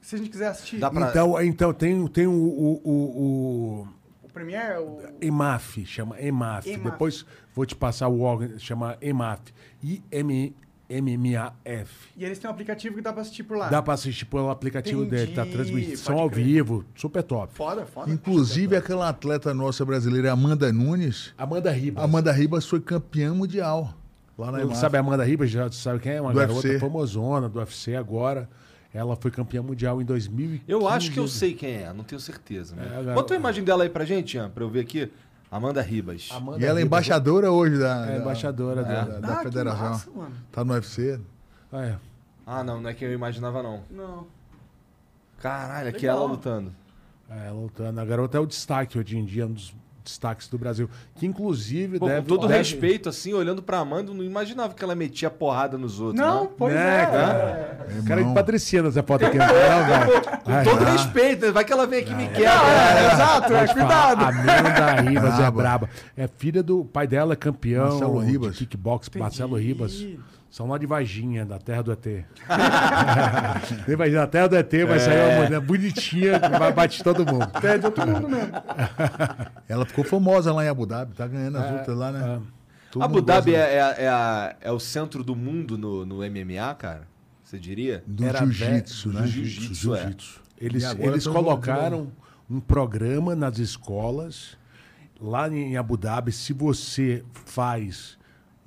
[0.00, 0.78] Se a gente quiser assistir.
[0.78, 3.88] Dá pra- Então, então tem, tem o- o- o- o
[4.22, 5.00] O Premiere, o...
[5.20, 6.70] EMAF, chama EMAF.
[6.70, 6.90] EMAF.
[6.90, 9.42] Depois vou te passar o órgão, chama EMAF.
[10.90, 11.90] I-M-M-A-F.
[12.16, 13.68] E eles têm um aplicativo que dá pra assistir por lá.
[13.68, 17.54] Dá pra assistir pelo aplicativo Entendi, dele, tá transmissão ao vivo, super top.
[17.54, 18.10] Foda, foda.
[18.10, 21.32] Inclusive, aquela atleta nossa brasileira, Amanda Nunes.
[21.38, 22.02] Amanda Ribas.
[22.04, 23.94] Amanda Ribas foi campeã mundial.
[24.36, 24.78] Lá na IMAF.
[24.78, 25.50] Sabe a Amanda Ribas?
[25.50, 26.20] Já sabe quem é?
[26.20, 26.78] Uma Do garota UFC.
[26.78, 28.48] famosona do UFC agora.
[28.92, 30.62] Ela foi campeã mundial em 2015.
[30.66, 32.74] Eu acho que eu sei quem é, não tenho certeza.
[32.74, 33.04] Né?
[33.06, 35.10] É, Bota a imagem dela aí pra gente, Ian, pra eu ver aqui.
[35.50, 36.28] Amanda Ribas.
[36.32, 36.86] Amanda E ela é Ribas.
[36.86, 39.90] embaixadora hoje da, É, da- embaixadora da, da- da Ah, que federação.
[39.90, 40.34] massa, mano.
[40.52, 41.20] Tá no UFC.
[41.72, 41.96] É.
[42.46, 43.82] Ah, não, não é quem eu imaginava, não.
[43.90, 44.26] Não.
[45.40, 46.18] Caralho, aqui Legal.
[46.18, 46.72] ela lutando.
[47.28, 48.00] É, ela lutando.
[48.00, 49.74] A garota é o destaque hoje em dia, um dos
[50.04, 50.88] destaques do Brasil.
[51.16, 52.22] Que inclusive Pô, deve.
[52.22, 55.76] com todo deve- respeito, assim, olhando pra Amanda, eu não imaginava que ela metia porrada
[55.78, 56.18] nos outros.
[56.20, 56.50] Não, né?
[56.56, 57.06] pois Né, é.
[57.06, 57.32] cara?
[57.32, 57.76] é.
[58.02, 58.34] Cara de Irmão.
[58.34, 59.38] patricina essa foto aqui.
[59.38, 60.22] Não, velho.
[60.44, 61.52] Com todo respeito, né?
[61.52, 62.42] vai que ela vem aqui e me quebra.
[62.50, 64.24] É, exato, Vou é, cuidado.
[64.24, 65.88] Amanda Ribas é Braba.
[66.16, 68.52] É filha do pai dela, é campeão Marcelo Ribas.
[68.52, 70.04] de kickbox, Marcelo Ribas.
[70.50, 72.02] São lá de Varginha, da terra do ET.
[73.86, 77.46] Tem da terra do ET vai sair uma mulher bonitinha que vai bater todo mundo.
[77.62, 78.52] É de outro mundo mesmo.
[79.68, 82.40] Ela ficou famosa lá em Abu Dhabi, tá ganhando É, as lutas lá, né?
[82.90, 86.74] Todo Abu Dhabi é, é, é a- é o centro do mundo no, no MMA,
[86.74, 87.02] cara?
[87.44, 88.02] Você diria?
[88.06, 89.26] do Era jiu-jitsu, né?
[89.26, 90.40] Jiu-jitsu, Jiu-jitsu, é.
[90.60, 92.08] Eles, eles colocaram
[92.50, 94.56] um programa nas escolas,
[95.20, 98.18] lá em Abu Dhabi, se você faz,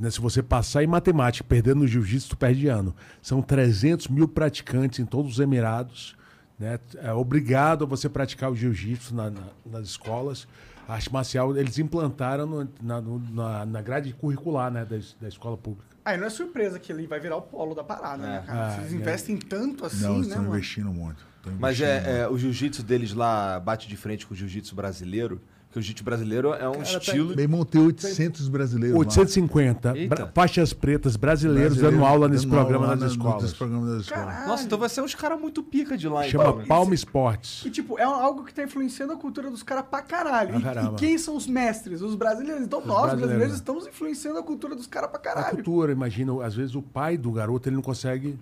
[0.04, 2.94] né, se você passar em matemática, perdendo no jiu-jitsu, tu perde ano.
[3.22, 6.16] São 300 mil praticantes em todos os Emirados,
[6.60, 6.78] né?
[6.98, 10.46] É obrigado a você praticar o jiu-jitsu na- na- nas escolas.
[10.88, 15.28] A arte marcial, eles implantaram no- na, no- na- na grade curricular né, da, da
[15.30, 15.86] escola pública.
[16.04, 18.68] Aí não é surpresa que ele vai virar o polo da parada, né, cara?
[18.68, 18.96] Ah, Vocês é.
[18.98, 21.26] investem tanto assim, Não, eles né, estão investindo muito.
[21.42, 24.76] Tão Mas investindo é, é, o jiu-jitsu deles lá bate de frente com o jiu-jitsu
[24.76, 25.42] brasileiro?
[25.74, 27.30] Porque o jiu-jitsu brasileiro é um tá- estilo.
[27.30, 29.00] Meu irmão tem 800 brasileiros lá.
[29.00, 30.16] 850 Eita.
[30.16, 33.42] bra- faixas pretas brasileiros Brasileiros dando aula nesse dando programa aula nas na- escolas.
[33.44, 34.48] Nesse programa das escolas.
[34.48, 36.66] Nossa, então vai ser uns caras muito pica de lá, Chama então.
[36.68, 37.66] Palma Esportes.
[37.66, 40.62] E, tipo, é algo que tá influenciando a cultura dos caras pra caralho.
[40.62, 40.86] Pra E-.
[40.86, 42.04] E, quem são os mestres?
[42.04, 42.62] Os brasileiros.
[42.64, 45.56] Então nós, brasileiros, brasileiros, estamos influenciando a cultura dos caras pra A caralho.
[45.56, 48.38] cultura, imagina, às vezes o pai do garoto ele não consegue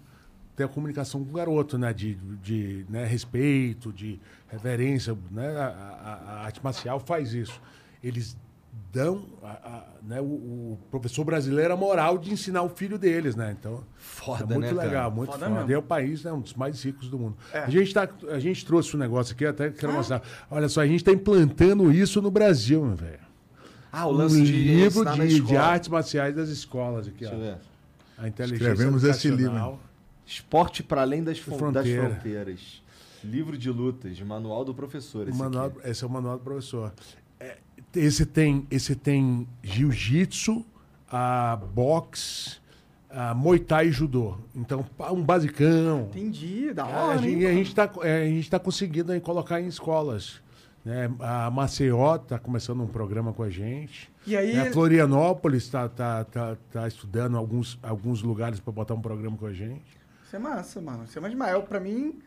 [0.56, 1.94] ter a comunicação com o garoto, né?
[1.94, 5.48] De, de né, respeito, de reverência, né?
[5.58, 7.60] A, a- a arte marcial faz isso.
[8.04, 8.36] Eles
[8.94, 13.36] dão a- a- né, o, o professor brasileiro a moral de ensinar o filho deles,
[13.36, 13.56] né?
[13.58, 14.88] Então, Foda, é muito né, cara?
[14.88, 15.58] legal, muito Foda foda.
[15.58, 15.72] mesmo.
[15.72, 17.38] E é o país, né, um dos mais ricos do mundo.
[17.54, 17.60] É.
[17.60, 20.22] A, gente tá, a gente trouxe um negócio aqui, até quero mostrar.
[20.50, 23.20] Olha só, a gente está implantando isso no Brasil, meu velho.
[23.92, 27.40] Ah, o Um lance de livro de, de artes marciais das escolas aqui, Deixa eu
[27.40, 27.42] ó.
[27.42, 27.58] ver.
[28.18, 29.80] A inteligência Escrevemos esse educacional.
[30.26, 32.10] Esporte para além das, fron- das Fronteira.
[32.10, 32.82] fronteiras.
[33.24, 35.28] Livro de lutas, manual do professor.
[35.28, 35.90] Esse manual- aqui.
[35.90, 36.92] esse é o manual do professor.
[37.40, 37.58] É,
[37.96, 40.66] esse tem, esse tem jiu-jitsu,
[41.12, 42.58] a boxe,
[43.10, 44.38] a muay thai e judô.
[44.56, 46.08] Então, um basicão.
[46.10, 49.12] Entendi, da É, hora, a, hein, gente, a gente tá, é, a gente tá conseguindo
[49.12, 50.42] aí colocar em escolas.
[50.84, 51.12] Né?
[51.20, 54.10] A Maceió está começando um programa com a gente.
[54.26, 54.68] E aí- Né?
[54.70, 59.46] A Florianópolis está tá, tá, tá estudando alguns, alguns lugares para botar um programa com
[59.46, 60.01] a gente.
[60.32, 61.04] Isso é massa, mano.
[61.04, 61.52] Isso é mais demais.
[61.54, 62.18] Eu, Pra mim,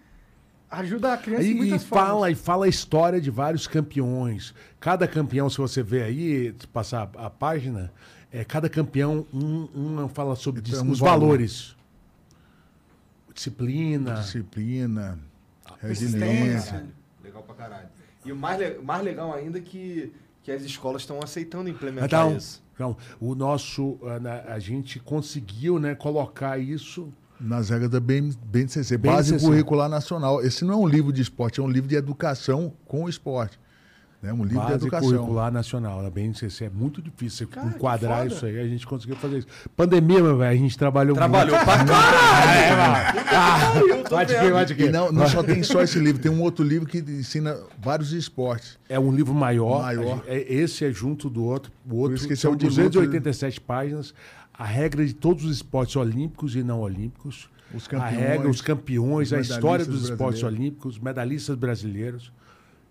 [0.70, 2.32] ajuda a criança em E, e muitas fala, formas.
[2.32, 4.54] e fala a história de vários campeões.
[4.78, 7.90] Cada campeão, se você ver aí, passar a, a página,
[8.30, 11.20] é, cada campeão, um, um fala sobre Então, os valor.
[11.28, 11.74] valores.
[13.32, 14.16] Disciplina.
[14.16, 15.18] Disciplina,
[15.80, 16.18] persistência.
[16.26, 16.86] resiliência.
[17.24, 17.88] Legal pra caralho.
[18.22, 22.06] E o mais, le- mais legal ainda é que, que as escolas estão aceitando implementar
[22.06, 22.62] Então, isso.
[22.74, 27.10] então, o nosso, a, na- a gente conseguiu né, colocar isso.
[27.40, 29.32] Nas regras da BN BNCC, BNCC.
[29.32, 30.40] Base Curricular Nacional.
[30.42, 33.58] Esse não é um livro de esporte, é um livro de educação com o esporte.
[34.22, 35.10] É um livro de Base educação.
[35.10, 36.64] curricular nacional da BNCC.
[36.64, 38.58] É muito difícil você Cara, enquadrar isso aí.
[38.58, 39.46] A gente conseguiu fazer isso.
[39.76, 41.64] Pandemia, meu velho, a gente trabalhou Trabalhou muito.
[41.66, 43.20] pra caralho!
[44.10, 44.88] Bate aqui, bate aqui.
[44.88, 48.78] Não, não só tem só esse livro, tem um outro livro que ensina vários esportes.
[48.88, 49.82] É um livro maior.
[49.82, 50.16] Maior.
[50.16, 51.70] Gente- é- Esse é junto do outro.
[51.86, 52.76] O outro isso que esse são é o de luta.
[52.82, 54.14] 287 páginas.
[54.56, 57.48] A regra de todos os esportes olímpicos e não olímpicos.
[57.74, 62.32] Os a campeões, regra, os campeões, os a história dos esportes olímpicos, medalhistas brasileiros.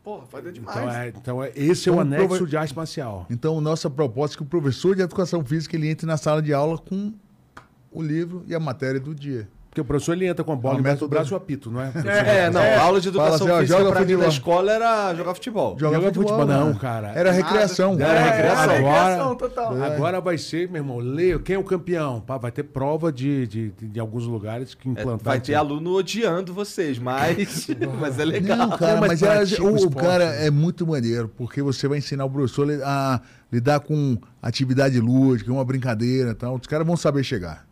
[0.03, 0.75] Porra, foda demais.
[0.77, 3.25] Então, é, então é, esse é o Então, anexo prova- de arte marcial.
[3.29, 6.53] Então, nossa proposta é que o professor de educação física ele entre na sala de
[6.53, 7.13] aula com
[7.89, 9.47] o livro e a matéria do dia.
[9.73, 11.37] Porque o professor ele entra com a bola É embaixo do método- braço e o
[11.37, 11.91] apito, não é?
[12.05, 14.23] É, não, a aula de educação Fala assim, física joga pra mim futebol.
[14.23, 15.75] na escola era jogar futebol.
[15.79, 16.77] Joga Joga futebol, não, né?
[16.79, 17.07] cara.
[17.15, 17.93] Era recreação.
[17.99, 18.63] Era É, recreação.
[18.65, 19.83] era Agora, recreação total.
[19.83, 22.21] agora vai ser, meu irmão, leia quem é o campeão.
[22.21, 25.17] Pá, vai ter prova de, de, de, de alguns lugares que É, implantaram.
[25.23, 27.67] vai ter aluno odiando vocês, mas,
[27.99, 28.55] mas é legal.
[28.55, 30.45] Não, cara, mas, mas é- o o, o cara né?
[30.45, 33.19] é muito maneiro, porque você vai ensinar o professor a
[33.51, 36.53] lidar com atividade lúdica, uma brincadeira e tal.
[36.61, 37.65] Os caras vão saber chegar.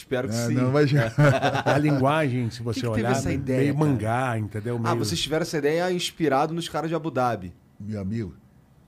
[0.00, 0.46] Espero que né?
[0.46, 0.54] sim.
[0.54, 1.12] Não vai chegar.
[1.66, 3.86] A linguagem, se você que teve olhar, essa ideia, meio cara?
[3.90, 4.76] mangá, entendeu?
[4.82, 5.04] Ah, Meio...
[5.04, 7.52] vocês tiveram essa ideia inspirado nos caras de Abu Dhabi.
[7.78, 8.34] Meu amigo,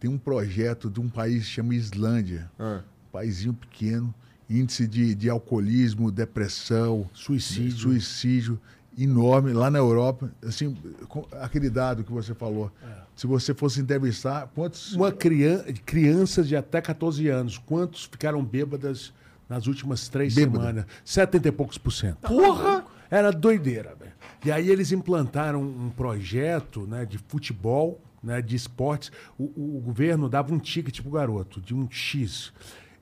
[0.01, 2.51] tem um projeto de um país que chama Islândia.
[2.59, 2.81] Ah.
[3.09, 4.13] Um paísinho pequeno,
[4.49, 7.79] índice de, de alcoolismo, depressão, Suicídio.
[7.79, 8.61] suicídio
[8.99, 10.31] enorme lá na Europa.
[10.47, 10.75] Assim,
[11.09, 12.73] com- aquele dado que você falou.
[13.15, 14.95] Se você fosse entrevistar, quantos.
[14.95, 19.13] Uma criança, crianças de até 14 anos, quantos ficaram bêbadas
[19.53, 20.87] nas últimas três semanas?
[21.05, 22.17] 70 e poucos por cento.
[22.27, 22.85] Porra!
[23.11, 24.13] Era doideira, velho.
[24.45, 29.13] E aí eles implantaram um projeto né, de futebol, né, de esportes.
[29.39, 29.45] O,
[29.77, 32.51] o- governo dava um ticket pro garoto, de um X.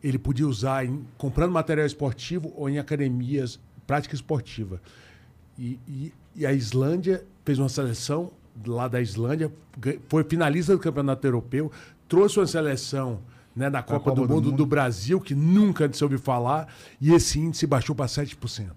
[0.03, 4.81] Ele podia usar em, comprando material esportivo ou em academias, prática esportiva.
[5.57, 8.33] E, e- e a Islândia fez uma seleção
[8.67, 9.51] lá da Islândia,
[10.09, 11.71] foi finalista do campeonato europeu,
[12.09, 13.21] trouxe uma seleção
[13.55, 14.57] né, da Copa, Copa do, do mundo, Mundo.
[14.57, 16.69] do Brasil, que nunca antes se ouviu falar,
[17.01, 18.71] e esse índice baixou para 7%.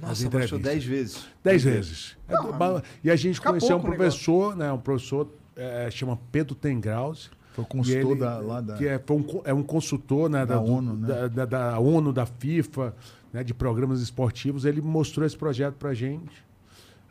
[0.00, 1.26] Nossa, baixou 10 vezes.
[1.44, 2.16] 10 vezes.
[2.28, 6.54] É do- ba- e a gente conheceu um professor, né, um professor, é, chama Pedro
[6.54, 7.30] Tengraus.
[7.52, 8.74] Foi consultor ele- da, lá da.
[8.74, 11.06] que é, foi um, é um consultor né, Da do- ONU, né?
[11.08, 12.94] Da, da- da ONU, da FIFA,
[13.32, 14.64] né, de programas esportivos.
[14.64, 16.30] Ele mostrou esse projeto pra gente.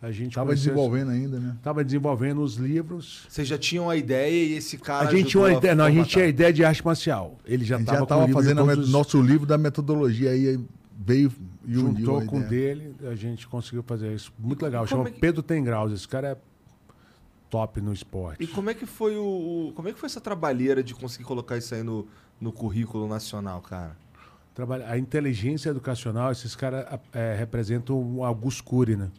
[0.01, 1.57] A gente Tava desenvolvendo ainda, né?
[1.61, 3.25] Tava desenvolvendo os livros.
[3.27, 5.09] Vocês já tinham a idea e esse cara.
[5.09, 7.37] a gente tinha ajudou ideia, não, a gente tinha a ideia de arte marcial.
[7.45, 8.89] Ele já A gente estava já tava fazendo a met- os...
[8.91, 10.57] nosso livro da metodologia aí,
[10.97, 11.31] veio
[11.65, 12.75] e uniu juntou a com o ideia.
[12.75, 14.31] dele, a gente conseguiu fazer isso.
[14.39, 14.85] Muito legal.
[14.87, 15.91] Como Chama é que- Pedro Tengraus.
[15.91, 16.37] Esse cara é
[17.49, 18.41] top no esporte.
[18.43, 19.23] E como é que foi o,
[19.69, 22.07] o- Como é que foi essa trabalheira de conseguir colocar isso aí no,
[22.39, 23.97] no currículo nacional, cara?
[24.53, 29.09] Trabalha- A inteligência educacional, esses caras é, representam o Augusto Cury, né?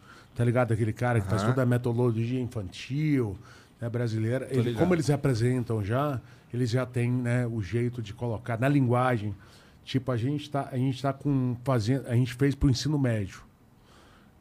[0.41, 0.73] Tá ligado?
[0.73, 3.37] Aquele cara que faz toda a metodologia infantil
[3.79, 4.47] né, brasileira.
[4.49, 6.19] Ele- como eles representam já,
[6.51, 9.35] eles já têm né, o jeito de colocar na linguagem.
[9.83, 12.97] Tipo, a gente está a gente tá com fazendo, a gente fez para o ensino
[12.97, 13.43] médio.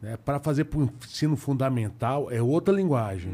[0.01, 0.17] Né?
[0.25, 3.31] Para fazer para o ensino fundamental é outra linguagem.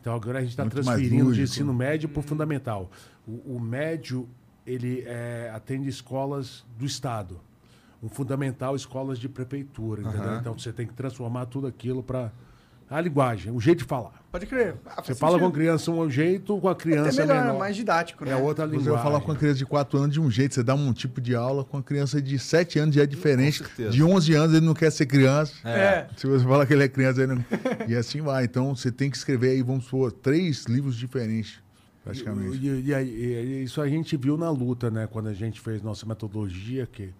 [0.00, 2.90] Então agora a gente está transferindo de ensino médio para o fundamental.
[3.26, 4.28] O, o médio
[4.64, 7.40] ele é, atende escolas do estado.
[8.04, 10.22] O fundamental escolas de prefeitura, entendeu?
[10.22, 10.38] Aham.
[10.40, 12.30] Então você tem que transformar tudo aquilo para
[12.90, 14.22] a linguagem, o jeito de falar.
[14.30, 14.74] Pode crer.
[14.84, 17.54] Ah, Você fala com a criança um jeito, com a É criança melhor, menor.
[17.54, 18.32] é mais didático, né?
[18.32, 18.92] É outra Você linguagem.
[18.92, 21.18] vai falar com a criança de 4 anos de um jeito, você dá um tipo
[21.20, 23.64] de aula, com a criança de 7 anos já é diferente.
[23.90, 25.54] De 11 anos ele não quer ser criança.
[25.66, 26.06] É.
[26.16, 27.44] Se você falar que ele é criança, ele não...
[27.88, 28.44] e assim vai.
[28.44, 31.62] Então você tem que escrever aí, vamos supor, três livros diferentes,
[32.04, 32.58] praticamente.
[32.58, 35.08] E, e- e e isso a gente viu na luta, né?
[35.10, 37.14] Quando a gente fez nossa metodologia, que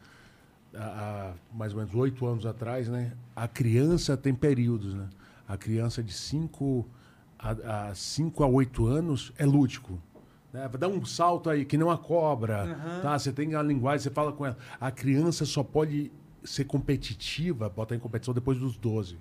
[0.76, 3.12] há, há mais ou menos oito anos atrás, né?
[3.34, 5.08] A criança tem períodos, né?
[5.46, 6.86] A criança de 5
[7.44, 10.00] a, a, cinco a 8 anos é lúdico.
[10.52, 10.68] Né?
[10.78, 12.78] Dá um salto aí, que nem uma cobra.
[13.02, 13.18] Tá?
[13.18, 14.56] Você tem a linguagem, você fala com ela.
[14.80, 16.10] A criança só pode
[16.42, 19.18] ser competitiva, botar em competição depois dos 12.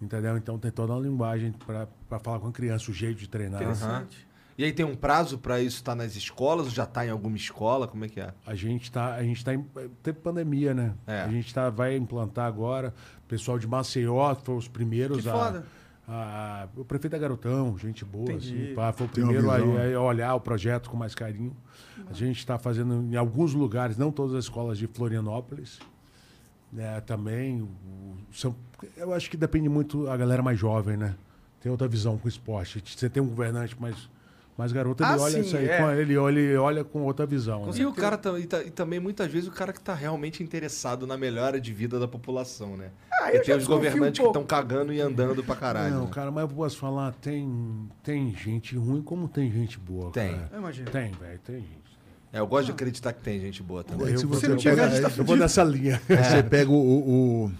[0.00, 0.36] Entendeu?
[0.38, 3.60] Então tem toda uma linguagem para falar com a criança, o jeito de treinar.
[3.60, 4.26] Interessante.
[4.60, 6.66] E aí tem um prazo pra isso estar nas escolas?
[6.66, 7.88] Ou já tá em alguma escola?
[7.88, 8.34] Como é que é?
[8.46, 9.64] A gente está, a gente tá em,
[10.02, 10.92] teve pandemia, né?
[11.06, 11.22] É.
[11.22, 12.92] A gente tá, vai implantar agora.
[13.24, 15.66] O pessoal de Maceió foi os primeiros Que a, foda.
[16.06, 19.56] a- o prefeito é garotão, gente boa, assim, pá, foi o Tem primeiro a,
[19.96, 21.56] a olhar o projeto com mais carinho.
[22.10, 25.78] A gente está fazendo em alguns lugares, não todas as escolas de Florianópolis,
[26.70, 27.00] né?
[27.00, 28.54] Também, o- são,
[28.94, 31.14] eu acho que depende muito a galera mais jovem, né?
[31.62, 32.82] Tem outra visão com o esporte.
[32.84, 33.96] Você tem um governante mais
[34.60, 35.78] mais garoto, ele Ah, olha sim, isso aí, é.
[35.78, 37.66] com- ele, olha, ele olha com outra visão.
[37.66, 37.72] né?
[37.74, 41.06] E o cara e, ta- e também muitas vezes o cara que tá realmente interessado
[41.06, 42.90] na melhora de vida da população, né?
[43.22, 45.94] Ah, e eu tem os governantes um que estão cagando e andando pra caralho.
[45.94, 46.10] Não, né?
[46.12, 50.10] cara, mas eu posso falar, tem, tem gente ruim como tem gente boa.
[50.12, 50.32] Tem.
[50.34, 50.48] cara.
[50.52, 50.90] Eu imagino.
[50.90, 51.80] Tem, velho, tem gente.
[52.32, 54.10] É, eu gosto de acreditar que tem gente boa também.
[54.10, 56.00] Eu, se vou- você eu não tiver, tá eu vou nessa linha.
[56.06, 57.52] Você pega o, o- o-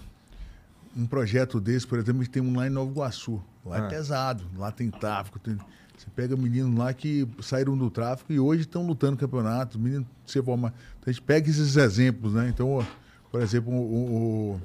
[0.95, 3.41] um projeto desse, por exemplo, a gente tem um lá em Nova Iguaçu.
[3.65, 3.85] Lá Ah.
[3.85, 5.39] é pesado, lá tem tráfico.
[5.39, 5.57] tem-
[6.01, 9.83] Você pega meninos lá que saíram do tráfico e hoje estão lutando no campeonato, os
[9.83, 10.71] meninos se formam.
[10.99, 12.49] Então a gente pega esses exemplos, né?
[12.49, 12.83] Então,
[13.31, 14.61] por exemplo, o, o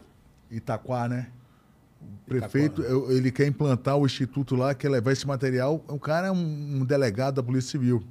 [0.51, 1.27] Itaquá, né?
[2.01, 5.85] O prefeito, eu- ele quer implantar o instituto lá, quer levar esse material.
[5.89, 8.03] O cara é um, um delegado da Polícia Civil.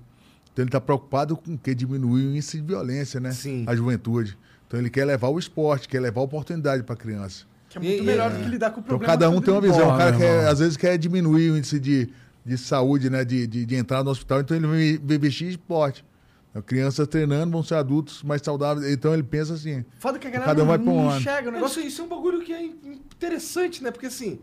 [0.53, 3.32] Então ele está preocupado com o que diminuir o índice de violência, né?
[3.32, 3.63] Sim.
[3.67, 4.38] A juventude.
[4.67, 7.45] Então ele quer levar o esporte, quer levar a oportunidade para a criança.
[7.69, 9.13] Que é muito E- melhor e- do que lidar com o Então problema.
[9.13, 9.80] cada um tem uma visão.
[9.80, 12.09] Porra, o cara quer, às vezes quer diminuir o índice de,
[12.45, 13.25] de saúde, né?
[13.25, 16.05] De, de, de entrar no hospital, então ele investir em esporte.
[16.51, 18.89] Então, crianças treinando vão ser adultos mais saudáveis.
[18.93, 19.83] Então ele pensa assim.
[19.99, 21.19] Foda que a galera Cada um não, vai pra um não lado.
[21.19, 21.81] enxerga o Não, negócio.
[21.81, 23.91] isso, é um bagulho que é in- interessante, né?
[23.91, 24.39] Porque assim,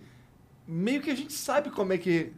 [0.68, 2.32] meio que a gente sabe como é que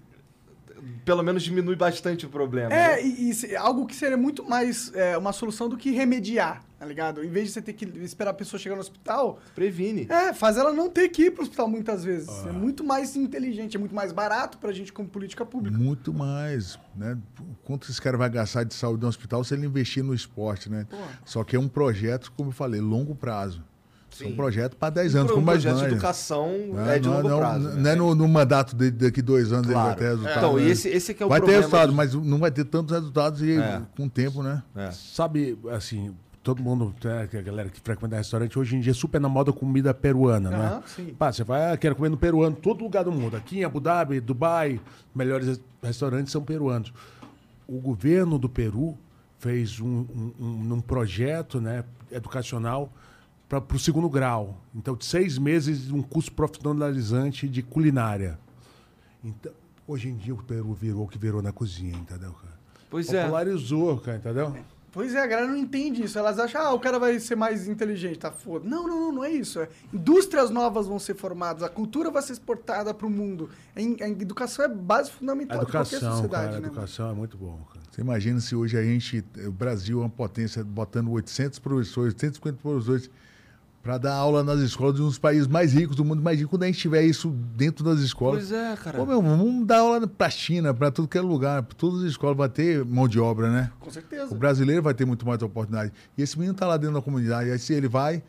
[1.04, 2.68] pelo menos diminui bastante o problema.
[2.68, 3.00] né?
[3.00, 6.62] É, e, e se- algo que seria muito mais é, uma solução do que remediar,
[6.84, 7.24] tá ligado?
[7.24, 10.06] Em vez de você ter que esperar a pessoa chegar no hospital, Previne.
[10.10, 12.28] é, faz ela não ter que ir pro hospital muitas vezes.
[12.28, 12.50] Ah.
[12.50, 15.76] É muito mais inteligente, é muito mais barato pra gente como política pública.
[15.76, 17.16] Muito mais, né?
[17.64, 20.86] Quanto esse cara vai gastar de saúde no hospital se ele investir no esporte, né?
[21.24, 23.62] Só que é um projeto, como eu falei, longo prazo.
[24.20, 24.36] É um Sim.
[24.36, 27.28] projeto para 10 anos, um como mais projeto de educação Não, é de não, longo
[27.30, 27.68] não, prazo.
[27.70, 27.92] Não né?
[27.92, 29.98] é no, no mandato dele daqui dois anos ele vai Claro.
[29.98, 30.36] ter resultado.
[30.38, 30.68] Então, né?
[30.68, 31.62] esse, esse é que é o vai ter problema.
[31.62, 33.82] resultado, de- mas não vai ter tantos resultados e, É.
[33.96, 34.62] com o tempo, né?
[34.76, 34.92] É.
[34.92, 36.14] Sabe, assim,
[36.44, 39.28] todo mundo, né, que a galera que frequenta restaurante, hoje em dia é super na
[39.30, 40.56] moda comida peruana, né?
[40.66, 41.14] Aham, sim.
[41.18, 43.34] Pá, você vai, ah, quero comer no peruano, todo lugar do mundo.
[43.36, 44.78] Aqui em Abu Dhabi, Dubai,
[45.14, 46.92] melhores restaurantes são peruanos.
[47.66, 48.96] O governo do Peru
[49.38, 50.04] fez um,
[50.38, 52.92] um, um- projeto né, educacional
[53.48, 54.60] para o segundo grau.
[54.74, 58.38] Então, de seis meses, um curso profissionalizante de culinária.
[59.24, 59.50] Então,
[59.88, 62.54] hoje em dia o Peru virou o que virou na cozinha, entendeu, cara?
[62.90, 63.22] Pois é.
[63.22, 64.54] Popularizou, cara, entendeu?
[64.94, 66.16] Pois é, a galera não entende isso.
[66.18, 68.66] Elas acham, ah, o cara vai ser mais inteligente, tá foda.
[68.68, 69.58] Não, não, não, não é isso.
[69.60, 73.50] É, indústrias novas vão ser formadas, a cultura vai ser exportada para o mundo.
[73.74, 76.66] A, in- a educação é base A fundamental de qualquer educação, sociedade, cara, a né?
[76.68, 77.84] educação é muito bom, cara.
[77.90, 82.58] Você imagina se hoje a gente, o Brasil é uma potência, botando 800 professores, 850
[82.62, 83.10] professores
[83.84, 86.18] para dar aula nas escolas de um dos países mais ricos do mundo.
[86.18, 88.48] Imagina quando a gente tiver isso dentro das escolas.
[88.48, 88.96] Pois é, cara.
[88.96, 91.62] Pô, meu, vamos dar aula pra China, para tudo que é lugar.
[91.62, 93.70] Todas as escolas vai ter mão de obra, né?
[93.78, 94.34] Com certeza.
[94.34, 95.92] O brasileiro vai ter muito mais oportunidade.
[96.16, 97.50] E esse menino tá lá dentro da comunidade.
[97.50, 98.22] Aí se ele vai,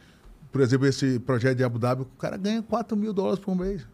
[0.52, 3.88] por exemplo, esse projeto de Abu Dhabi, o cara ganha 4 mil dólares por mês.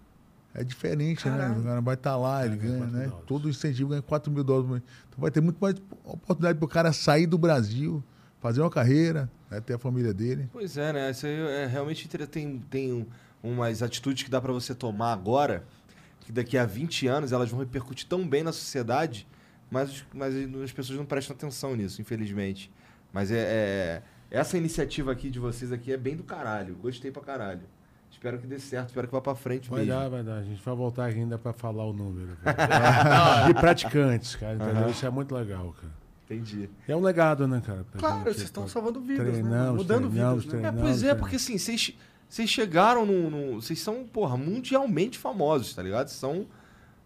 [0.56, 1.56] É diferente, né?
[1.60, 3.12] O cara vai estar lá, ele ganha, né?
[3.28, 4.84] Todo incentivo ganha 4 mil dólares por mês.
[5.10, 8.04] Então vai ter muito mais oportunidade para o cara sair do Brasil,
[8.40, 9.60] fazer uma carreira, né?
[9.62, 10.50] ter a família dele.
[10.52, 11.12] Pois é, né?
[11.12, 13.06] Isso aí é realmente tem, tem um-
[13.44, 15.64] umas atitudes que dá pra você tomar agora,
[16.22, 19.28] que daqui a 20 anos elas vão repercutir tão bem na sociedade,
[19.70, 20.34] mas, mas
[20.64, 22.72] as pessoas não prestam atenção nisso, infelizmente.
[23.12, 26.76] Mas é, é- essa iniciativa aqui de vocês aqui é bem do caralho.
[26.76, 27.62] Gostei pra caralho.
[28.10, 29.94] Espero que dê certo, espero que vá pra frente Vai mesmo.
[29.94, 30.36] dar, vai dar.
[30.38, 32.38] A gente vai voltar aqui ainda para falar o número.
[33.48, 34.56] De praticantes, cara.
[34.56, 34.76] Entendeu?
[34.84, 34.90] Aham.
[34.90, 35.94] Isso é muito legal, cara.
[36.34, 36.70] Entendi.
[36.88, 37.84] É um legado, né, cara?
[37.92, 38.70] pra Claro, gente, vocês estão pô.
[38.70, 39.72] salvando vidas, né?
[39.72, 40.68] Mudando treinamos, vidas, né?
[40.68, 41.20] É, pois é, treinamos.
[41.20, 41.94] porque assim, vocês
[42.30, 46.08] vocês chegaram no, no- Vocês são, porra, mundialmente famosos, tá ligado?
[46.08, 46.46] São.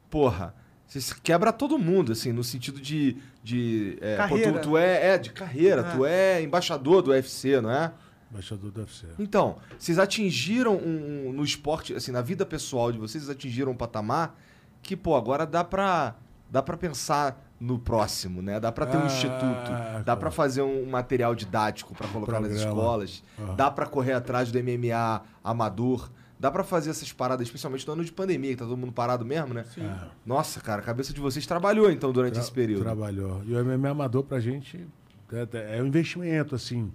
[0.10, 0.54] Porra.
[0.88, 3.18] Vocês quebra todo mundo, assim, no sentido de.
[3.44, 4.54] de é, pô, Carreira.
[4.60, 5.96] tu, tu é, é, de carreira, É.
[5.96, 7.92] tu é embaixador do UFC, não é?
[8.30, 9.08] Embaixador do UFC.
[9.18, 13.72] Então, vocês atingiram um, um- no esporte, assim, na vida pessoal de vocês, vocês atingiram
[13.72, 14.40] um patamar
[14.84, 16.16] que, pô, agora dá pra,
[16.52, 18.60] dá pra pensar no próximo, né?
[18.60, 19.72] Dá pra ter um Ah, instituto,
[20.06, 23.56] dá pra fazer um material didático pra colocar nas escolas, Aham.
[23.56, 26.10] dá pra correr atrás do MMA amador,
[26.40, 29.24] dá pra fazer essas paradas, especialmente no ano de pandemia, que tá todo mundo parado
[29.26, 29.64] mesmo, né?
[29.74, 29.90] Sim.
[30.26, 32.84] Nossa, cara, a cabeça de vocês trabalhou então durante Tra- esse período.
[32.84, 33.42] Trabalhou.
[33.46, 34.86] E o MMA amador pra gente
[35.32, 36.92] é, é um investimento, assim,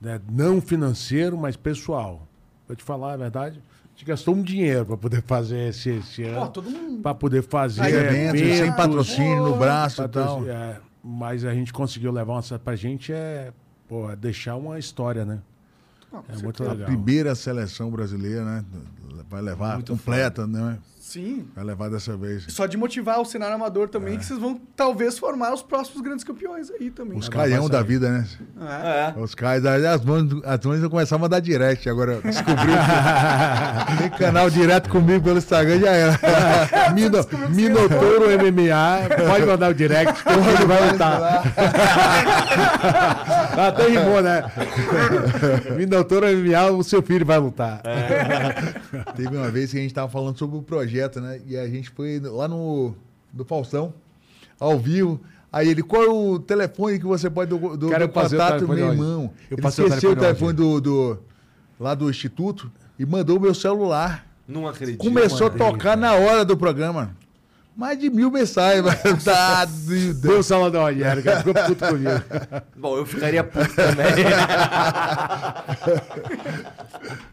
[0.00, 0.20] né?
[0.30, 2.26] não financeiro, mas pessoal.
[2.66, 3.60] Pra te falar a verdade,
[3.96, 6.48] gente gastou um dinheiro pra poder fazer esse, esse Pô, ano.
[6.50, 7.02] todo mundo.
[7.02, 10.46] Pra poder fazer Aí, eventos, sem patrocínio no braço e tal.
[10.48, 12.58] é, mas a gente conseguiu levar uma.
[12.58, 13.52] Pra gente é,
[13.88, 15.40] pô, é deixar uma história, né?
[16.12, 16.70] É muito certeza.
[16.70, 16.86] A legal.
[16.86, 18.64] primeira seleção brasileira, né?
[19.28, 20.78] Vai levar Muito completa, né?
[21.16, 21.46] Sim.
[21.54, 22.44] Vai levar dessa vez.
[22.48, 24.16] Só de motivar o cenário amador também, É.
[24.18, 27.16] que vocês vão talvez formar os próximos grandes campeões aí também.
[27.18, 28.26] Os Vai caião da vida, né?
[28.60, 29.14] É.
[29.16, 29.20] É.
[29.20, 32.20] Os caras, as mães, as mães vão começar a mandar direct agora.
[32.22, 32.74] Descobriu
[33.86, 36.18] que tem canal direto comigo pelo Instagram, já era.
[36.94, 37.18] Mino,
[37.50, 41.42] Minotouro MMA, pode mandar o direct que ele vai lutar.
[43.56, 44.44] Até rimou, né?
[45.76, 47.80] Minotouro MMA, o seu filho vai lutar.
[49.16, 51.40] Teve uma vez que a gente tava falando sobre o projeto, né?
[51.46, 52.94] E a gente foi lá no,
[53.32, 53.92] no Faustão,
[54.58, 55.20] ao vivo.
[55.52, 58.90] Aí ele, qual é o telefone que você pode do, do, Cara, do contato, meu
[58.92, 59.30] irmão?
[59.50, 61.18] Eu ele esqueceu o telefone do, do-
[61.80, 64.26] lá do Instituto e mandou o meu celular.
[64.46, 64.98] Não acredito.
[64.98, 67.16] Começou a tocar na hora do programa.
[67.76, 68.82] Mais de mil mensagens.
[68.82, 70.50] mas tá, Deus.
[70.50, 72.22] o do Rogério, cara ficou puto comigo.
[72.76, 74.06] Bom, eu ficaria puto também.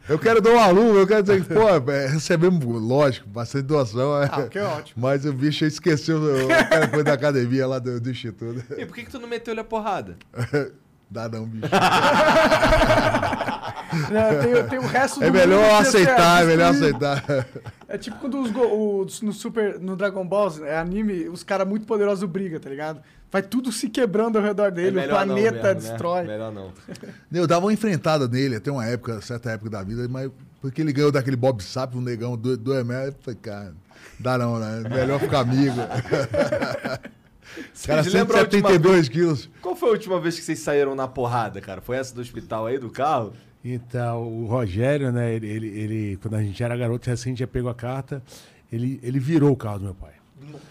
[0.08, 4.22] Eu quero dar um aluno, eu quero dizer que, pô, é, recebemos, lógico, bastante doação.
[4.22, 4.30] é.
[4.32, 5.02] Ah, que ótimo.
[5.02, 8.62] Mas o bicho esqueceu o telefone da academia lá do, do Instituto.
[8.78, 10.18] e por que, que tu não meteu ele a porrada?
[11.10, 11.70] Dá não, bicho.
[13.94, 16.96] Não, tem, tem o resto do É mundo melhor você aceitar, é melhor destruir.
[16.96, 17.48] aceitar.
[17.88, 21.68] É tipo quando os, go- os- no Super, no Dragon Ball, é anime, os caras
[21.68, 23.02] muito poderosos brigam, tá ligado?
[23.32, 25.74] Vai tudo se quebrando ao redor dele, o É melhor não planeta mesmo, né?
[25.76, 26.24] destrói.
[26.24, 26.72] Melhor não.
[27.34, 30.30] Eu dava uma enfrentada nele até uma época, certa época da vida, mas
[30.62, 33.74] porque ele ganhou daquele Bob Sapp, um negão do, do ML, eu falei, cara,
[34.20, 34.84] dá não, né?
[34.90, 35.76] Melhor ficar amigo.
[37.86, 39.50] cara, Vocês lembram a última 172 quilos.
[39.62, 41.82] Qual foi a última vez que vocês saíram na porrada, cara?
[41.82, 43.34] Foi essa do hospital aí, do carro?
[43.64, 47.70] Então, o Rogério, né, ele, ele, ele- quando a gente era garoto, recente já pegou
[47.72, 48.22] a carta,
[48.72, 50.12] ele, ele virou o carro do meu pai.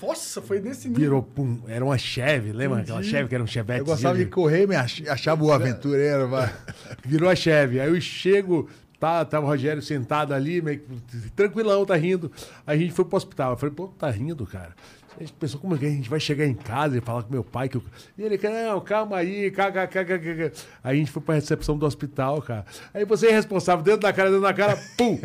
[0.02, 1.00] Nossa, foi nesse nível.
[1.02, 3.80] Virou, pum, era uma Chevy, lembra aquela Chevy que era um Chevette?
[3.80, 6.28] Eu gostava de correr, me ach- achava o aventureiro.
[6.28, 6.52] vai.
[7.04, 7.80] Virou a Chevy.
[7.80, 8.68] Aí eu chego,
[9.00, 12.30] tá, tava o Rogério sentado ali, meio que tranquilão, tá rindo.
[12.66, 13.52] Aí a gente foi pro hospital.
[13.52, 14.74] Eu falei, pô, tá rindo, cara.
[15.16, 17.32] A gente pensou, como é que a gente vai chegar em casa e falar com
[17.32, 17.68] meu pai?
[17.68, 17.82] Que eu...
[18.16, 20.52] E ele, não, calma aí, caga, caga, caga.
[20.82, 22.64] Aí a gente foi pra recepção do hospital, cara.
[22.94, 25.18] Aí você é responsável, dentro da cara, dentro da cara, pum!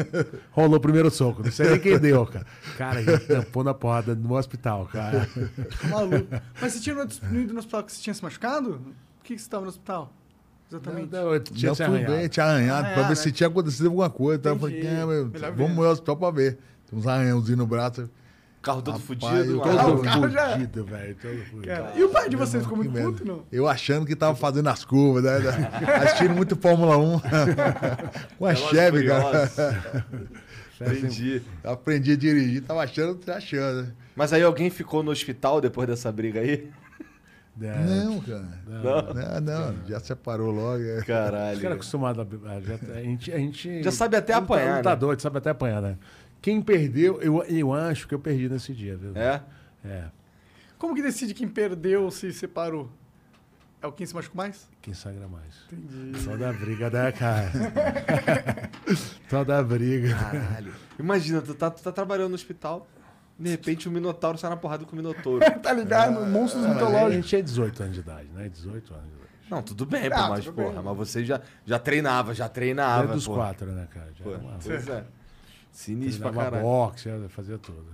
[0.52, 1.42] Rolou o primeiro soco.
[1.44, 2.46] Não sei nem quem deu, cara.
[2.78, 5.28] Cara, a gente tampou na porrada no hospital, cara.
[5.90, 6.28] Maluco.
[6.62, 6.96] Mas você tinha
[7.42, 8.82] ido no hospital que você tinha se machucado?
[9.20, 10.12] Por que que você tava no hospital?
[10.70, 11.12] Exatamente.
[11.14, 12.14] Não, eu tinha arranhado.
[12.14, 13.16] bem, tinha arranhado, pra Arranhar, ver né?
[13.16, 14.38] se tinha acontecido alguma coisa.
[14.40, 14.86] Então eu falei.
[14.86, 16.58] "Ah, meu, vamos ver." ao hospital pra ver.
[16.90, 18.10] Tem uns arranhãozinhos no braço.
[18.68, 19.36] Carro todo Rapaz, fudido.
[19.52, 19.96] eu uma tô Ah, aula.
[19.96, 21.16] o carro já- fudido, velho.
[21.22, 21.68] todo fudido.
[21.68, 23.44] Cara, e o pai de vocês ficou muito puto, não?
[23.52, 25.32] Eu achando que tava fazendo as curvas, né?
[26.04, 27.22] assistindo muito Fórmula 1.
[28.38, 29.48] Com a e Chevy, cara.
[29.48, 30.98] Furiosos.
[31.00, 31.42] Entendi.
[31.64, 33.84] Eu aprendi a dirigir, tava achando, achando.
[33.84, 33.92] né?
[34.16, 36.70] Mas aí alguém ficou no hospital depois dessa briga aí?
[37.60, 38.48] É, Não, cara.
[38.68, 40.84] Não, não, já separou logo.
[40.84, 40.98] é.
[41.00, 41.74] Os caras Caralho.
[41.74, 42.52] acostumados a,
[42.98, 43.82] a, gente, a gente.
[43.82, 44.78] Já sabe até apanhar, né?
[44.78, 45.20] Lutador, né?
[45.20, 45.98] sabe até apanhar, né?
[46.42, 49.12] Quem perdeu, eu, eu acho que eu perdi nesse dia, viu?
[49.16, 49.42] É?
[49.84, 50.06] É.
[50.78, 52.90] Como que decide quem perdeu ou se separou?
[53.82, 54.68] É o quem se machucou mais?
[54.82, 55.56] Quem sangra mais.
[55.72, 56.20] Entendi.
[56.22, 57.52] Só da briga, né, cara?
[59.30, 60.16] Só da briga.
[60.16, 60.74] Caralho.
[61.00, 62.88] Imagina, tu tá, tu tá trabalhando no hospital,
[63.38, 65.44] de repente o Minotauro sai na porrada com o Minotouro.
[65.62, 66.26] tá ligado?
[66.26, 67.14] Monstros Mas aí a mitológicos.
[67.16, 68.50] gente tinha 18 anos de idade, né?
[68.50, 69.28] 18 anos de idade.
[69.50, 70.84] Não, tudo bem, pô, Ah, mas tudo porra, bem.
[70.84, 73.04] mas você já, já treinava, já treinava.
[73.06, 73.36] Era dos pô.
[73.36, 74.12] quatro, né, cara?
[74.18, 75.04] Já Pô, era uma- pois é.
[75.78, 76.64] Sinistro pra caralho.
[76.64, 77.86] boxe, era- fazia tudo.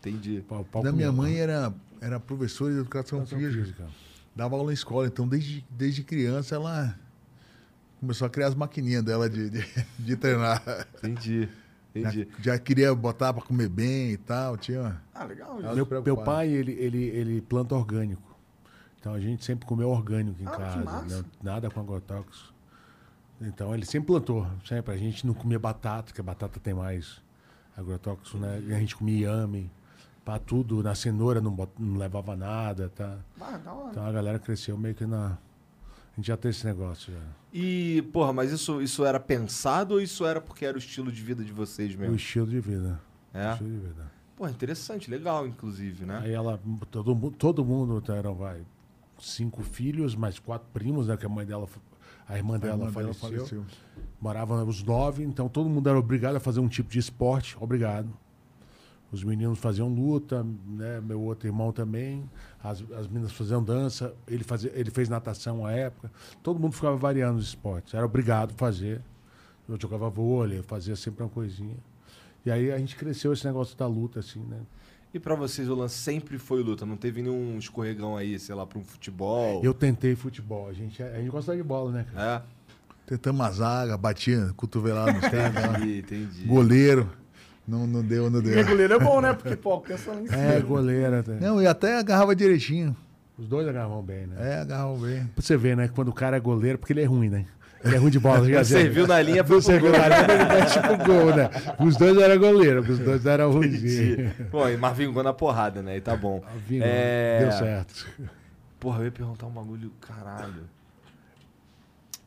[0.00, 0.44] Entendi.
[0.46, 3.62] Pau- pau Da minha mãe era, era professora de educação Educação física.
[3.64, 3.86] física.
[4.34, 6.94] Dava aula na escola, então desde, desde criança ela
[7.98, 9.64] começou a criar as maquininhas dela de, de,
[9.98, 10.62] de treinar.
[10.98, 11.48] Entendi.
[11.94, 12.28] Já, Entendi.
[12.40, 15.00] já queria botar pra comer bem e tal, tinha...
[15.14, 15.58] Ah, legal.
[15.74, 18.36] Meu, meu pai, ele, ele, ele planta orgânico.
[19.00, 20.84] Então a gente sempre comeu orgânico em Ah, que casa.
[20.84, 21.16] massa.
[21.22, 21.24] né?
[21.42, 22.52] Nada com agrotóxicos.
[23.40, 24.46] Então ele sempre plantou.
[24.64, 24.94] Sempre.
[24.94, 27.20] A gente não comia batata, porque a batata tem mais
[27.76, 28.56] agrotóxico, né?
[28.74, 29.70] A gente comia yame.
[30.24, 30.82] Pra tudo.
[30.82, 33.16] Na cenoura não, bot- não levava nada, tá?
[33.40, 33.90] Ah, da hora.
[33.90, 35.38] Então a galera cresceu meio que na.
[36.12, 37.20] A gente já tem esse negócio já.
[37.52, 41.22] E, porra, mas isso, isso era pensado ou isso era porque era o estilo de
[41.22, 42.16] vida de vocês O mesmo?
[42.16, 42.98] estilo de vida.
[43.34, 43.52] O É?
[43.52, 44.12] estilo de vida.
[44.34, 46.20] Pô, interessante, legal, inclusive, né?
[46.24, 46.58] Aí ela,
[46.90, 48.62] todo, mu- todo mundo eram, vai,
[49.20, 51.16] cinco filhos, mais quatro primos, né?
[51.16, 51.68] Que a mãe dela,
[52.28, 53.46] a irmã A dela, irmã dela faleceu.
[53.46, 53.64] faleceu.
[54.20, 58.08] Moravam os nove, então todo mundo era obrigado a fazer um tipo de esporte, obrigado.
[59.12, 61.00] Os meninos faziam luta, né?
[61.00, 62.28] Meu outro irmão também.
[62.62, 64.12] As, as meninas faziam dança.
[64.26, 66.10] Ele, fazia, ele fez natação à época.
[66.42, 67.94] Todo mundo ficava variando os esportes.
[67.94, 69.00] Era obrigado a fazer.
[69.68, 71.76] Eu jogava vôlei, fazia sempre uma coisinha.
[72.44, 74.60] E aí a gente cresceu esse negócio da luta, assim, né?
[75.14, 76.84] E pra vocês o lance sempre foi luta?
[76.84, 79.62] Não teve nenhum escorregão aí, sei lá, pra um futebol?
[79.64, 80.68] Eu tentei futebol.
[80.68, 82.44] A gente, a gente gosta de bola, né, cara?
[82.44, 82.56] É?
[83.06, 85.54] Tentamos a zaga, batia cotovelada nos caras.
[85.54, 85.78] lá.
[85.78, 86.44] Entendi, entendi.
[86.44, 87.08] Goleiro.
[87.66, 88.58] Não, não deu, não deu.
[88.58, 89.32] E goleiro é bom, né?
[89.32, 90.34] Porque, pô, pensa cima.
[90.36, 91.20] É, goleira.
[91.20, 91.40] Até.
[91.40, 92.96] Não, e até agarrava direitinho.
[93.38, 94.36] Os dois agarravam bem, né?
[94.38, 95.24] É, agarrava bem.
[95.26, 95.88] Pra você ver, né?
[95.88, 97.44] Quando o cara é goleiro, porque ele é ruim, né?
[97.86, 98.48] Ele é ruim de bola.
[98.50, 98.92] já Você viu?
[98.92, 100.00] viu na linha, foi Você pro viu gol.
[100.00, 101.50] na linha, ele mete pro gol, né?
[101.80, 103.74] Os dois eram goleiro, os dois eram ruins.
[103.82, 104.44] Entendi.
[104.50, 105.96] Pô, e mas vingou na porrada, né?
[105.96, 106.42] E tá bom.
[106.66, 107.38] Vingou, É...
[107.40, 108.06] Deu certo.
[108.80, 110.64] Porra, eu ia perguntar um bagulho, caralho.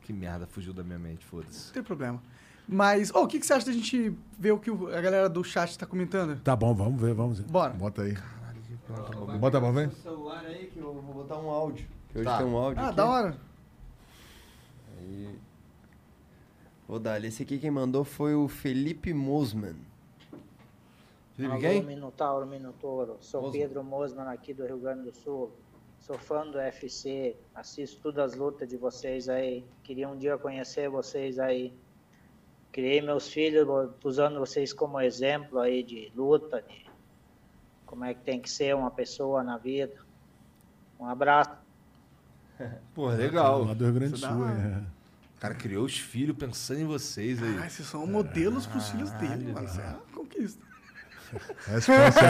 [0.02, 1.66] Que merda, fugiu da minha mente, foda-se.
[1.68, 2.20] Não tem problema.
[2.68, 5.28] Mas, ô, o que, que você acha da gente ver o que o- a galera
[5.28, 6.40] do chat tá comentando?
[6.40, 7.46] Tá bom, vamos ver, vamos ver.
[7.48, 7.72] Bora.
[7.72, 8.14] Bota aí.
[8.14, 9.88] Caralho, Bota pra ver.
[9.88, 11.86] O celular aí que eu vou botar um áudio.
[12.10, 12.38] Que hoje Tá.
[12.38, 12.96] tem um áudio Ah, aqui.
[12.96, 13.36] da hora.
[14.98, 15.28] Aí...
[16.90, 17.24] Vou dar.
[17.24, 19.76] Esse aqui quem mandou foi o Felipe Mosman.
[21.36, 21.84] Felipe Alô, quem?
[21.84, 23.16] Minotauro, Minotouro.
[23.20, 23.60] Sou Mosman.
[23.60, 25.52] Pedro Mosman aqui do Rio Grande do Sul.
[26.00, 29.64] Sou fã do UFC, assisto todas as lutas de vocês aí.
[29.84, 31.72] Queria um dia conhecer vocês aí.
[32.72, 33.68] Criei meus filhos
[34.02, 36.86] usando vocês como exemplo aí de luta, de
[37.86, 39.94] como é que tem que ser uma pessoa na vida.
[40.98, 41.56] Um abraço.
[42.92, 43.62] Pô, legal.
[43.62, 44.99] Lá do Rio Grande do Sul, é.
[45.40, 47.58] O cara criou os filhos pensando em vocês aí.
[47.62, 49.66] Ah, esses são modelos pros filhos dele, mano.
[49.66, 50.62] Isso é uma conquista.
[51.66, 52.20] Resposta.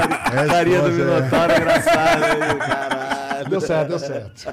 [0.47, 1.17] Carinha do resposta, é.
[1.17, 3.51] Minotauro engraçado aí, caralho.
[3.51, 4.45] Deu certo, deu certo.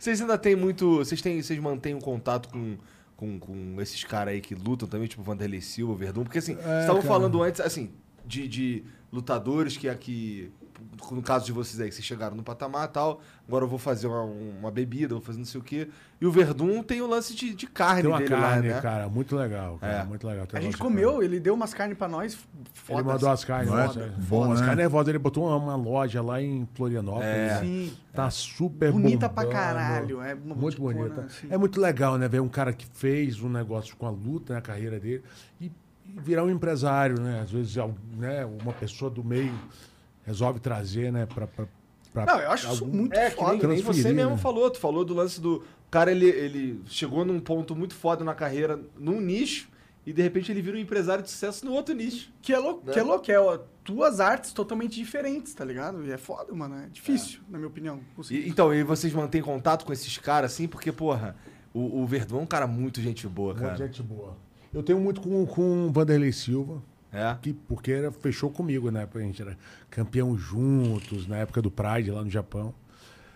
[0.00, 0.96] Vocês ainda têm muito.
[0.96, 2.78] Vocês têm, vocês mantêm um contato com,
[3.18, 6.24] com, com esses caras aí que lutam também, tipo Vanderlei Silva, Verdun?
[6.24, 7.90] Porque assim, vocês estavam falando antes, assim,
[8.24, 10.50] de, de lutadores que aqui.
[11.10, 13.78] No caso de vocês aí, que vocês chegaram no patamar e tal, agora eu vou
[13.78, 15.88] fazer uma, uma bebida, vou fazer não sei o quê.
[16.20, 18.80] E o Verdun tem o lance de, de carne Tem uma dele carne, lá, né?
[18.80, 19.78] cara, muito legal.
[19.78, 20.04] Cara, É.
[20.04, 20.46] Muito legal.
[20.46, 22.32] Tem A gente nossa comeu, ele deu umas carnes pra nós.
[22.34, 23.70] Ele Foda mandou as carnes.
[23.70, 23.86] Não é?
[23.86, 24.66] nossa, Bom, as né?
[24.66, 25.08] carnes nervosas.
[25.08, 27.26] Ele botou uma, uma loja lá em Florianópolis.
[27.28, 27.48] É.
[27.48, 27.60] né?
[27.60, 27.92] Sim.
[28.12, 29.50] Tá super Bonita pra bombando.
[29.62, 30.22] caralho.
[30.22, 31.20] É uma Muito boticona, bonita.
[31.22, 31.46] assim.
[31.50, 32.28] É muito legal, né?
[32.28, 35.22] Ver um cara que fez um negócio com a luta, né, a carreira dele,
[35.60, 35.72] e,
[36.18, 37.40] virar um empresário, né?
[37.40, 37.74] Às vezes,
[38.16, 39.52] né, uma pessoa do meio
[40.24, 41.46] resolve trazer, né, pra.
[41.46, 41.66] pra,
[42.12, 43.58] pra Não, eu acho isso algum- muito É, nem, foda.
[43.58, 44.36] que nem você transferir, mesmo né?
[44.38, 44.70] falou.
[44.70, 45.56] Tu falou do lance do.
[45.56, 49.68] O cara, ele, ele chegou num ponto muito foda na carreira, num nicho,
[50.06, 52.32] e de repente ele vira um empresário de sucesso no outro nicho.
[52.40, 52.92] Que é louco, Né?
[52.92, 56.02] que é louco, é ó, duas artes totalmente diferentes, tá ligado?
[56.04, 56.76] E é foda, mano.
[56.76, 58.00] É difícil, na minha opinião.
[58.30, 60.66] E- então, e vocês mantêm contato com esses caras assim?
[60.66, 61.36] Porque, porra,
[61.74, 63.76] o, o Verdun é um cara muito gente boa, cara.
[63.76, 64.36] gente boa.
[64.72, 66.82] Eu tenho muito com, com o Vanderlei Silva.
[67.12, 67.36] É?
[67.40, 69.06] Que, porque era, fechou comigo, né?
[69.12, 69.56] A gente era
[69.90, 72.74] campeão juntos, na época do Pride lá no Japão.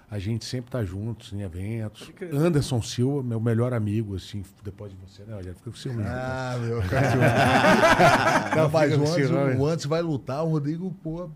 [0.09, 2.13] A gente sempre tá juntos em eventos.
[2.33, 5.35] Anderson Silva, meu melhor amigo, assim, depois de você, né?
[5.35, 6.05] Olha, fica com ciúme.
[6.07, 8.57] Ah, meu, cara.
[8.57, 9.57] Não, o antes, ciúme.
[9.57, 11.29] o antes vai lutar, o Rodrigo, pô,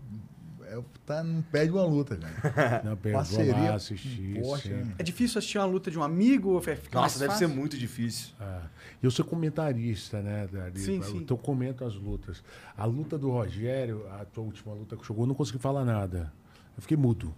[1.05, 2.81] tá, não perde uma luta, cara.
[2.85, 4.39] Não, perdão, Parceria lá, assistir,
[4.69, 4.95] né?
[4.97, 6.61] É difícil assistir uma luta de um amigo?
[6.67, 7.47] é- Nossa, deve fácil?
[7.47, 8.33] ser muito difícil.
[8.39, 8.61] É.
[9.01, 10.47] Eu sou comentarista, né?
[10.51, 11.17] Dali, Sim, sim.
[11.17, 12.43] Então eu comento as lutas.
[12.77, 16.31] A luta do Rogério, a tua última luta que jogou, eu não consegui falar nada.
[16.75, 17.33] Eu fiquei mudo.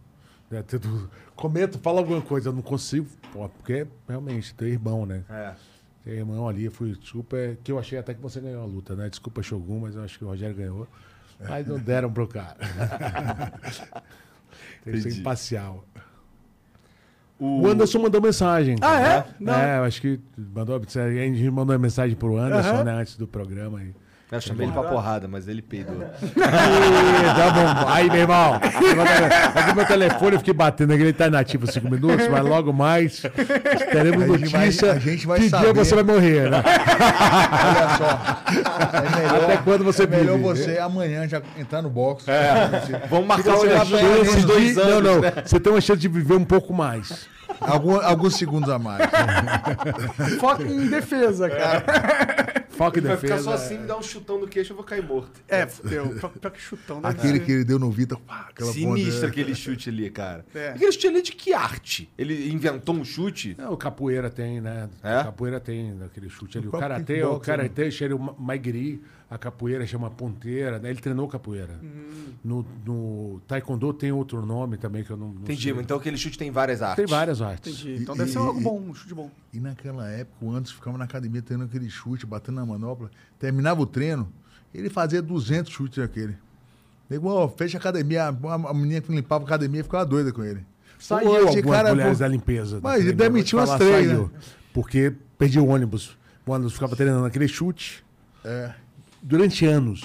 [0.49, 0.63] Né?
[1.35, 5.23] Comento, fala alguma coisa, eu não consigo, porque realmente tem irmão, né?
[5.29, 5.53] É.
[6.03, 7.57] Tem irmão ali, eu fui super.
[7.63, 9.09] Que eu achei até que você ganhou a luta, né?
[9.09, 10.87] Desculpa, Shogun, mas eu acho que o Rogério ganhou.
[11.49, 12.57] Mas não deram pro cara.
[14.83, 15.85] Tem que ser imparcial.
[17.39, 18.75] O, O Anderson mandou mensagem.
[18.81, 19.03] Ah, é?
[19.03, 19.27] cara.
[19.39, 19.53] Não.
[19.53, 22.83] É, eu acho que mandou, a gente mandou uma mensagem pro Anderson, Aham.
[22.83, 23.79] né, antes do programa.
[23.79, 23.93] aí.
[24.33, 25.95] Eu chamei ele pra porrada, mas ele peidou.
[26.23, 26.29] Ih,
[27.35, 27.89] tá bom.
[27.89, 32.27] Aí, meu irmão, aqui meu telefone eu fiquei batendo aqui, ele tá inativo cinco minutos,
[32.27, 33.21] mas logo mais
[33.91, 35.73] teremos A gente vai- notícia a gente vai que dia saber.
[35.73, 36.63] você vai morrer, né?
[36.63, 38.43] Olha só.
[38.93, 40.47] É melhor, Até quando você é melhor vive?
[40.49, 42.25] você amanhã já entrar no box.
[43.09, 44.93] Vamos marcar Você o tem uma chance uns dois de- anos.
[44.93, 45.21] Não, não.
[45.21, 45.33] né?
[45.45, 47.27] Você tem uma chance de viver um pouco mais.
[47.61, 49.03] Algum- alguns segundos a mais.
[50.39, 51.83] Foca em defesa, cara.
[52.73, 53.37] Foca em Vai defesa.
[53.37, 55.39] ficar só assim, me dar um chutão no queixo, eu vou cair morto.
[55.47, 56.09] É, fudeu.
[56.09, 57.01] Pior- que chutão.
[57.01, 58.19] deve Aquele que ele deu no Vitor.
[58.19, 60.45] pá, aquela Sinistro aquele chute ali, cara.
[60.53, 60.69] É.
[60.69, 62.09] Aquele chute ali é de que arte?
[62.17, 63.55] Ele inventou um chute?
[63.57, 64.89] É, o capoeira tem, né?
[65.03, 65.19] É?
[65.21, 66.67] O capoeira tem aquele chute ali.
[66.67, 69.01] O karatê, o kickboxing, karatê chama o maigiri,
[69.33, 70.89] a capoeira chama ponteira, né?
[70.91, 71.79] Ele treinou capoeira.
[72.43, 75.81] No, no taekwondo tem outro nome também que eu não, não Entendi, sei.
[75.81, 76.97] então aquele chute tem várias artes.
[76.97, 77.73] Tem várias artes.
[77.81, 78.03] Entendi.
[78.03, 79.31] Então E- deve ser e- algo e- bom, um chute bom.
[79.51, 83.09] E naquela época, o Anderson ficava na academia treinando aquele chute, batendo na manopla.
[83.39, 84.31] Terminava o treino,
[84.73, 86.35] ele fazia 200 chutes daquele.
[87.23, 88.25] Ó, fecha a academia.
[88.25, 90.65] A, a menina que limpava a academia ficava doida com ele.
[90.99, 92.79] Saiu Hoje, algumas cara, mulheres pô, da limpeza.
[92.81, 94.23] Mas do ele demitiu umas falar, três, saiu.
[94.23, 94.29] né?
[94.73, 96.17] Porque perdi o ônibus.
[96.45, 98.03] O ônibus ficava treinando aquele chute
[98.43, 98.73] É.
[99.23, 100.03] durante anos.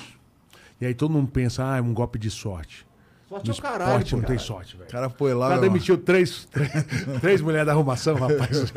[0.81, 2.87] E aí todo mundo pensa, ah, é um golpe de sorte.
[3.29, 4.39] Sorte é o caralho, esporte não tem cara.
[4.39, 4.89] sorte, velho.
[4.89, 5.49] O cara foi O lá.
[5.49, 5.75] cara meu irmão.
[5.75, 6.71] demitiu três, três,
[7.21, 8.71] três mulheres da arrumação, rapaz.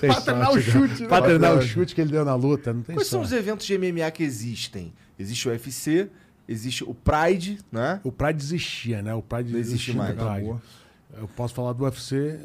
[0.00, 0.88] Tem Pra treinar o sorte, cara.
[0.88, 1.08] chute, né?
[1.08, 3.40] Pra treinar o chute que ele deu na luta, não tem Quais são os sorte.
[3.44, 4.92] eventos de MMA que existem?
[5.16, 6.08] Existe o UFC,
[6.48, 8.00] existe o Pride, né?
[8.02, 9.14] O Pride existia, né?
[9.14, 10.12] O Pride Não existe mais.
[10.12, 10.54] Pride.
[11.16, 12.40] Eu posso falar do UFC.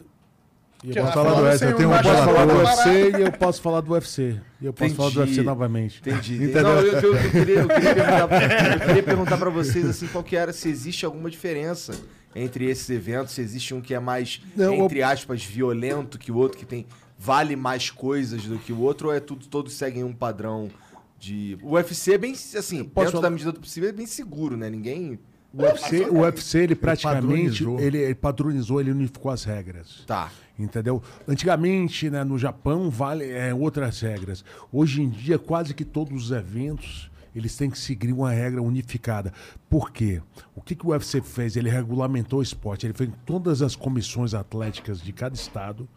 [0.83, 1.65] E eu Que posso falar do UFC.
[1.65, 4.39] Eu tenho um posso falar do UFC e eu posso falar do UFC.
[4.61, 5.19] E eu posso falar do.
[5.19, 5.99] UFC novamente.
[5.99, 6.35] Entendi.
[6.35, 6.63] Entendeu?
[6.63, 8.29] Não, eu, eu- eu queria, eu queria perguntar,
[8.73, 11.93] eu queria perguntar pra vocês assim, qual que era, se existe alguma diferença
[12.35, 16.35] entre esses eventos, se existe um que é mais, Não, entre aspas, violento que o
[16.37, 16.85] outro, que tem
[17.17, 20.69] vale mais coisas do que o outro, ou é tudo, todos seguem um padrão
[21.19, 21.57] de.
[21.61, 24.69] O UFC é bem, assim, dentro falar- da medida do possível, é bem seguro, né?
[24.69, 25.19] Ninguém.
[25.51, 27.25] O UFC, o UFC ele praticamente
[27.63, 27.79] padronizou.
[27.79, 30.03] ele, ele padronizou, ele unificou as regras.
[30.05, 30.31] Tá.
[30.59, 31.01] Entendeu?
[31.25, 34.43] Antigamente, né, no Japão, vale é, outras regras.
[34.71, 39.31] Hoje em dia, quase que todos os eventos eles têm que seguir uma regra unificada.
[39.69, 40.21] Por quê?
[40.55, 41.55] O que, que o UFC fez?
[41.55, 42.85] Ele regulamentou o esporte.
[42.85, 45.87] Ele fez todas as comissões atléticas de cada estado.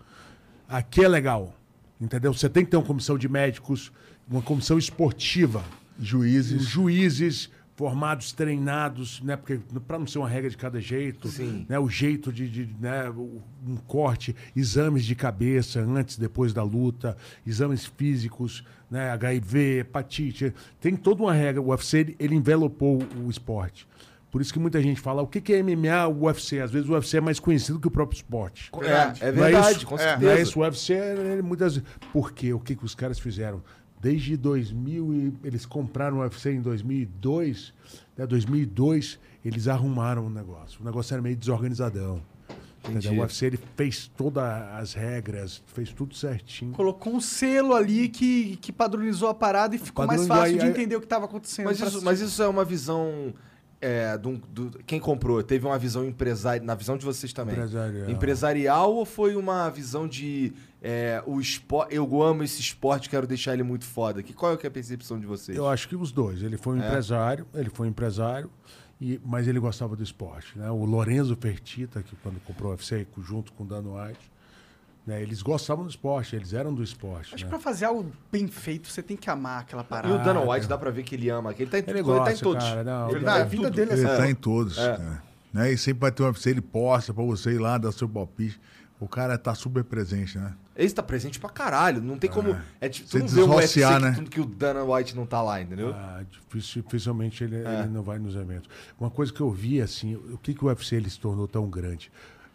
[0.69, 1.55] Aqui é legal.
[2.01, 2.33] Entendeu?
[2.33, 3.93] Você tem que ter uma comissão de médicos,
[4.29, 5.65] uma comissão esportiva
[5.99, 6.63] Juízes.
[6.63, 9.37] juízes formados, treinados, né?
[9.37, 11.67] Porque para não ser uma regra de cada jeito, Sim.
[11.69, 11.79] né?
[11.79, 13.09] O jeito de, de, né?
[13.11, 17.17] um corte, exames de cabeça antes, depois da luta,
[17.47, 19.11] exames físicos, né?
[19.11, 21.63] HIV, hepatite, tem toda uma regra.
[21.63, 23.89] O UFC ele, ele envelopou o, esporte.
[24.31, 26.61] Por isso que muita gente fala, o que, que é MMA, o UFC?
[26.61, 28.71] Às vezes o UFC é mais conhecido que o próprio esporte.
[28.83, 29.87] É, é Não é verdade, isso?
[29.87, 30.21] com É, certeza.
[30.25, 31.89] Não é isso, o UFC, ele muitas vezes.
[32.13, 32.53] Por quê?
[32.53, 33.63] O que, que os caras fizeram?
[34.03, 37.73] Desde 2000, e eles compraram o UFC em 2002,
[38.19, 40.81] né, 2002, eles arrumaram o negócio.
[40.83, 42.21] O negócio era meio desorganizadão.
[42.85, 46.73] O UFC ele fez todas as regras, fez tudo certinho.
[46.73, 50.71] Colocou um selo ali que, que padronizou a parada e ficou mais fácil de aí-
[50.71, 51.67] entender o que estava acontecendo.
[51.67, 53.33] Mas isso, mas isso é uma visão.
[53.81, 55.43] É, do, do- quem comprou?
[55.45, 56.61] Teve uma visão empresária.
[56.65, 57.55] Na visão de vocês também.
[57.55, 58.11] Empresarial.
[58.11, 60.53] Empresarial ou foi uma visão de.
[60.85, 61.95] É, o esporte.
[61.95, 64.21] Eu amo esse esporte, quero deixar ele muito foda.
[64.23, 65.57] Que, qual é, que é a percepção de vocês?
[65.57, 66.43] Eu acho que os dois.
[66.43, 66.87] Ele foi um É?
[66.89, 68.51] empresário, ele foi um empresário,
[69.01, 70.59] e, mas ele gostava do esporte.
[70.59, 70.69] Né?
[70.71, 74.33] O Lorenzo Fertita, que quando comprou o UFC junto com o Dano White,
[75.07, 77.35] né, eles gostavam do esporte, eles eram do esporte.
[77.35, 77.51] Acho né?
[77.51, 80.15] que pra fazer algo bem feito, você tem que amar aquela E parada.
[80.15, 81.55] o Dana White dá pra ver que ele ama.
[81.55, 82.65] Que ele tá em, Ele ele tá em todos.
[82.65, 83.77] cara, não, ele tá a em vida tudo.
[83.77, 84.17] dele é Ele assim.
[84.17, 84.79] tá em todos.
[84.79, 84.97] É.
[84.97, 85.23] cara.
[85.53, 85.73] Né?
[85.73, 88.59] E sempre vai ter um UFC, ele posta pra você ir lá, dar seu palpite.
[89.05, 90.55] O cara tá super presente, né?
[90.77, 92.01] Esse tá presente pra caralho.
[92.01, 92.57] Não tem como.
[92.81, 94.13] É, tipo, tu não vê um UFC que, né?
[94.13, 95.93] tudo que o Dana White não tá lá, entendeu?
[95.93, 97.81] Ah, difícil- dificilmente ele, É.
[97.81, 98.69] ele não vai nos eventos.
[98.99, 101.69] Uma coisa que eu vi, assim, o que, que o UFC ele se tornou tão
[101.69, 102.11] grande?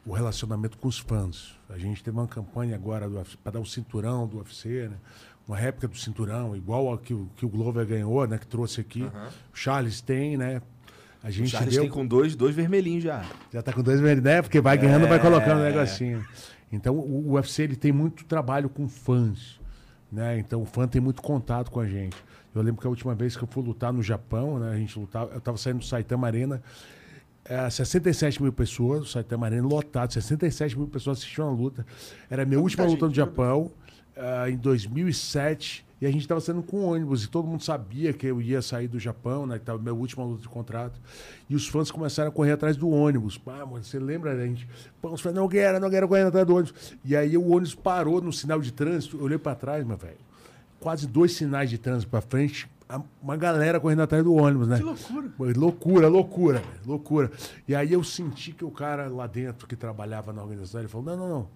[0.06, 1.56] O relacionamento com os fãs.
[1.70, 3.10] A gente teve uma campanha agora
[3.44, 4.96] para dar o cinturão do UFC, né?
[5.48, 8.38] Uma réplica do cinturão, igual ao que, o- que o Glover ganhou, né?
[8.38, 9.04] Que trouxe aqui.
[9.04, 9.12] O
[9.54, 10.62] Charles tem, né?
[11.28, 11.84] A o gente Charles deu...
[11.84, 13.26] tem com dois, dois vermelhinhos já.
[13.52, 14.42] Já tá com dois verdes, né?
[14.42, 15.72] Porque vai ganhando, vai colocando o É.
[15.72, 16.26] negocinho.
[16.72, 19.60] Então, o o UFC ele tem muito trabalho com fãs,
[20.12, 20.40] né?
[20.40, 22.16] Então, o fã tem muito contato com a gente.
[22.56, 24.72] Eu lembro que a última vez que eu fui lutar no Japão, né?
[24.72, 26.64] A gente lutava, eu tava saindo do Saitama Arena,
[27.44, 31.86] é, 67 mil pessoas, o Saitama Arena lotado, 67 mil pessoas assistiam a luta.
[32.30, 33.70] Era a minha última luta no Japão,
[34.16, 38.28] ah, em 2007, e a gente estava saindo com ônibus, e todo mundo sabia que
[38.28, 39.58] eu ia sair do Japão, né?
[39.58, 41.00] Que tava minha última luta de contrato.
[41.50, 43.40] E os fãs começaram a correr atrás do ônibus.
[43.48, 44.44] Ah, mano, você lembra, né?
[44.44, 44.68] A gente,
[45.02, 46.98] pô, os fãs, não quero, não quero correr atrás do ônibus.
[47.04, 50.18] E aí o ônibus parou no sinal de trânsito, eu olhei para trás, meu velho.
[50.80, 52.70] Quase dois sinais de trânsito para frente,
[53.22, 54.78] uma galera correndo atrás do ônibus, né?
[54.78, 55.58] Que loucura.
[55.58, 57.32] Loucura, loucura, loucura.
[57.68, 61.06] E aí eu senti que o cara lá dentro que trabalhava na organização, ele falou:
[61.06, 61.48] não, não, não.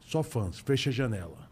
[0.00, 1.45] Só fãs, fecha a janela.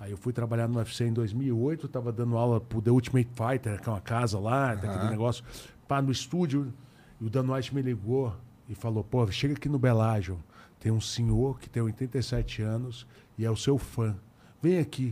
[0.00, 3.80] Aí eu fui trabalhar no UFC em 2008, tava dando aula pro The Ultimate Fighter,
[3.80, 5.44] que é uma casa lá, daquele negócio,
[5.86, 6.72] pá, no estúdio.
[7.20, 8.34] E o Dan White me ligou
[8.68, 10.38] e falou: pô, chega aqui no Belágio.
[10.78, 13.06] Tem um senhor que tem 87 anos
[13.36, 14.16] e é o seu fã.
[14.62, 15.08] Vem aqui.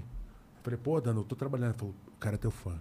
[0.56, 1.72] Eu falei: pô, Dan, eu tô trabalhando.
[1.72, 2.72] Ele falou: o cara é teu fã.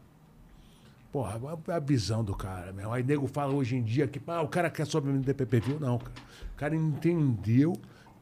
[1.12, 2.94] Porra, a- a visão do cara, meu.
[2.94, 5.78] Aí nego fala hoje em dia que ah, o cara quer só vender PPV.
[5.80, 6.12] Não, cara.
[6.54, 7.74] O cara entendeu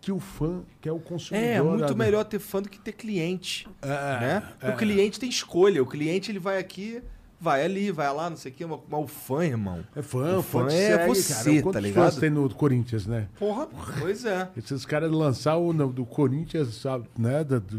[0.06, 1.50] que o fã que é o consumidor.
[1.50, 3.68] É, muito da- melhor ter fã do que ter cliente.
[3.82, 4.44] É, né?
[4.62, 4.70] é.
[4.70, 5.82] O cliente tem escolha.
[5.82, 7.02] O cliente ele vai aqui,
[7.42, 8.66] vai ali, vai lá, não sei o quê.
[8.68, 9.84] Mas o fã, irmão.
[9.96, 11.74] É fã, o fã, fã é segue, você, cara.
[11.74, 12.04] tá ligado?
[12.06, 13.28] fãs tem no Corinthians, né?
[13.40, 13.68] Porra,
[14.00, 14.48] pois é.
[14.56, 17.44] Esses caras lançar o no- do Corinthians, sabe, né?
[17.44, 17.78] do- do-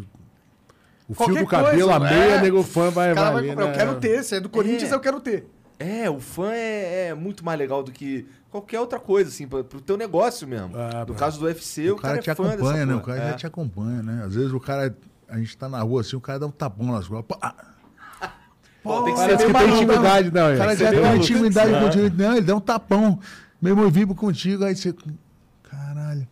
[1.09, 2.43] o fio Qualquer do cabelo, coisa, a meia, é.
[2.43, 3.74] nego fã vai, O cara vai vai ali, comprar, eu né?
[3.77, 4.24] quero ter.
[4.24, 4.94] Se é do Corinthians, É.
[4.97, 5.47] eu quero ter.
[5.78, 9.62] É, o fã é, é muito mais legal do que qualquer outra coisa, assim, pra,
[9.62, 10.70] pro teu negócio mesmo.
[10.74, 12.94] Ah, no caso do UFC, O cara é te acompanha, né?
[12.94, 13.15] O porra.
[13.16, 13.31] cara É.
[13.32, 14.23] já te acompanha, né?
[14.24, 14.97] Às vezes o cara.
[15.28, 17.27] A gente tá na rua assim, o cara dá um tapão nas costas.
[17.27, 17.55] Pô, ah,
[18.82, 19.74] Pô, tem que ser meio maluco.
[19.74, 20.47] intimidade, não.
[20.47, 20.57] O é.
[20.57, 21.81] cara Você já tem uma intimidade Ah.
[21.81, 22.16] contigo.
[22.16, 23.19] Não, ele dá um tapão.
[23.61, 24.65] Meu irmão, eu vivo contigo.
[24.65, 24.94] Aí você.
[25.65, 26.27] Caralho.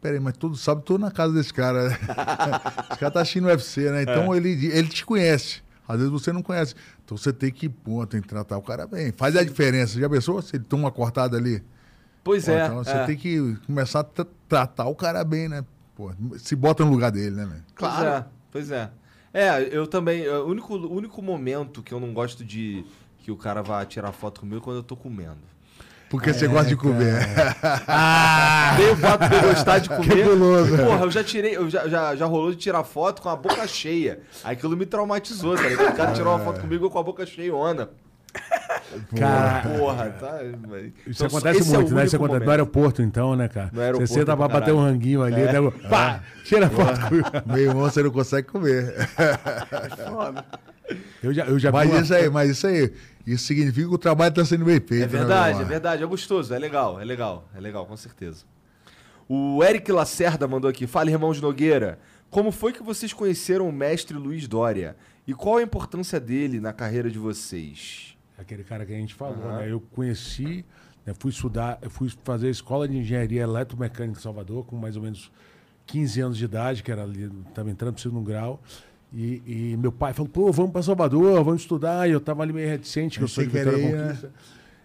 [0.00, 1.88] Peraí, mas todo sábado tô na casa desse cara.
[1.88, 1.98] né?
[2.90, 4.02] Esse cara tá assistindo o UFC, né?
[4.02, 5.62] Então ele, ele te conhece.
[5.92, 6.74] Às vezes você não conhece.
[7.04, 9.12] Então você tem que, pô, tem que tratar o cara bem.
[9.12, 9.98] Faz a diferença.
[9.98, 11.62] Já pensou se ele toma uma cortada ali?
[12.22, 12.64] Pois Pô, é.
[12.64, 13.06] então você é.
[13.06, 15.64] tem que começar a tra- tratar o cara bem, né?
[15.94, 17.64] Pô, se bota no lugar dele, né, velho?
[17.76, 18.90] Pois é, pois é.
[19.32, 20.28] É, eu também.
[20.28, 22.84] O único, o único momento que eu não gosto de
[23.18, 25.38] que o cara vá tirar foto comigo é quando eu tô comendo.
[26.10, 27.24] Porque você gosta de comer.
[28.76, 30.24] Tem o fato de eu gostar de comer.
[30.24, 30.76] guloso.
[30.76, 33.66] Porra, eu já tirei, eu já, já, já rolou de tirar foto com a boca
[33.68, 34.20] cheia.
[34.42, 35.90] Aí Aquilo me traumatizou, tá ligado?
[35.90, 37.90] O cara tirou uma foto comigo com a boca cheia, onda.
[39.16, 40.40] Cara, Porra, tá.
[41.06, 42.04] Isso Então, acontece é muito, né?
[42.04, 43.70] Isso acontece no aeroporto, então, né, cara?
[43.72, 45.52] No aeroporto, Você senta pra pra bater um ranguinho ali, É.
[45.52, 47.28] nego, pá, tira foto comigo.
[47.46, 48.94] Meu irmão, você não consegue comer.
[51.22, 52.92] Eu já, eu já Mas vi uma- isso aí, mas isso aí,
[53.32, 54.94] isso significa que o trabalho está sendo bem feito.
[54.94, 55.66] É né, verdade, é irmão?
[55.68, 56.02] verdade.
[56.02, 58.44] É gostoso, é legal, é legal, é legal, com certeza.
[59.28, 60.86] O Eric Lacerda mandou aqui.
[60.86, 61.98] Fala, irmãos Nogueira.
[62.30, 64.96] Como foi que vocês conheceram o mestre Luiz Dória?
[65.26, 68.16] E qual a importância dele na carreira de vocês?
[68.38, 69.58] Aquele cara que a gente falou, Aham.
[69.58, 69.70] né?
[69.70, 70.64] Eu conheci,
[71.04, 74.96] né, fui estudar, eu fui fazer a escola de engenharia eletromecânica em Salvador, com mais
[74.96, 75.30] ou menos
[75.86, 78.62] 15 anos de idade, que era ali, estava entrando para o segundo grau.
[79.12, 82.08] E, e meu pai falou, pô, vamos para Salvador, vamos estudar.
[82.08, 84.02] E eu estava ali meio reticente, que eu sou de Vitória querer, né?
[84.04, 84.32] Conquista.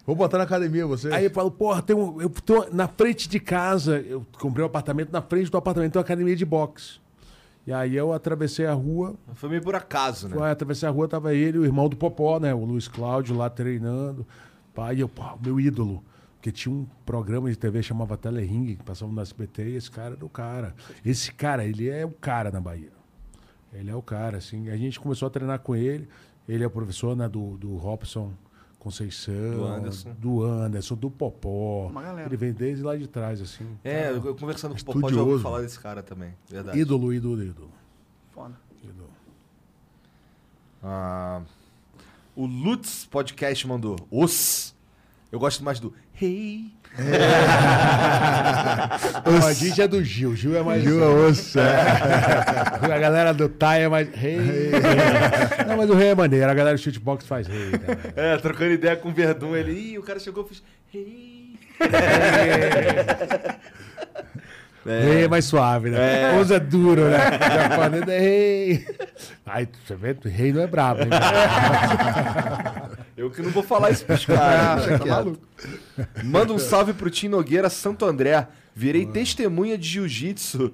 [0.06, 1.12] Vou botar na academia você.
[1.12, 4.66] Aí eu falo, porra, tem um, eu tô na frente de casa, eu comprei um
[4.66, 7.00] apartamento, na frente do apartamento tem uma academia de boxe.
[7.66, 10.36] E aí eu atravessei a rua, Foi meio por acaso, né?
[10.36, 12.54] Foi, atravessei a rua, tava ele, o irmão do Popó, né?
[12.54, 14.24] O Luiz Cláudio lá treinando.
[14.72, 16.04] Pai, eu, pá, meu ídolo.
[16.36, 20.14] Porque tinha um programa de TV chamava Telering, que passava no SBT, e esse cara
[20.14, 20.76] era o cara.
[21.04, 22.95] Esse cara, ele é o cara na Bahia.
[23.72, 24.70] Ele é o cara, assim.
[24.70, 26.08] A gente começou a treinar com ele.
[26.48, 28.32] Ele é o professor né, do, do Robson
[28.78, 29.34] Conceição.
[29.34, 30.14] Do Anderson.
[30.16, 31.88] Do Anderson, do Popó.
[31.88, 32.28] Uma galera.
[32.28, 33.66] Ele vem desde lá de trás, assim.
[33.82, 36.32] É, eu, eu conversando com o Popó, já ouvi falar desse cara também.
[36.48, 36.78] Verdade.
[36.78, 37.70] Ídolo, ídolo, ídolo.
[38.32, 38.54] Foda.
[38.84, 39.08] ídolo.
[40.80, 41.42] Ah,
[42.36, 43.96] o Lutz Podcast mandou.
[44.08, 44.75] Os.
[45.36, 46.72] Eu gosto mais do Hey.
[49.26, 50.34] Não, a gente é do Gil.
[50.34, 50.82] Gil é mais.
[50.82, 51.76] Gil é osso, é.
[52.90, 54.38] A galera do Thai é mais rei.
[55.68, 56.50] Não, mas o rei é maneiro.
[56.50, 57.72] A galera do shootbox faz rei.
[57.72, 57.98] cara.
[58.16, 59.72] É, trocando ideia com o Verdun, ele.
[59.72, 60.62] Ih, o cara chegou e fez.
[60.94, 61.58] Hey.
[61.80, 61.90] Rei
[64.92, 66.34] é mais suave, né?
[66.34, 66.40] É.
[66.40, 67.18] Usa duro, né?
[67.68, 68.86] Japonês é rei.
[69.44, 71.08] Aí, você vê, rei não é brabo, hein?
[73.16, 74.84] Eu que não vou falar isso pros caras.
[74.84, 75.38] Tá deixa quieto.
[76.24, 78.46] Manda um salve pro Tim Nogueira Santo André.
[78.74, 80.72] Virei testemunha de jiu-jitsu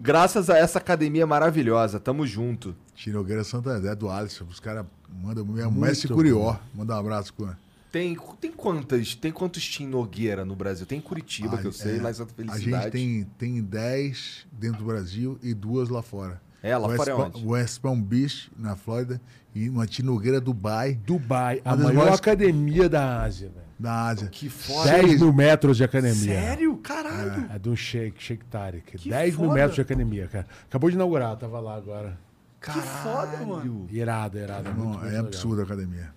[0.00, 2.00] graças a essa academia maravilhosa.
[2.00, 2.74] Tamo junto.
[2.94, 4.44] Tinogueira Santander, do Alisson.
[4.50, 5.44] Os caras mandam.
[5.44, 6.56] Meu Muito Messi Curió.
[6.74, 7.48] Manda um abraço com.
[7.94, 9.14] Tem, tem quantas?
[9.14, 10.84] Tem quantos Tim Nogueira no Brasil?
[10.84, 12.82] Tem em Curitiba, que eu sei, é, lá em Santa A Felicidade.
[12.82, 16.42] gente tem, tem 10 dentro do Brasil e duas lá fora.
[16.60, 17.46] É, lá West fora é onde?
[17.46, 19.20] West Palm Beach, na Flórida,
[19.54, 23.64] e uma Tinogueira Dubai, Dubai, a maior maiores- academia da Ásia, velho.
[23.78, 24.26] da Ásia.
[24.26, 24.90] Que foda.
[24.90, 26.14] 10 mil metros de academia.
[26.34, 26.76] Sério?
[26.78, 27.46] Caralho.
[27.54, 28.98] É de um Sheikh, Sheikh Tariq.
[28.98, 30.48] Que 10 mil metros de academia, cara.
[30.68, 32.18] Acabou de inaugurar, tava lá agora.
[32.60, 33.86] Que foda, mano.
[33.88, 34.70] Irado, irado.
[34.70, 35.26] Não, muito, muito é legal.
[35.26, 36.12] absurdo a academia.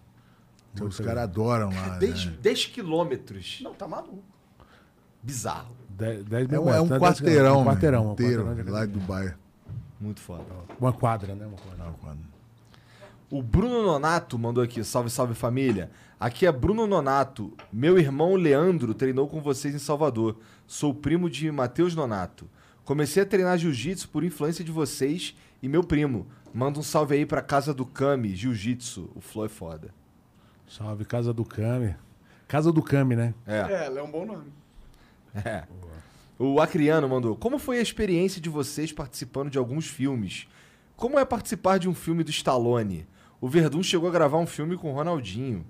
[0.78, 1.98] Então, Muito os caras adoram lá.
[1.98, 2.38] 10, né?
[2.42, 3.60] 10 quilômetros.
[3.64, 4.24] Não, tá maluco.
[5.24, 5.76] Bizarro.
[5.90, 6.90] 10, 10 É mil um, é metros.
[6.90, 7.00] um né?
[7.00, 9.36] quarteirão, Um quarteirão, um quarteirão de lá em Dubai.
[10.00, 10.44] Muito foda.
[10.80, 11.46] Uma quadra, né?
[11.48, 11.84] Uma quadra.
[11.86, 12.20] Não, quando-
[13.32, 15.90] O Bruno Nonato mandou aqui, salve, salve família.
[16.20, 17.52] Aqui é Bruno Nonato.
[17.74, 20.38] Meu irmão Leandro treinou com vocês em Salvador.
[20.68, 22.48] Sou primo de Matheus Nonato.
[22.86, 26.28] Comecei a treinar jiu-jitsu por influência de vocês e meu primo.
[26.54, 29.10] Manda um salve aí pra casa do Kami, jiu-jitsu.
[29.14, 29.90] O Flow é foda.
[30.68, 31.96] Salve, Casa do Kami.
[32.48, 33.34] Casa do Kami, né?
[33.46, 33.60] É.
[33.60, 34.46] É, é um bom nome.
[35.46, 35.64] É.
[36.40, 40.48] O Acriano mandou: Como foi a experiência de vocês participando de alguns filmes?
[40.96, 43.08] Como é participar de um filme do Stallone?
[43.40, 45.64] O Verdun chegou a gravar um filme com o Ronaldinho.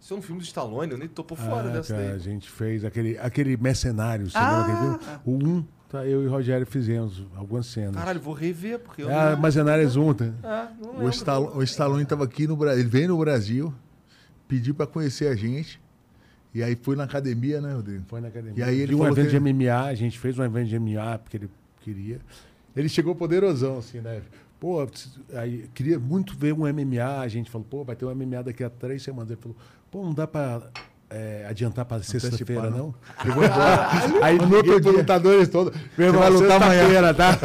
[0.00, 0.92] Isso é um filme do Stallone?
[0.92, 2.20] Eu nem tô por fora Ah, dessa cara, A daí.
[2.20, 4.66] gente fez aquele, aquele mercenário, você Ah!
[4.66, 5.20] lembra que viu?
[5.24, 7.96] O 1, tá, eu e o Rogério fizemos algumas cenas.
[7.96, 9.42] Caralho, vou rever, porque eu É, não...
[9.42, 10.24] Mercenários 1, tá?
[10.42, 11.08] Ah, não O.
[11.10, 12.80] Stallone, o Stallone tava aqui no Brasil.
[12.80, 13.74] Ele veio no Brasil,
[14.48, 15.80] pediu pra conhecer a gente.
[16.54, 18.04] E aí foi na academia, né, Rodrigo?
[18.08, 18.64] Foi na academia.
[18.64, 20.68] E aí ele De um falou evento que de MMA, a gente fez um evento
[20.68, 21.50] de MMA porque ele
[21.82, 22.18] queria.
[22.74, 24.22] Ele chegou poderosão, assim, né?
[24.58, 24.86] Pô,
[25.34, 27.20] aí queria muito ver um MMA.
[27.20, 29.30] A gente falou, pô, vai ter um MMA daqui a três semanas.
[29.30, 29.56] Ele falou,
[29.90, 30.62] pô, não dá pra
[31.10, 32.78] é, adiantar pra sexta-feira, não.
[32.78, 32.94] não?
[33.24, 33.88] Eu vou embora.
[34.24, 34.92] aí no outro dia.
[34.92, 35.78] lutadores todos.
[35.96, 37.38] Meu irmão, vai lutar sexta-feira, tá?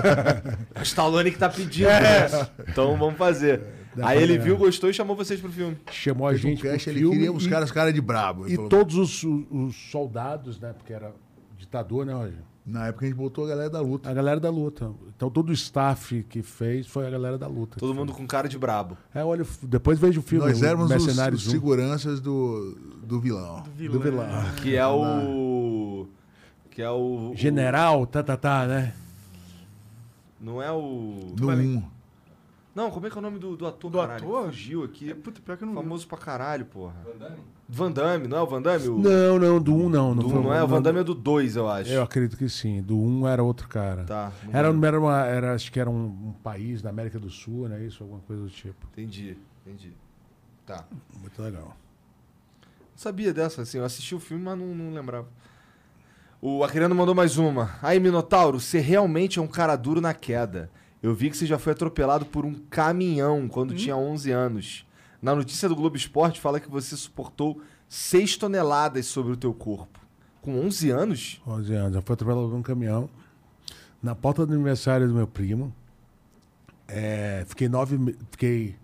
[0.73, 1.87] É o Stallone que tá pedindo.
[1.87, 2.27] né?
[2.67, 3.80] Então vamos fazer.
[4.01, 5.77] Aí ele viu, gostou e chamou vocês pro filme.
[5.91, 8.47] Chamou a Fez um gente pro ele filme queria os e- caras, cara de brabo.
[8.47, 10.73] E todos os, os- os soldados, né?
[10.73, 11.13] Porque era
[11.57, 12.39] ditador, né, Roger?
[12.65, 14.09] Na época a gente botou a galera da luta.
[14.09, 14.91] A galera da luta.
[15.15, 17.79] Então todo o staff que fez foi a galera da luta.
[17.79, 18.95] Todo mundo com cara de brabo.
[19.13, 20.45] É, olha, depois vejo o filme.
[20.45, 23.63] Nós éramos os, os 1, seguranças do, do vilão.
[23.63, 24.25] do vilão.
[24.61, 26.05] Que é o.
[26.69, 27.33] Que é o.
[27.35, 28.93] General, tá, tá, tá, né?
[30.39, 31.33] Não é o.
[31.39, 31.83] No 1.
[32.73, 34.23] Não, como é que é o nome do, do ator, Do caralho?
[34.23, 34.45] ator?
[34.45, 35.13] Fugiu aqui.
[35.13, 36.95] Puta, pior que eu não Famoso pra caralho, porra.
[37.67, 38.87] Van Damme, não é o Van Damme?
[38.87, 38.97] O...
[38.97, 40.15] Não, não, do 1 não.
[40.15, 40.63] do um não é?
[40.63, 41.91] O Van Damme é do 2, eu acho.
[41.91, 42.81] Eu acredito que sim.
[42.81, 44.03] Do 1 era outro cara.
[44.05, 44.31] Tá.
[44.43, 47.67] não Era, era, uma, era, acho que era um, um país da América do Sul,
[47.67, 47.83] né?
[47.83, 48.87] Isso, alguma coisa do tipo.
[48.93, 49.93] Entendi, entendi.
[50.65, 50.85] Tá.
[51.19, 51.75] Muito legal.
[52.61, 53.79] Não sabia dessa, assim.
[53.79, 55.27] Eu assisti o filme, mas não, não lembrava.
[56.41, 57.71] O Acriano mandou mais uma.
[57.81, 60.71] Aí, Minotauro, você realmente é um cara duro na queda.
[61.01, 64.85] Eu vi que você já foi atropelado por um caminhão quando tinha 11 anos.
[65.21, 69.99] Na notícia do Globo Esporte fala que você suportou 6 toneladas sobre o teu corpo.
[70.41, 71.41] Com 11 anos?
[71.45, 71.95] 11 anos.
[71.95, 73.09] Eu fui atropelado por um caminhão.
[74.01, 75.73] Na porta do aniversário do meu primo.
[76.87, 78.15] É, fiquei nove...
[78.31, 78.75] Fiquei...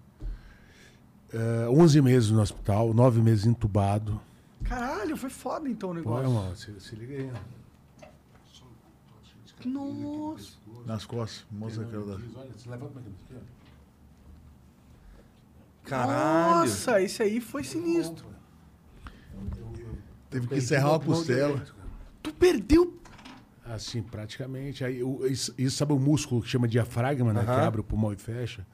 [1.33, 4.19] é, 11 meses no hospital, nove meses entubado.
[4.63, 6.25] Caralho, foi foda então o Pô, negócio.
[6.25, 7.31] irmão, se, se liga aí.
[9.65, 10.51] Nossa.
[10.85, 11.45] Nas costas.
[11.51, 12.13] Mostra aquela da...
[12.39, 13.39] Olha, você levanta aqui, ó.
[15.83, 16.59] Caralho.
[16.69, 18.25] Nossa, esse aí foi sinistro.
[20.29, 21.63] Teve que encerrar uma costela.
[22.21, 22.99] Tu perdeu.
[23.65, 24.83] Assim, praticamente.
[24.83, 27.43] Aí, o- isso, isso sabe o músculo que chama diafragma, né?
[27.43, 27.67] Que Aham.
[27.67, 28.65] abre o pulmão e fecha.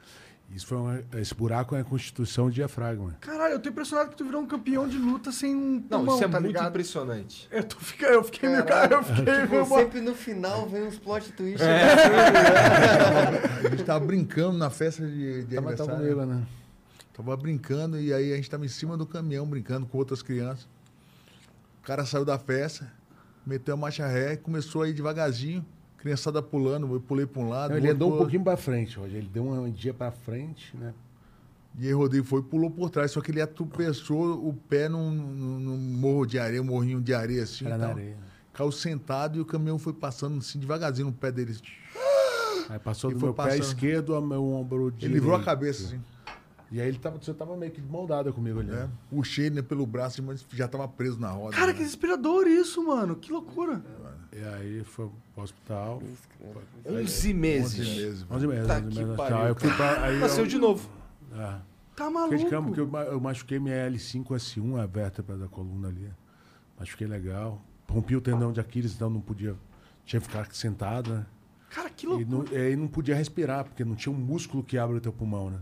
[0.53, 3.15] Isso foi uma- esse buraco é a constituição do diafragma.
[3.21, 6.15] Caralho, eu tô impressionado que tu virou um campeão de luta sem um Não, pulmão,
[6.15, 6.69] isso é tá muito ligado?
[6.69, 7.47] impressionante.
[7.51, 9.79] Eu, tô, fica- eu fiquei meio cara, eu fiquei meio Tipo, mal.
[9.79, 11.65] sempre no final vem uns plot twists.
[13.65, 16.15] A gente tava brincando na festa de, de Tava, tava aniversário.
[16.15, 16.45] comigo, né?
[17.13, 20.67] Tava brincando e aí a gente tava em cima do caminhão brincando com outras crianças.
[21.81, 22.91] O cara saiu da festa,
[23.45, 25.65] meteu a marcha ré e começou a ir devagarzinho.
[26.03, 27.71] Criançada pulando, eu pulei pra um lado.
[27.71, 29.15] Não, ele andou um pouquinho pra frente, Roger.
[29.19, 30.93] Ele deu um dia pra frente, né?
[31.79, 34.89] E aí o Rodrigo foi e pulou por trás, só que ele atropeçou o pé
[34.89, 37.65] num, num- num morro de areia, um morrinho de areia assim.
[37.65, 37.95] Era e na tal.
[37.95, 38.17] areia.
[38.53, 41.57] Caiu sentado e o caminhão foi passando assim devagarzinho no pé dele.
[42.69, 43.61] Aí passou E do foi meu pé passando.
[43.63, 45.05] esquerdo ao meu ombro direito.
[45.05, 46.01] Ele livrou a cabeça assim.
[46.69, 48.69] E aí ele tava, você tava meio que de mão dada comigo ali.
[48.69, 48.89] né?
[49.09, 51.55] Puxei ele pelo braço, mas já tava preso na roda.
[51.55, 51.77] Cara, né?
[51.77, 53.15] que inspirador isso, mano.
[53.15, 53.81] Que loucura.
[54.35, 56.01] E aí foi pro hospital.
[56.85, 57.79] 11 meses.
[57.79, 58.25] 11 meses.
[58.31, 59.47] 11 meses, Tá 11 que meses no hospital.
[59.47, 60.89] Eu fui pra, aí Nasceu eu- de novo.
[61.33, 61.37] É.
[61.95, 62.37] Tá Fiquei maluco?
[62.37, 66.09] de cama porque eu, eu machuquei minha L5, S1, a vértebra da coluna ali.
[66.79, 67.61] Machuquei legal.
[67.87, 69.55] Rompi o tendão de Aquiles, então não podia.
[70.03, 71.25] Tinha que ficar sentado, né?
[71.69, 72.29] Cara, que E loucura.
[72.29, 75.13] não, e aí não podia respirar, porque não tinha um músculo que abre o teu
[75.13, 75.59] pulmão, né?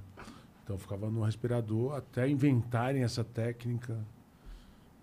[0.64, 3.98] Então eu ficava no respirador até inventarem essa técnica.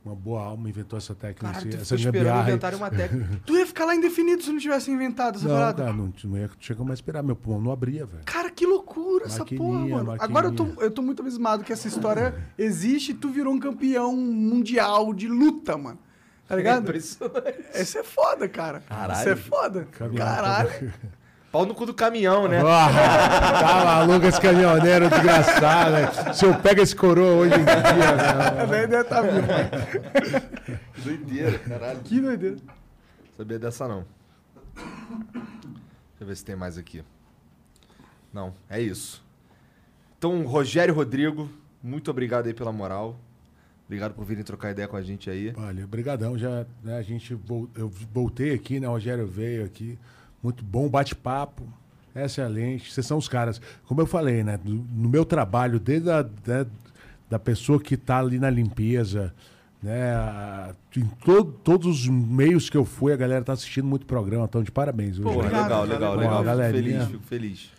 [0.04, 2.48] Uma boa alma inventou essa técnica, Caralho, esse- tu essa gambiarra.
[2.48, 3.40] inventarem uma técnica.
[3.44, 5.82] Tu ia ficar lá indefinido se não tivesse inventado essa Não, parada.
[5.82, 7.22] cara, não, não ia tinha como respirar.
[7.22, 8.22] Meu pulmão não abria, velho.
[8.24, 10.06] Cara, que loucura essa porra, Maquininha, mano.
[10.06, 10.24] maquininha.
[10.24, 13.58] Agora eu tô, eu tô muito abismado que essa história existe e tu virou um
[13.58, 15.98] campeão mundial de luta, mano.
[16.46, 16.84] Tá ligado?
[16.84, 17.58] Impressionante.
[17.74, 18.80] Esse é foda, cara.
[18.80, 19.20] Caralho.
[19.20, 19.84] Isso é foda.
[19.90, 20.92] Caminhão, Caralho.
[21.50, 22.62] Pau no cu do caminhão, né?
[22.62, 26.34] Tá maluco esse caminhoneiro desgraçado, velho.
[26.34, 29.46] Se eu pego esse coroa hoje em dia, velha deve tá vindo.
[31.02, 32.00] Doideira, caralho.
[32.00, 32.56] Que doideira.
[33.36, 34.04] Sabia dessa não.
[34.74, 37.02] Deixa eu ver se tem mais aqui.
[38.32, 39.24] Não, é isso.
[40.18, 41.48] Então, Rogério e Rodrigo,
[41.82, 43.16] muito obrigado aí pela moral.
[43.86, 45.54] Obrigado por virem trocar ideia com a gente aí.
[45.56, 47.32] Olha, brigadão, já, né, a gente
[47.74, 49.98] eu voltei aqui, né, o Rogério veio aqui,
[50.42, 51.62] muito bom bate-papo,
[52.14, 53.60] excelente, vocês são os caras.
[53.86, 56.66] Como eu falei, né, no meu trabalho, desde a da,
[57.30, 59.32] da pessoa que tá ali na limpeza,
[59.82, 64.06] né, a- em to- todos os meios que eu fui, a galera tá assistindo muito
[64.06, 65.18] programa, então de parabéns.
[65.18, 66.38] Pô, legal, legal, legal.
[66.38, 67.70] A galerinha, feliz, fico feliz.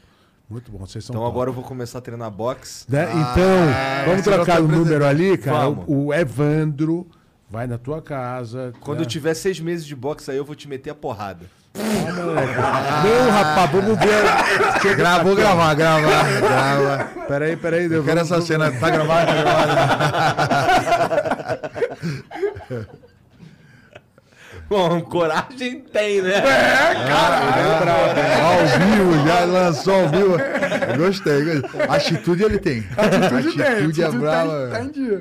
[0.50, 1.32] Muito bom, vocês são Então top.
[1.32, 2.86] agora eu vou começar a treinar boxe.
[2.90, 3.04] Né?
[3.04, 5.70] Ah, então, vamos você já trocar tá o número ali, cara.
[5.70, 5.86] Vamos.
[5.88, 7.06] O, o Evandro
[7.50, 8.74] vai na tua casa.
[8.80, 9.04] Quando né?
[9.04, 11.46] eu tiver seis meses de boxe aí, eu vou te meter a porrada.
[11.80, 14.96] Não, rapaz, vamos ver.
[14.96, 17.08] Gra- vou gravar, gravar, grava.
[17.28, 17.92] Peraí, peraí.
[17.92, 18.72] Eu quero essa cena.
[18.72, 19.28] Tá gravado?
[19.28, 19.70] Tá gravado.
[24.70, 26.44] Bom, coragem tem, né?
[28.44, 30.38] Ao vivo, já lançou ao vivo.
[30.96, 31.82] Gostei, gostei.
[31.90, 32.86] Atitude ele tem.
[32.96, 33.66] Atitude tem.
[33.66, 34.68] Atitude é atitude brava.
[34.70, 35.20] Tá, tá em dia.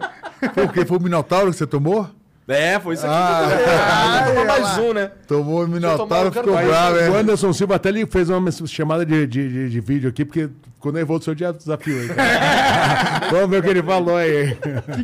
[0.53, 0.85] Foi o quê?
[0.85, 2.11] Foi o Minotauro que você tomou?
[2.49, 3.15] É, foi isso aqui.
[3.15, 4.25] Ah.
[4.27, 5.13] Toma mais um, né?
[5.27, 7.21] Tomou o Minotauro, ficou bravo, O é.
[7.21, 10.91] Anderson Silva até ele fez uma chamada de, de, de, de vídeo aqui, porque ficou
[10.91, 12.09] nervoso do seu dia desafio aí.
[13.31, 14.53] Vamos ver o que ele falou aí.
[14.53, 14.57] O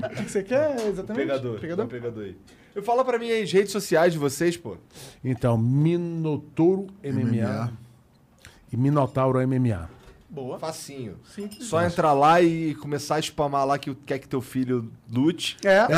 [0.09, 1.27] que, que você quer exatamente?
[1.27, 1.61] Pegador.
[1.61, 1.87] Pegador?
[1.87, 2.37] Pegador aí.
[2.75, 4.77] Eu fala pra mim aí as redes sociais de vocês, pô.
[5.23, 7.73] Então, Minotouro MMA, MMA.
[8.73, 9.89] e Minotauro MMA.
[10.35, 10.59] Boa.
[10.59, 11.15] Facinho.
[11.33, 11.65] Simples.
[11.67, 15.57] Só entrar lá e começar a spamar lá que quer que teu filho lute.
[15.65, 15.87] É.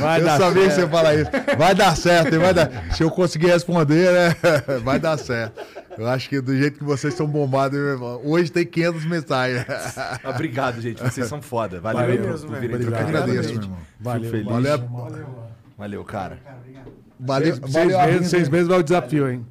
[0.00, 0.74] Vai eu dar sabia que certo.
[0.74, 1.30] você ia falar isso.
[1.56, 2.38] Vai dar certo, hein?
[2.40, 2.92] vai dar.
[2.94, 4.34] Se eu conseguir responder, né?
[4.82, 5.62] Vai dar certo.
[5.96, 9.64] Eu acho que do jeito que vocês são bombados, meu irmão, hoje tem 500 mensagens.
[10.28, 11.00] Obrigado, gente.
[11.02, 11.80] Vocês são foda.
[11.80, 13.54] Valeu, Valeu por- mesmo, por virem Eu que agradeço, gente.
[13.58, 13.78] meu irmão.
[14.00, 14.46] Valeu, feliz.
[14.46, 14.88] Valeu,
[15.78, 16.38] Valeu, cara.
[17.20, 18.28] valeu, Seis, valeu a meses, vinda.
[18.28, 19.46] seis meses vai o desafio, hein?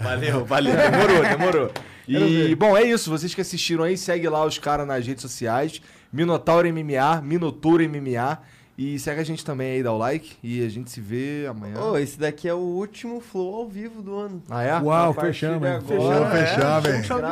[0.00, 0.76] Valeu, valeu.
[0.76, 1.70] Demorou, demorou.
[2.08, 3.10] E, bom, é isso.
[3.10, 5.80] Vocês que assistiram aí, segue lá os caras nas redes sociais.
[6.12, 8.38] Minotauro MMA, Minotouro MMA.
[8.78, 10.36] E segue a gente também aí, dá o like.
[10.40, 11.80] E a gente se vê amanhã.
[11.80, 14.40] Ô, esse daqui é o último flow ao vivo do ano.
[14.48, 14.80] Ah, é?
[14.80, 15.80] Uau, fechamos, hein?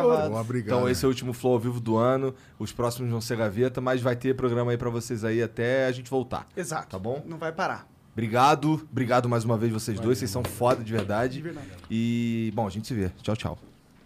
[0.02, 0.30] ouro.
[0.30, 0.76] Bom, Obrigado.
[0.76, 2.34] Então esse é o último flow ao vivo do ano.
[2.58, 5.92] Os próximos vão ser gaveta, mas vai ter programa aí pra vocês aí até a
[5.92, 6.48] gente voltar.
[6.56, 6.88] Exato.
[6.88, 7.22] Tá bom?
[7.24, 7.86] Não vai parar.
[8.12, 8.84] Obrigado.
[8.90, 10.18] Obrigado mais uma vez vocês dois.
[10.18, 11.34] Vocês são foda de verdade.
[11.34, 11.68] De verdade.
[11.88, 13.12] E, bom, a gente se vê.
[13.22, 13.58] Tchau, tchau.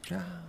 [0.02, 0.39] Tchau.